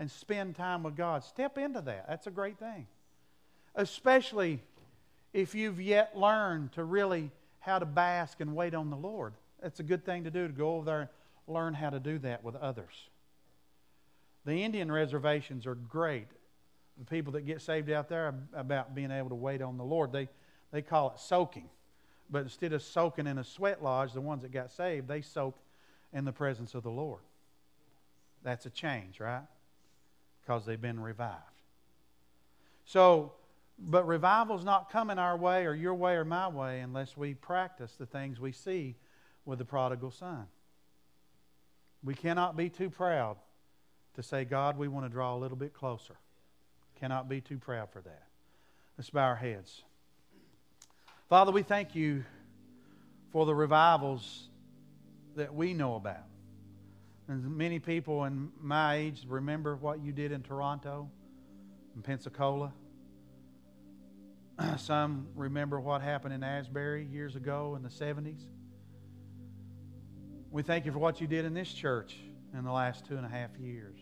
And 0.00 0.10
spend 0.10 0.56
time 0.56 0.82
with 0.82 0.96
God. 0.96 1.22
Step 1.24 1.58
into 1.58 1.82
that. 1.82 2.06
That's 2.08 2.26
a 2.26 2.30
great 2.30 2.58
thing. 2.58 2.86
Especially 3.74 4.62
if 5.34 5.54
you've 5.54 5.78
yet 5.78 6.16
learned 6.16 6.72
to 6.72 6.84
really 6.84 7.30
how 7.58 7.78
to 7.78 7.84
bask 7.84 8.40
and 8.40 8.56
wait 8.56 8.74
on 8.74 8.88
the 8.88 8.96
Lord. 8.96 9.34
That's 9.62 9.78
a 9.78 9.82
good 9.82 10.06
thing 10.06 10.24
to 10.24 10.30
do 10.30 10.46
to 10.46 10.54
go 10.54 10.76
over 10.76 10.86
there 10.86 11.00
and 11.00 11.08
learn 11.46 11.74
how 11.74 11.90
to 11.90 12.00
do 12.00 12.18
that 12.20 12.42
with 12.42 12.56
others. 12.56 13.10
The 14.46 14.64
Indian 14.64 14.90
reservations 14.90 15.66
are 15.66 15.74
great. 15.74 16.28
The 16.98 17.04
people 17.04 17.34
that 17.34 17.42
get 17.42 17.60
saved 17.60 17.90
out 17.90 18.08
there 18.08 18.34
about 18.54 18.94
being 18.94 19.10
able 19.10 19.28
to 19.28 19.34
wait 19.34 19.60
on 19.60 19.76
the 19.76 19.84
Lord, 19.84 20.12
they, 20.12 20.30
they 20.72 20.80
call 20.80 21.10
it 21.10 21.20
soaking. 21.20 21.68
But 22.30 22.44
instead 22.44 22.72
of 22.72 22.82
soaking 22.82 23.26
in 23.26 23.36
a 23.36 23.44
sweat 23.44 23.82
lodge, 23.82 24.14
the 24.14 24.22
ones 24.22 24.40
that 24.42 24.50
got 24.50 24.70
saved, 24.70 25.08
they 25.08 25.20
soak 25.20 25.58
in 26.10 26.24
the 26.24 26.32
presence 26.32 26.74
of 26.74 26.84
the 26.84 26.90
Lord. 26.90 27.20
That's 28.42 28.64
a 28.64 28.70
change, 28.70 29.20
right? 29.20 29.42
Because 30.50 30.66
they've 30.66 30.80
been 30.80 30.98
revived. 30.98 31.36
So, 32.84 33.34
but 33.78 34.04
revival's 34.04 34.64
not 34.64 34.90
coming 34.90 35.16
our 35.16 35.36
way 35.36 35.64
or 35.64 35.74
your 35.74 35.94
way 35.94 36.14
or 36.14 36.24
my 36.24 36.48
way 36.48 36.80
unless 36.80 37.16
we 37.16 37.34
practice 37.34 37.92
the 37.92 38.04
things 38.04 38.40
we 38.40 38.50
see 38.50 38.96
with 39.44 39.60
the 39.60 39.64
prodigal 39.64 40.10
son. 40.10 40.46
We 42.02 42.14
cannot 42.14 42.56
be 42.56 42.68
too 42.68 42.90
proud 42.90 43.36
to 44.16 44.24
say, 44.24 44.44
God, 44.44 44.76
we 44.76 44.88
want 44.88 45.06
to 45.06 45.08
draw 45.08 45.36
a 45.36 45.38
little 45.38 45.56
bit 45.56 45.72
closer. 45.72 46.16
Cannot 46.98 47.28
be 47.28 47.40
too 47.40 47.58
proud 47.58 47.88
for 47.92 48.00
that. 48.00 48.24
Let's 48.98 49.10
bow 49.10 49.26
our 49.26 49.36
heads. 49.36 49.84
Father, 51.28 51.52
we 51.52 51.62
thank 51.62 51.94
you 51.94 52.24
for 53.30 53.46
the 53.46 53.54
revivals 53.54 54.48
that 55.36 55.54
we 55.54 55.74
know 55.74 55.94
about. 55.94 56.29
And 57.30 57.56
many 57.56 57.78
people 57.78 58.24
in 58.24 58.50
my 58.60 58.96
age 58.96 59.24
remember 59.28 59.76
what 59.76 60.02
you 60.02 60.10
did 60.10 60.32
in 60.32 60.42
Toronto, 60.42 61.08
in 61.94 62.02
Pensacola. 62.02 62.72
Some 64.76 65.28
remember 65.36 65.78
what 65.78 66.02
happened 66.02 66.34
in 66.34 66.42
Asbury 66.42 67.06
years 67.06 67.36
ago 67.36 67.76
in 67.76 67.84
the 67.84 67.88
70s. 67.88 68.40
We 70.50 70.64
thank 70.64 70.84
you 70.84 70.90
for 70.90 70.98
what 70.98 71.20
you 71.20 71.28
did 71.28 71.44
in 71.44 71.54
this 71.54 71.72
church 71.72 72.16
in 72.52 72.64
the 72.64 72.72
last 72.72 73.06
two 73.06 73.16
and 73.16 73.24
a 73.24 73.28
half 73.28 73.50
years. 73.60 74.00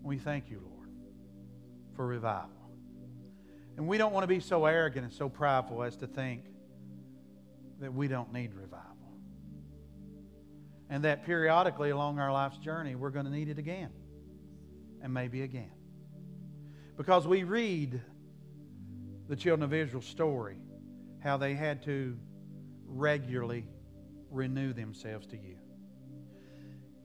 We 0.00 0.16
thank 0.16 0.50
you, 0.50 0.62
Lord, 0.64 0.90
for 1.96 2.06
revival. 2.06 2.70
And 3.76 3.88
we 3.88 3.98
don't 3.98 4.12
want 4.12 4.22
to 4.22 4.28
be 4.28 4.38
so 4.38 4.64
arrogant 4.64 5.06
and 5.06 5.12
so 5.12 5.28
prideful 5.28 5.82
as 5.82 5.96
to 5.96 6.06
think 6.06 6.44
that 7.80 7.92
we 7.92 8.06
don't 8.06 8.32
need 8.32 8.54
revival. 8.54 8.87
And 10.90 11.04
that 11.04 11.26
periodically 11.26 11.90
along 11.90 12.18
our 12.18 12.32
life's 12.32 12.58
journey, 12.58 12.94
we're 12.94 13.10
going 13.10 13.26
to 13.26 13.30
need 13.30 13.48
it 13.48 13.58
again. 13.58 13.90
And 15.02 15.12
maybe 15.12 15.42
again. 15.42 15.70
Because 16.96 17.26
we 17.26 17.44
read 17.44 18.00
the 19.28 19.36
children 19.36 19.62
of 19.62 19.72
Israel's 19.72 20.06
story, 20.06 20.56
how 21.22 21.36
they 21.36 21.54
had 21.54 21.82
to 21.84 22.16
regularly 22.86 23.66
renew 24.30 24.72
themselves 24.72 25.26
to 25.28 25.36
you. 25.36 25.56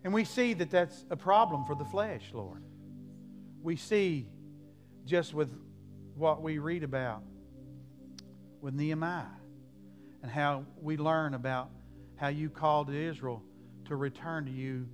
And 0.04 0.14
we 0.14 0.26
see 0.26 0.54
that 0.54 0.70
that's 0.70 1.06
a 1.10 1.16
problem 1.16 1.66
for 1.66 1.76
the 1.76 1.86
flesh, 1.86 2.24
Lord. 2.34 2.64
We 3.62 3.76
see 3.76 4.28
just 5.06 5.34
with 5.34 5.50
what 6.16 6.42
we 6.42 6.58
read 6.58 6.84
about 6.84 7.24
with 8.62 8.74
Nehemiah 8.74 9.26
and 10.22 10.32
how 10.32 10.66
we 10.82 10.98
learn 10.98 11.34
about 11.34 11.70
how 12.16 12.30
you 12.30 12.50
called 12.50 12.90
Israel 12.90 13.44
to 13.86 13.96
return 13.96 14.46
to 14.46 14.52
you 14.52 14.88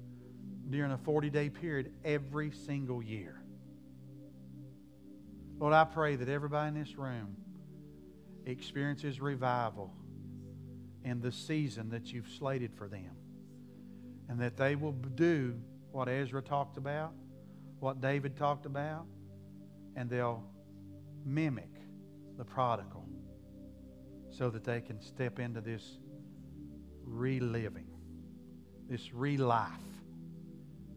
during 0.70 0.92
a 0.92 0.98
40 0.98 1.30
day 1.30 1.50
period 1.50 1.92
every 2.04 2.52
single 2.52 3.02
year. 3.02 3.42
Lord, 5.58 5.74
I 5.74 5.84
pray 5.84 6.16
that 6.16 6.30
everybody 6.30 6.70
in 6.70 6.84
this 6.84 6.96
room 6.96 7.36
experiences 8.46 9.20
revival 9.20 9.92
in 11.04 11.22
the 11.22 11.32
season 11.32 11.90
that 11.90 12.12
you've 12.12 12.30
slated 12.38 12.74
for 12.74 12.88
them. 12.88 13.12
And 14.28 14.40
that 14.40 14.58
they 14.58 14.76
will 14.76 14.92
do 14.92 15.56
what 15.92 16.08
Ezra 16.08 16.42
talked 16.42 16.78
about, 16.78 17.14
what 17.80 18.00
David 18.00 18.38
talked 18.38 18.66
about, 18.66 19.06
and 19.96 20.10
they'll 20.10 20.44
mimic 21.26 21.72
the 22.38 22.46
prodigal 22.46 23.08
so 24.30 24.50
that 24.50 24.64
they 24.64 24.82
can 24.82 25.02
step 25.02 25.40
into 25.40 25.62
this 25.62 25.98
reliving, 27.04 27.89
this 28.90 29.14
re 29.14 29.38
life 29.38 29.70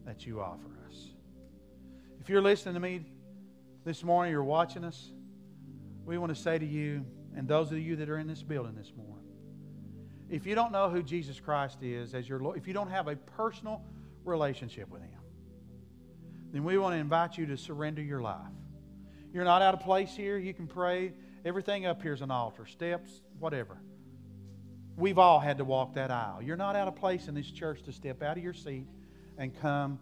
that 0.05 0.25
you 0.25 0.41
offer 0.41 0.67
us. 0.89 1.09
If 2.19 2.29
you're 2.29 2.41
listening 2.41 2.73
to 2.73 2.79
me 2.79 3.05
this 3.85 4.03
morning, 4.03 4.31
you're 4.31 4.43
watching 4.43 4.83
us, 4.83 5.11
we 6.05 6.17
want 6.17 6.35
to 6.35 6.41
say 6.41 6.57
to 6.57 6.65
you, 6.65 7.05
and 7.35 7.47
those 7.47 7.71
of 7.71 7.77
you 7.77 7.95
that 7.97 8.09
are 8.09 8.17
in 8.17 8.27
this 8.27 8.43
building 8.43 8.75
this 8.75 8.91
morning, 8.95 9.13
if 10.29 10.45
you 10.45 10.55
don't 10.55 10.71
know 10.71 10.89
who 10.89 11.03
Jesus 11.03 11.39
Christ 11.39 11.83
is 11.83 12.13
as 12.13 12.27
your 12.27 12.39
Lord, 12.39 12.57
if 12.57 12.67
you 12.67 12.73
don't 12.73 12.89
have 12.89 13.07
a 13.07 13.15
personal 13.15 13.81
relationship 14.25 14.89
with 14.89 15.01
Him, 15.01 15.19
then 16.51 16.63
we 16.63 16.77
want 16.77 16.93
to 16.93 16.99
invite 16.99 17.37
you 17.37 17.45
to 17.47 17.57
surrender 17.57 18.01
your 18.01 18.21
life. 18.21 18.37
You're 19.33 19.43
not 19.43 19.61
out 19.61 19.73
of 19.73 19.81
place 19.81 20.15
here. 20.15 20.37
You 20.37 20.53
can 20.53 20.67
pray. 20.67 21.13
Everything 21.45 21.85
up 21.85 22.01
here 22.01 22.13
is 22.13 22.21
an 22.21 22.31
altar, 22.31 22.65
steps, 22.65 23.21
whatever. 23.39 23.77
We've 24.95 25.17
all 25.17 25.39
had 25.39 25.57
to 25.57 25.63
walk 25.63 25.95
that 25.95 26.11
aisle. 26.11 26.41
You're 26.41 26.57
not 26.57 26.75
out 26.75 26.87
of 26.87 26.95
place 26.95 27.27
in 27.27 27.33
this 27.33 27.49
church 27.49 27.81
to 27.83 27.91
step 27.91 28.21
out 28.21 28.37
of 28.37 28.43
your 28.43 28.53
seat 28.53 28.85
and 29.37 29.59
come 29.59 29.99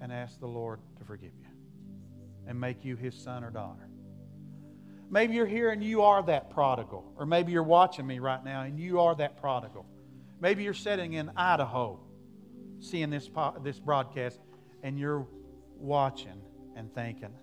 and 0.00 0.10
ask 0.12 0.40
the 0.40 0.46
Lord 0.46 0.80
to 0.98 1.04
forgive 1.04 1.32
you 1.38 1.46
and 2.46 2.58
make 2.58 2.84
you 2.84 2.96
his 2.96 3.14
son 3.14 3.44
or 3.44 3.50
daughter. 3.50 3.88
Maybe 5.10 5.34
you're 5.34 5.46
here 5.46 5.70
and 5.70 5.82
you 5.82 6.02
are 6.02 6.22
that 6.22 6.50
prodigal. 6.50 7.04
Or 7.16 7.26
maybe 7.26 7.52
you're 7.52 7.62
watching 7.62 8.06
me 8.06 8.18
right 8.18 8.42
now 8.44 8.62
and 8.62 8.78
you 8.78 9.00
are 9.00 9.14
that 9.16 9.40
prodigal. 9.40 9.84
Maybe 10.40 10.62
you're 10.62 10.72
sitting 10.72 11.14
in 11.14 11.30
Idaho 11.36 12.00
seeing 12.78 13.10
this, 13.10 13.28
this 13.62 13.78
broadcast 13.78 14.40
and 14.82 14.98
you're 14.98 15.26
watching 15.76 16.40
and 16.76 16.94
thinking, 16.94 17.34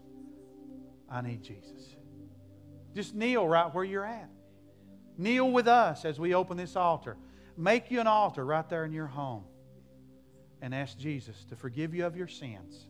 I 1.09 1.21
need 1.21 1.43
Jesus. 1.43 1.95
Just 2.95 3.13
kneel 3.13 3.47
right 3.47 3.73
where 3.73 3.83
you're 3.83 4.05
at. 4.05 4.29
Kneel 5.17 5.51
with 5.51 5.67
us 5.67 6.05
as 6.05 6.19
we 6.19 6.33
open 6.33 6.57
this 6.57 6.75
altar. 6.75 7.17
Make 7.57 7.89
you 7.89 7.99
an 7.99 8.07
altar 8.07 8.45
right 8.45 8.67
there 8.69 8.85
in 8.85 8.91
your 8.91 9.07
home 9.07 9.43
and 10.61 10.73
ask 10.73 10.97
Jesus 10.97 11.43
to 11.49 11.55
forgive 11.55 11.95
you 11.95 12.05
of 12.05 12.15
your 12.15 12.27
sins. 12.27 12.87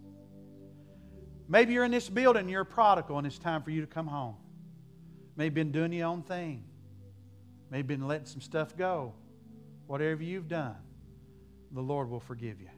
Maybe 1.47 1.73
you're 1.73 1.85
in 1.85 1.91
this 1.91 2.09
building 2.09 2.49
you're 2.49 2.61
a 2.61 2.65
prodigal 2.65 3.17
and 3.17 3.25
it's 3.25 3.39
time 3.39 3.63
for 3.63 3.71
you 3.71 3.81
to 3.81 3.87
come 3.87 4.07
home. 4.07 4.35
Maybe 5.37 5.53
been 5.55 5.71
doing 5.71 5.93
your 5.93 6.07
own 6.07 6.23
thing. 6.23 6.65
Maybe 7.69 7.95
been 7.95 8.07
letting 8.07 8.25
some 8.25 8.41
stuff 8.41 8.75
go. 8.75 9.13
Whatever 9.85 10.23
you've 10.23 10.47
done, 10.49 10.75
the 11.71 11.81
Lord 11.81 12.09
will 12.09 12.19
forgive 12.19 12.59
you. 12.59 12.69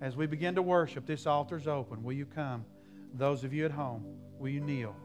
As 0.00 0.16
we 0.16 0.26
begin 0.26 0.56
to 0.56 0.62
worship, 0.62 1.06
this 1.06 1.26
altar's 1.26 1.68
open. 1.68 2.02
Will 2.02 2.12
you 2.12 2.26
come? 2.26 2.64
Those 3.14 3.44
of 3.44 3.52
you 3.52 3.64
at 3.64 3.70
home, 3.70 4.04
will 4.38 4.48
you 4.48 4.60
kneel? 4.60 4.96